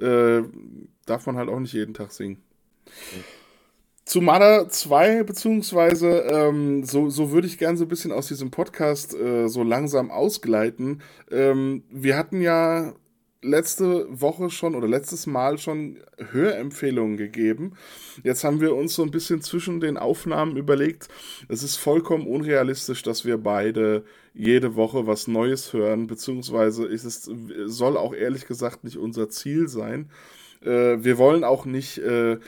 Ja. 0.00 0.38
Äh, 0.38 0.44
darf 1.06 1.24
man 1.24 1.36
halt 1.36 1.48
auch 1.48 1.60
nicht 1.60 1.72
jeden 1.72 1.94
Tag 1.94 2.12
singen. 2.12 2.42
Zu 4.06 4.20
Mada 4.20 4.68
2, 4.68 5.24
beziehungsweise 5.24 6.20
ähm, 6.30 6.84
so, 6.84 7.10
so 7.10 7.32
würde 7.32 7.48
ich 7.48 7.58
gerne 7.58 7.76
so 7.76 7.86
ein 7.86 7.88
bisschen 7.88 8.12
aus 8.12 8.28
diesem 8.28 8.52
Podcast 8.52 9.16
äh, 9.16 9.48
so 9.48 9.64
langsam 9.64 10.12
ausgleiten. 10.12 11.02
Ähm, 11.28 11.82
wir 11.90 12.16
hatten 12.16 12.40
ja 12.40 12.94
letzte 13.42 14.06
Woche 14.08 14.48
schon 14.50 14.76
oder 14.76 14.86
letztes 14.86 15.26
Mal 15.26 15.58
schon 15.58 15.98
Hörempfehlungen 16.18 17.16
gegeben. 17.16 17.72
Jetzt 18.22 18.44
haben 18.44 18.60
wir 18.60 18.76
uns 18.76 18.94
so 18.94 19.02
ein 19.02 19.10
bisschen 19.10 19.42
zwischen 19.42 19.80
den 19.80 19.96
Aufnahmen 19.96 20.56
überlegt, 20.56 21.08
es 21.48 21.64
ist 21.64 21.74
vollkommen 21.74 22.28
unrealistisch, 22.28 23.02
dass 23.02 23.24
wir 23.24 23.38
beide 23.38 24.04
jede 24.32 24.76
Woche 24.76 25.08
was 25.08 25.26
Neues 25.26 25.72
hören, 25.72 26.06
beziehungsweise 26.06 26.86
ist 26.86 27.04
es 27.04 27.28
soll 27.64 27.96
auch 27.96 28.14
ehrlich 28.14 28.46
gesagt 28.46 28.84
nicht 28.84 28.98
unser 28.98 29.30
Ziel 29.30 29.66
sein. 29.66 30.10
Äh, 30.62 31.02
wir 31.02 31.18
wollen 31.18 31.42
auch 31.42 31.64
nicht 31.64 31.98
äh, 31.98 32.38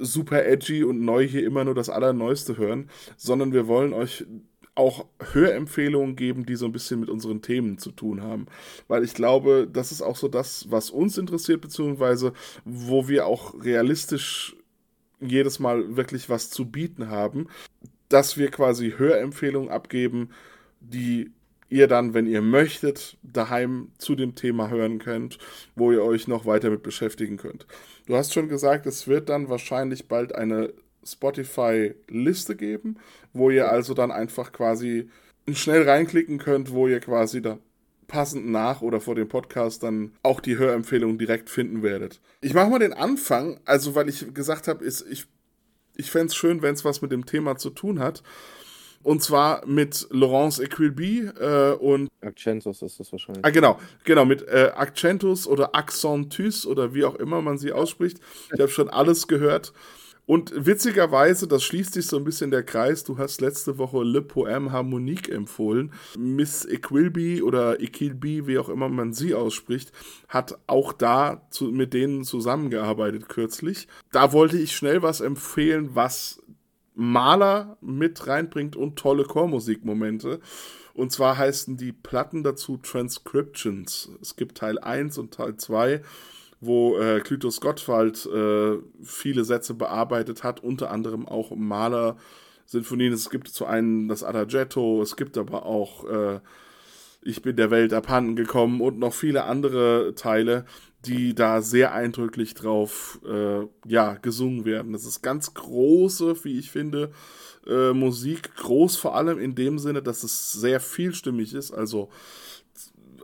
super 0.00 0.44
edgy 0.44 0.84
und 0.84 1.00
neu 1.00 1.26
hier 1.26 1.44
immer 1.44 1.64
nur 1.64 1.74
das 1.74 1.88
Allerneueste 1.88 2.56
hören, 2.56 2.90
sondern 3.16 3.52
wir 3.52 3.66
wollen 3.66 3.92
euch 3.92 4.26
auch 4.74 5.06
Hörempfehlungen 5.32 6.16
geben, 6.16 6.46
die 6.46 6.56
so 6.56 6.66
ein 6.66 6.72
bisschen 6.72 7.00
mit 7.00 7.08
unseren 7.08 7.42
Themen 7.42 7.78
zu 7.78 7.92
tun 7.92 8.22
haben. 8.22 8.46
Weil 8.88 9.04
ich 9.04 9.14
glaube, 9.14 9.68
das 9.72 9.92
ist 9.92 10.02
auch 10.02 10.16
so 10.16 10.28
das, 10.28 10.70
was 10.70 10.90
uns 10.90 11.16
interessiert, 11.16 11.60
beziehungsweise 11.60 12.32
wo 12.64 13.08
wir 13.08 13.26
auch 13.26 13.54
realistisch 13.62 14.56
jedes 15.20 15.58
Mal 15.58 15.96
wirklich 15.96 16.28
was 16.28 16.50
zu 16.50 16.66
bieten 16.66 17.08
haben, 17.08 17.46
dass 18.08 18.36
wir 18.36 18.50
quasi 18.50 18.94
Hörempfehlungen 18.96 19.70
abgeben, 19.70 20.30
die 20.80 21.30
ihr 21.68 21.88
dann, 21.88 22.14
wenn 22.14 22.26
ihr 22.26 22.42
möchtet, 22.42 23.16
daheim 23.22 23.90
zu 23.98 24.14
dem 24.14 24.34
Thema 24.34 24.68
hören 24.68 24.98
könnt, 24.98 25.38
wo 25.74 25.92
ihr 25.92 26.02
euch 26.02 26.28
noch 26.28 26.46
weiter 26.46 26.70
mit 26.70 26.82
beschäftigen 26.82 27.36
könnt. 27.36 27.66
Du 28.06 28.16
hast 28.16 28.34
schon 28.34 28.48
gesagt, 28.48 28.86
es 28.86 29.08
wird 29.08 29.28
dann 29.28 29.48
wahrscheinlich 29.48 30.08
bald 30.08 30.34
eine 30.34 30.74
Spotify-Liste 31.04 32.56
geben, 32.56 32.96
wo 33.32 33.50
ihr 33.50 33.70
also 33.70 33.94
dann 33.94 34.10
einfach 34.10 34.52
quasi 34.52 35.08
schnell 35.52 35.88
reinklicken 35.88 36.38
könnt, 36.38 36.72
wo 36.72 36.86
ihr 36.86 37.00
quasi 37.00 37.40
da 37.42 37.58
passend 38.06 38.46
nach 38.48 38.82
oder 38.82 39.00
vor 39.00 39.14
dem 39.14 39.28
Podcast 39.28 39.82
dann 39.82 40.12
auch 40.22 40.40
die 40.40 40.58
Hörempfehlungen 40.58 41.18
direkt 41.18 41.48
finden 41.48 41.82
werdet. 41.82 42.20
Ich 42.42 42.54
mache 42.54 42.68
mal 42.68 42.78
den 42.78 42.92
Anfang, 42.92 43.60
also 43.64 43.94
weil 43.94 44.08
ich 44.08 44.34
gesagt 44.34 44.68
habe, 44.68 44.84
ich, 44.84 45.26
ich 45.96 46.10
fände 46.10 46.26
es 46.26 46.36
schön, 46.36 46.62
wenn 46.62 46.74
es 46.74 46.84
was 46.84 47.00
mit 47.02 47.12
dem 47.12 47.24
Thema 47.24 47.56
zu 47.56 47.70
tun 47.70 48.00
hat. 48.00 48.22
Und 49.04 49.22
zwar 49.22 49.66
mit 49.66 50.08
Laurence 50.10 50.58
Equilby 50.58 51.28
äh, 51.38 51.72
und 51.74 52.08
Accentus 52.22 52.80
ist 52.80 52.98
das 52.98 53.12
wahrscheinlich. 53.12 53.44
Ah, 53.44 53.50
genau, 53.50 53.78
genau, 54.04 54.24
mit 54.24 54.48
äh, 54.48 54.72
Accentus 54.74 55.46
oder 55.46 55.74
Accentus 55.74 56.66
oder 56.66 56.94
wie 56.94 57.04
auch 57.04 57.14
immer 57.16 57.42
man 57.42 57.58
sie 57.58 57.70
ausspricht. 57.70 58.18
Ich 58.52 58.60
habe 58.60 58.70
schon 58.70 58.88
alles 58.88 59.28
gehört. 59.28 59.74
Und 60.26 60.54
witzigerweise, 60.56 61.46
das 61.46 61.62
schließt 61.64 61.92
sich 61.92 62.06
so 62.06 62.16
ein 62.16 62.24
bisschen 62.24 62.50
der 62.50 62.62
Kreis, 62.62 63.04
du 63.04 63.18
hast 63.18 63.42
letzte 63.42 63.76
Woche 63.76 64.02
Le 64.02 64.20
Poème 64.20 64.72
Harmonique 64.72 65.28
empfohlen. 65.28 65.92
Miss 66.16 66.64
Equilby 66.64 67.42
oder 67.42 67.78
Equilby, 67.80 68.46
wie 68.46 68.58
auch 68.58 68.70
immer 68.70 68.88
man 68.88 69.12
sie 69.12 69.34
ausspricht, 69.34 69.92
hat 70.28 70.58
auch 70.66 70.94
da 70.94 71.46
zu, 71.50 71.66
mit 71.66 71.92
denen 71.92 72.24
zusammengearbeitet 72.24 73.28
kürzlich. 73.28 73.86
Da 74.12 74.32
wollte 74.32 74.56
ich 74.56 74.74
schnell 74.74 75.02
was 75.02 75.20
empfehlen, 75.20 75.90
was 75.92 76.42
Maler 76.94 77.76
mit 77.80 78.26
reinbringt 78.26 78.76
und 78.76 78.96
tolle 78.96 79.24
Chormusikmomente. 79.24 80.40
Und 80.94 81.10
zwar 81.10 81.36
heißen 81.36 81.76
die 81.76 81.92
Platten 81.92 82.44
dazu 82.44 82.76
Transcriptions. 82.76 84.10
Es 84.22 84.36
gibt 84.36 84.58
Teil 84.58 84.78
1 84.78 85.18
und 85.18 85.34
Teil 85.34 85.56
2, 85.56 86.02
wo 86.60 86.96
äh, 86.96 87.20
Clytus 87.20 87.60
Gottwald 87.60 88.26
äh, 88.26 88.78
viele 89.02 89.44
Sätze 89.44 89.74
bearbeitet 89.74 90.44
hat, 90.44 90.62
unter 90.62 90.90
anderem 90.90 91.26
auch 91.26 91.50
Maler 91.54 92.16
Sinfonien. 92.66 93.12
Es 93.12 93.28
gibt 93.28 93.48
zu 93.48 93.66
einem 93.66 94.08
das 94.08 94.22
Adagetto, 94.22 95.02
es 95.02 95.16
gibt 95.16 95.36
aber 95.36 95.66
auch 95.66 96.04
äh, 96.08 96.40
Ich 97.22 97.42
bin 97.42 97.56
der 97.56 97.70
Welt 97.70 97.92
abhanden 97.92 98.36
gekommen 98.36 98.80
und 98.80 98.98
noch 98.98 99.14
viele 99.14 99.44
andere 99.44 100.14
Teile, 100.14 100.64
die 101.06 101.34
da 101.34 101.62
sehr 101.62 101.92
eindrücklich 101.92 102.54
drauf 102.54 103.20
äh, 103.26 103.66
ja, 103.86 104.14
gesungen 104.14 104.64
werden. 104.64 104.92
Das 104.92 105.04
ist 105.04 105.22
ganz 105.22 105.54
große, 105.54 106.44
wie 106.44 106.58
ich 106.58 106.70
finde, 106.70 107.12
äh, 107.66 107.92
Musik. 107.92 108.54
Groß 108.56 108.96
vor 108.96 109.16
allem 109.16 109.38
in 109.38 109.54
dem 109.54 109.78
Sinne, 109.78 110.02
dass 110.02 110.22
es 110.22 110.52
sehr 110.52 110.80
vielstimmig 110.80 111.54
ist. 111.54 111.72
Also 111.72 112.10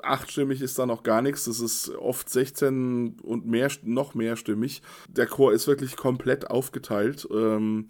achtstimmig 0.03 0.61
ist 0.63 0.79
da 0.79 0.87
noch 0.87 1.03
gar 1.03 1.23
nichts. 1.23 1.45
Das 1.45 1.61
ist 1.61 1.91
oft 1.91 2.29
16 2.29 3.21
und 3.23 3.47
mehr, 3.47 3.71
noch 3.83 4.15
mehrstimmig. 4.15 4.83
Der 5.09 5.27
Chor 5.27 5.53
ist 5.53 5.67
wirklich 5.67 5.97
komplett 5.97 6.51
aufgeteilt 6.51 7.27
ähm, 7.31 7.89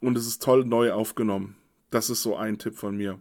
und 0.00 0.18
es 0.18 0.26
ist 0.26 0.42
toll 0.42 0.64
neu 0.64 0.92
aufgenommen. 0.92 1.56
Das 1.90 2.10
ist 2.10 2.22
so 2.22 2.36
ein 2.36 2.58
Tipp 2.58 2.76
von 2.76 2.96
mir. 2.96 3.18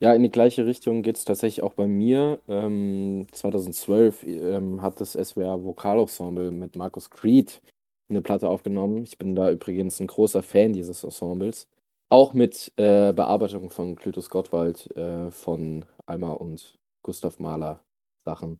Ja, 0.00 0.12
in 0.12 0.22
die 0.22 0.30
gleiche 0.30 0.66
Richtung 0.66 1.02
geht 1.02 1.16
es 1.16 1.24
tatsächlich 1.24 1.62
auch 1.62 1.74
bei 1.74 1.86
mir. 1.86 2.40
Ähm, 2.48 3.26
2012 3.32 4.24
ähm, 4.24 4.82
hat 4.82 5.00
das 5.00 5.12
SWR 5.12 5.62
Vokalensemble 5.64 6.50
mit 6.50 6.76
Markus 6.76 7.10
Creed 7.10 7.62
eine 8.08 8.20
Platte 8.20 8.48
aufgenommen. 8.48 9.04
Ich 9.04 9.18
bin 9.18 9.34
da 9.34 9.50
übrigens 9.50 10.00
ein 10.00 10.06
großer 10.06 10.42
Fan 10.42 10.72
dieses 10.72 11.04
Ensembles. 11.04 11.68
Auch 12.10 12.34
mit 12.34 12.72
äh, 12.76 13.12
Bearbeitung 13.12 13.70
von 13.70 13.96
Clytus 13.96 14.28
Gottwald, 14.28 14.94
äh, 14.96 15.30
von 15.30 15.84
Alma 16.06 16.32
und 16.32 16.78
Gustav 17.02 17.38
Mahler 17.38 17.80
Sachen. 18.24 18.58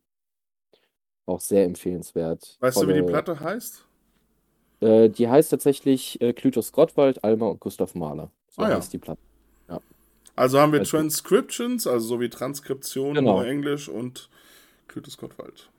Auch 1.27 1.39
sehr 1.39 1.65
empfehlenswert. 1.65 2.57
Weißt 2.59 2.81
du, 2.81 2.87
wie 2.87 2.93
die 2.93 3.01
Platte 3.03 3.39
heißt? 3.39 3.85
Äh, 4.81 5.09
die 5.09 5.27
heißt 5.27 5.51
tatsächlich 5.51 6.19
äh, 6.21 6.33
Clytus 6.33 6.71
Gottwald, 6.71 7.23
Alma 7.23 7.47
und 7.47 7.59
Gustav 7.59 7.95
Mahler. 7.95 8.31
So 8.49 8.61
Ah 8.61 8.69
ja. 8.69 8.75
heißt 8.77 8.93
die 8.93 8.99
Platte. 8.99 9.21
Also 10.35 10.59
haben 10.59 10.71
wir 10.73 10.79
Also- 10.79 10.97
Transcriptions, 10.97 11.87
also 11.87 12.05
so 12.07 12.19
wie 12.21 12.29
Transkription, 12.29 13.13
Genau. 13.15 13.37
nur 13.37 13.47
Englisch 13.47 13.87
und 13.89 14.29
Clytus 14.87 15.17
Gottwald. 15.17 15.69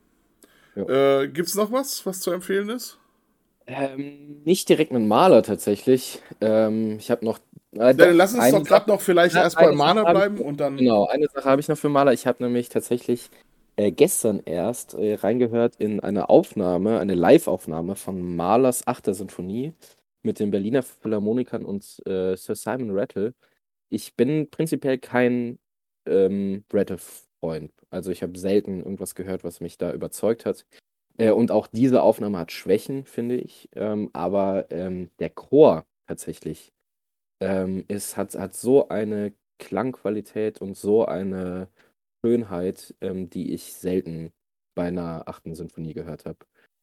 Ja. 0.74 1.20
Äh, 1.22 1.28
Gibt 1.28 1.48
es 1.48 1.54
noch 1.54 1.72
was, 1.72 2.04
was 2.06 2.20
zu 2.20 2.30
empfehlen 2.30 2.68
ist? 2.68 2.98
Ähm, 3.66 4.42
nicht 4.44 4.68
direkt 4.68 4.92
mit 4.92 5.02
Maler 5.02 5.42
tatsächlich. 5.42 6.20
Ähm, 6.40 6.98
ich 6.98 7.10
habe 7.10 7.24
noch. 7.24 7.38
Äh, 7.72 7.94
Dann 7.94 8.16
lass 8.16 8.32
uns 8.34 8.50
doch 8.50 8.62
gerade 8.64 8.88
noch 8.88 9.00
vielleicht 9.00 9.34
Ja, 9.34 9.42
erst 9.42 9.56
bei 9.56 9.62
eine 9.68 9.76
Sache 9.76 9.88
habe 9.88 10.00
ich 10.08 10.14
bleiben 10.14 10.38
und 10.38 10.60
dann. 10.60 10.76
Genau, 10.76 11.06
eine 11.06 11.26
Sache 11.28 11.44
habe 11.50 11.60
ich 11.60 11.68
noch 11.68 11.76
für 11.76 11.88
Maler. 11.88 12.12
Ich 12.12 12.26
habe 12.26 12.44
nämlich 12.44 12.68
tatsächlich 12.68 13.28
äh, 13.76 13.90
gestern 13.90 14.40
erst 14.44 14.94
äh, 14.94 15.14
reingehört 15.14 15.76
in 15.76 15.98
eine 16.00 16.28
Aufnahme, 16.28 17.00
eine 17.00 17.14
Live-Aufnahme 17.14 17.96
von 17.96 18.36
Mahlers 18.36 18.86
Achter 18.86 19.14
Sinfonie 19.14 19.72
mit 20.22 20.38
den 20.38 20.50
Berliner 20.50 20.82
Philharmonikern 20.82 21.64
und 21.64 21.84
äh, 22.06 22.36
Sir 22.36 22.54
Simon 22.54 22.96
Rattle. 22.96 23.34
Ich 23.88 24.14
bin 24.16 24.50
prinzipiell 24.50 24.98
kein 24.98 25.58
ähm, 26.06 26.64
Rattle-Freund. 26.72 27.72
Also 27.90 28.10
ich 28.10 28.22
habe 28.22 28.38
selten 28.38 28.78
irgendwas 28.80 29.14
gehört, 29.14 29.44
was 29.44 29.60
mich 29.60 29.78
da 29.78 29.92
überzeugt 29.92 30.46
hat. 30.46 30.66
Äh, 31.18 31.30
und 31.30 31.50
auch 31.50 31.66
diese 31.66 32.02
Aufnahme 32.02 32.38
hat 32.38 32.52
Schwächen, 32.52 33.04
finde 33.04 33.36
ich. 33.36 33.68
Ähm, 33.74 34.10
aber 34.12 34.66
ähm, 34.70 35.10
der 35.18 35.30
Chor 35.30 35.86
tatsächlich 36.06 36.72
ähm, 37.40 37.84
ist, 37.88 38.16
hat, 38.16 38.34
hat 38.34 38.54
so 38.54 38.88
eine 38.88 39.32
Klangqualität 39.58 40.60
und 40.60 40.76
so 40.76 41.06
eine 41.06 41.68
Schönheit, 42.24 42.94
ähm, 43.00 43.30
die 43.30 43.54
ich 43.54 43.74
selten 43.74 44.32
bei 44.74 44.88
einer 44.88 45.24
achten 45.26 45.54
Sinfonie 45.54 45.94
gehört 45.94 46.26
habe. 46.26 46.38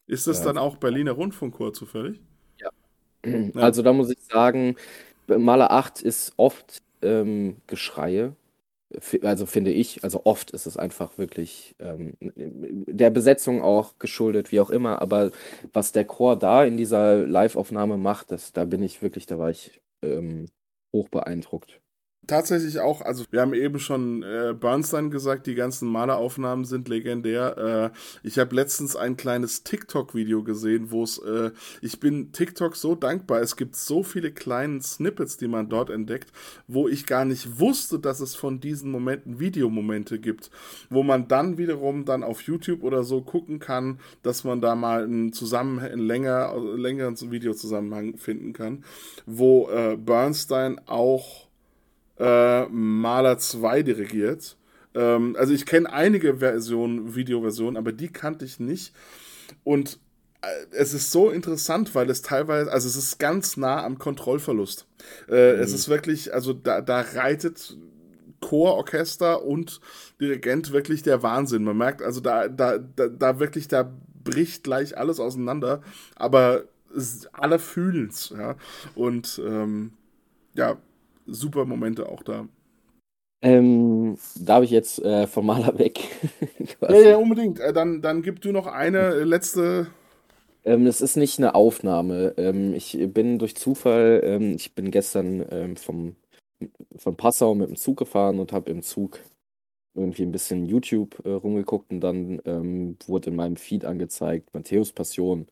Ist 0.07 0.27
das 0.27 0.39
Ja. 0.39 0.45
dann 0.45 0.57
auch 0.57 0.77
Berliner 0.77 1.11
Rundfunkchor 1.11 1.73
zufällig? 1.73 2.21
Also 3.55 3.81
da 3.83 3.93
muss 3.93 4.09
ich 4.09 4.19
sagen, 4.21 4.75
Maler 5.27 5.71
8 5.71 6.01
ist 6.01 6.33
oft 6.37 6.81
ähm, 7.03 7.57
Geschreie. 7.67 8.35
Also 9.23 9.47
finde 9.47 9.71
ich, 9.71 10.03
also 10.03 10.21
oft 10.25 10.51
ist 10.51 10.67
es 10.67 10.77
einfach 10.77 11.17
wirklich 11.17 11.75
ähm, 11.79 12.13
der 12.21 13.09
Besetzung 13.09 13.61
auch 13.63 13.97
geschuldet, 13.99 14.51
wie 14.51 14.59
auch 14.59 14.69
immer. 14.69 15.01
Aber 15.01 15.31
was 15.73 15.91
der 15.93 16.05
Chor 16.05 16.37
da 16.37 16.63
in 16.63 16.77
dieser 16.77 17.25
Live-Aufnahme 17.25 17.97
macht, 17.97 18.31
das, 18.31 18.53
da 18.53 18.65
bin 18.65 18.83
ich 18.83 19.01
wirklich, 19.01 19.25
da 19.25 19.39
war 19.39 19.49
ich 19.49 19.81
ähm, 20.03 20.47
hoch 20.93 21.09
beeindruckt. 21.09 21.82
Tatsächlich 22.25 22.79
auch, 22.79 23.01
also 23.01 23.25
wir 23.31 23.41
haben 23.41 23.53
eben 23.53 23.79
schon 23.79 24.23
äh, 24.23 24.53
Bernstein 24.57 25.11
gesagt, 25.11 25.45
die 25.45 25.55
ganzen 25.55 25.89
Maleraufnahmen 25.89 26.63
sind 26.63 26.87
legendär. 26.87 27.91
Äh, 27.93 27.97
ich 28.25 28.39
habe 28.39 28.55
letztens 28.55 28.95
ein 28.95 29.17
kleines 29.17 29.63
TikTok-Video 29.63 30.41
gesehen, 30.41 30.89
wo 30.89 31.03
es, 31.03 31.17
äh, 31.17 31.51
ich 31.81 31.99
bin 31.99 32.31
TikTok 32.31 32.77
so 32.77 32.95
dankbar, 32.95 33.41
es 33.41 33.57
gibt 33.57 33.75
so 33.75 34.03
viele 34.03 34.31
kleine 34.31 34.81
Snippets, 34.81 35.35
die 35.35 35.49
man 35.49 35.67
dort 35.67 35.89
entdeckt, 35.89 36.31
wo 36.65 36.87
ich 36.87 37.05
gar 37.05 37.25
nicht 37.25 37.59
wusste, 37.59 37.99
dass 37.99 38.21
es 38.21 38.35
von 38.35 38.61
diesen 38.61 38.89
Momenten 38.89 39.41
Videomomente 39.41 40.17
gibt, 40.17 40.49
wo 40.89 41.03
man 41.03 41.27
dann 41.27 41.57
wiederum 41.57 42.05
dann 42.05 42.23
auf 42.23 42.41
YouTube 42.43 42.83
oder 42.83 43.03
so 43.03 43.21
gucken 43.21 43.59
kann, 43.59 43.99
dass 44.21 44.45
man 44.45 44.61
da 44.61 44.75
mal 44.75 45.03
einen 45.03 45.33
Zusammenhang, 45.33 45.91
einen 45.91 46.07
länger, 46.07 46.55
längeren 46.77 47.17
Videozusammenhang 47.31 48.15
finden 48.15 48.53
kann, 48.53 48.85
wo 49.25 49.69
äh, 49.69 49.97
Bernstein 49.97 50.79
auch 50.87 51.42
äh, 52.19 52.65
Maler 52.67 53.37
2 53.37 53.83
dirigiert. 53.83 54.57
Ähm, 54.95 55.35
also 55.37 55.53
ich 55.53 55.65
kenne 55.65 55.91
einige 55.91 56.37
Versionen, 56.37 57.15
Videoversionen, 57.15 57.77
aber 57.77 57.91
die 57.91 58.09
kannte 58.09 58.45
ich 58.45 58.59
nicht. 58.59 58.93
Und 59.63 59.99
äh, 60.41 60.47
es 60.71 60.93
ist 60.93 61.11
so 61.11 61.29
interessant, 61.29 61.95
weil 61.95 62.09
es 62.09 62.21
teilweise, 62.21 62.71
also 62.71 62.87
es 62.87 62.95
ist 62.95 63.19
ganz 63.19 63.57
nah 63.57 63.83
am 63.83 63.97
Kontrollverlust. 63.97 64.87
Äh, 65.27 65.53
Es 65.53 65.73
ist 65.73 65.89
wirklich, 65.89 66.33
also 66.33 66.53
da, 66.53 66.81
da 66.81 67.01
reitet 67.01 67.75
Chor, 68.41 68.75
Orchester 68.75 69.43
und 69.43 69.79
Dirigent 70.19 70.73
wirklich 70.73 71.01
der 71.01 71.23
Wahnsinn. 71.23 71.63
Man 71.63 71.77
merkt 71.77 72.01
also 72.01 72.19
da, 72.19 72.47
da, 72.49 72.77
da, 72.77 73.07
da 73.07 73.39
wirklich, 73.39 73.67
da 73.67 73.91
bricht 74.23 74.63
gleich 74.63 74.97
alles 74.97 75.19
auseinander, 75.19 75.81
aber 76.15 76.65
alle 77.33 77.57
fühlen 77.57 78.09
es, 78.09 78.29
ja. 78.37 78.55
Und 78.95 79.41
ähm, 79.43 79.93
ja, 80.53 80.77
super 81.25 81.65
Momente 81.65 82.09
auch 82.09 82.23
da. 82.23 82.47
Ähm, 83.43 84.17
darf 84.39 84.63
ich 84.63 84.71
jetzt 84.71 84.99
äh, 85.03 85.27
vom 85.27 85.45
Maler 85.45 85.77
weg? 85.77 85.99
Ja, 86.81 86.95
ja, 86.95 87.17
unbedingt. 87.17 87.59
Äh, 87.59 87.73
dann, 87.73 88.01
dann 88.01 88.21
gib 88.21 88.41
du 88.41 88.51
noch 88.51 88.67
eine 88.67 89.23
letzte. 89.23 89.87
Ähm, 90.63 90.87
es 90.87 91.01
ist 91.01 91.17
nicht 91.17 91.39
eine 91.39 91.55
Aufnahme. 91.55 92.33
Ähm, 92.37 92.73
ich 92.73 92.97
bin 93.13 93.39
durch 93.39 93.55
Zufall, 93.55 94.21
ähm, 94.23 94.55
ich 94.55 94.73
bin 94.73 94.91
gestern 94.91 95.45
ähm, 95.49 95.75
vom, 95.75 96.15
von 96.95 97.17
Passau 97.17 97.53
mit 97.53 97.69
dem 97.69 97.75
Zug 97.75 97.97
gefahren 97.97 98.39
und 98.39 98.53
habe 98.53 98.71
im 98.71 98.81
Zug 98.81 99.19
irgendwie 99.93 100.23
ein 100.23 100.31
bisschen 100.31 100.65
YouTube 100.65 101.21
äh, 101.25 101.31
rumgeguckt 101.31 101.91
und 101.91 101.99
dann 101.99 102.41
ähm, 102.45 102.97
wurde 103.07 103.29
in 103.29 103.35
meinem 103.35 103.57
Feed 103.57 103.85
angezeigt 103.85 104.53
Matthäus 104.53 104.91
Passion 104.93 105.47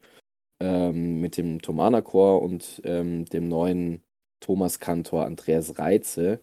mit 0.63 1.37
dem 1.37 1.59
Thomaner 1.59 2.03
Chor 2.03 2.43
und 2.43 2.83
dem 2.85 3.47
neuen 3.47 4.03
Thomas 4.41 4.79
Kantor 4.79 5.25
Andreas 5.25 5.79
Reitze. 5.79 6.41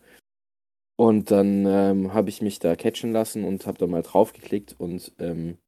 Und 0.96 1.30
dann 1.30 1.64
ähm, 1.66 2.14
habe 2.14 2.30
ich 2.30 2.42
mich 2.42 2.58
da 2.58 2.74
catchen 2.74 3.12
lassen 3.12 3.44
und 3.44 3.66
habe 3.66 3.78
da 3.78 3.86
mal 3.86 4.02
draufgeklickt 4.02 4.74
und 4.78 5.12
ähm, 5.20 5.58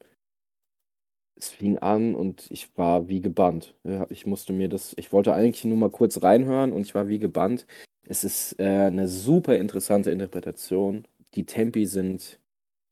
es 1.36 1.50
fing 1.50 1.78
an 1.78 2.14
und 2.14 2.50
ich 2.50 2.76
war 2.76 3.08
wie 3.08 3.20
gebannt. 3.20 3.74
Ich 4.08 4.26
musste 4.26 4.52
mir 4.52 4.68
das, 4.68 4.94
ich 4.96 5.12
wollte 5.12 5.32
eigentlich 5.32 5.64
nur 5.64 5.76
mal 5.76 5.90
kurz 5.90 6.22
reinhören 6.22 6.72
und 6.72 6.82
ich 6.82 6.94
war 6.94 7.08
wie 7.08 7.18
gebannt. 7.18 7.66
Es 8.06 8.24
ist 8.24 8.58
äh, 8.58 8.64
eine 8.64 9.08
super 9.08 9.56
interessante 9.56 10.10
Interpretation. 10.10 11.06
Die 11.34 11.46
Tempi 11.46 11.86
sind 11.86 12.40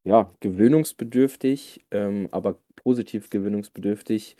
ja 0.05 0.32
gewöhnungsbedürftig, 0.41 1.84
ähm, 1.91 2.28
aber 2.30 2.59
positiv 2.76 3.30
gewöhnungsbedürftig. 3.30 4.36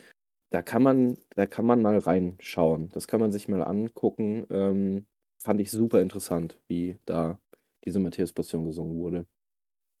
Da 0.49 0.61
kann 0.61 0.81
man, 0.81 1.17
da 1.35 1.45
kann 1.45 1.65
man 1.65 1.81
mal 1.81 1.97
reinschauen. 1.99 2.89
Das 2.93 3.07
kann 3.07 3.19
man 3.19 3.31
sich 3.31 3.47
mal 3.47 3.63
angucken. 3.63 4.45
Ähm, 4.49 5.05
fand 5.37 5.61
ich 5.61 5.71
super 5.71 6.01
interessant, 6.01 6.57
wie 6.67 6.97
da 7.05 7.39
diese 7.85 7.99
Matthäus-Passion 7.99 8.65
gesungen 8.65 8.97
wurde. 8.97 9.25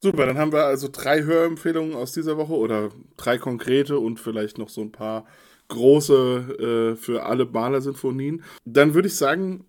Super, 0.01 0.25
dann 0.25 0.37
haben 0.37 0.53
wir 0.53 0.63
also 0.63 0.87
drei 0.91 1.23
Hörempfehlungen 1.23 1.93
aus 1.93 2.13
dieser 2.13 2.37
Woche 2.37 2.53
oder 2.53 2.89
drei 3.17 3.37
konkrete 3.37 3.99
und 3.99 4.19
vielleicht 4.19 4.57
noch 4.57 4.69
so 4.69 4.81
ein 4.81 4.93
paar 4.93 5.25
große 5.67 6.93
äh, 6.93 6.95
für 6.95 7.25
alle 7.25 7.45
Mahler-Sinfonien. 7.45 8.43
Dann 8.65 8.93
würde 8.93 9.09
ich 9.09 9.15
sagen, 9.15 9.65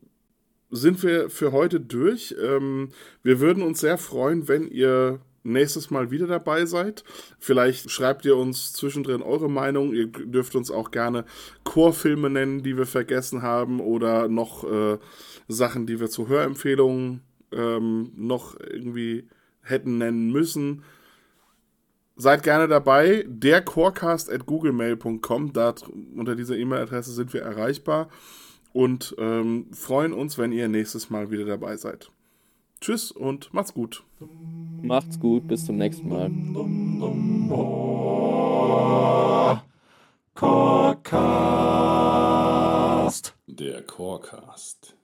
sind 0.71 1.03
wir 1.03 1.31
für 1.31 1.53
heute 1.53 1.81
durch. 1.81 2.35
Ähm, 2.41 2.91
wir 3.23 3.41
würden 3.41 3.63
uns 3.63 3.81
sehr 3.81 3.99
freuen, 3.99 4.47
wenn 4.47 4.69
ihr 4.69 5.21
nächstes 5.43 5.91
Mal 5.91 6.11
wieder 6.11 6.27
dabei 6.27 6.67
seid. 6.67 7.05
Vielleicht 7.39 7.91
schreibt 7.91 8.25
ihr 8.25 8.37
uns 8.37 8.73
zwischendrin 8.73 9.23
eure 9.23 9.49
Meinung. 9.51 9.93
Ihr 9.93 10.07
dürft 10.07 10.55
uns 10.55 10.71
auch 10.71 10.91
gerne 10.91 11.25
Chorfilme 11.65 12.31
nennen, 12.31 12.63
die 12.63 12.77
wir 12.77 12.87
vergessen 12.87 13.43
haben 13.43 13.81
oder 13.81 14.29
noch 14.29 14.65
äh, 14.65 14.99
Sachen, 15.49 15.87
die 15.87 16.01
wir 16.01 16.11
zu 16.11 16.29
Hörempfehlungen 16.29 17.23
ähm, 17.53 18.13
noch 18.17 18.59
irgendwie 18.59 19.29
hätten 19.63 19.99
nennen 19.99 20.31
müssen. 20.31 20.83
Seid 22.17 22.43
gerne 22.43 22.69
dabei. 22.69 23.25
Der 23.27 23.63
Chorecast 23.63 24.31
at 24.31 24.45
googlemail.com. 24.45 25.53
Unter 26.17 26.37
dieser 26.37 26.57
E-Mail-Adresse 26.57 27.13
sind 27.13 27.33
wir 27.33 27.43
erreichbar 27.43 28.11
und 28.73 29.15
ähm, 29.19 29.69
freuen 29.73 30.13
uns, 30.13 30.37
wenn 30.37 30.53
ihr 30.53 30.69
nächstes 30.69 31.09
Mal 31.09 31.31
wieder 31.31 31.47
dabei 31.47 31.77
seid. 31.77 32.11
Tschüss 32.81 33.13
und 33.13 33.53
macht's 33.53 33.75
gut. 33.75 34.05
Macht's 34.83 35.21
gut, 35.21 35.47
bis 35.47 35.67
zum 35.67 35.77
nächsten 35.77 36.09
Mal. 36.09 36.31
Der 43.47 43.83
Chorecast. 43.83 44.97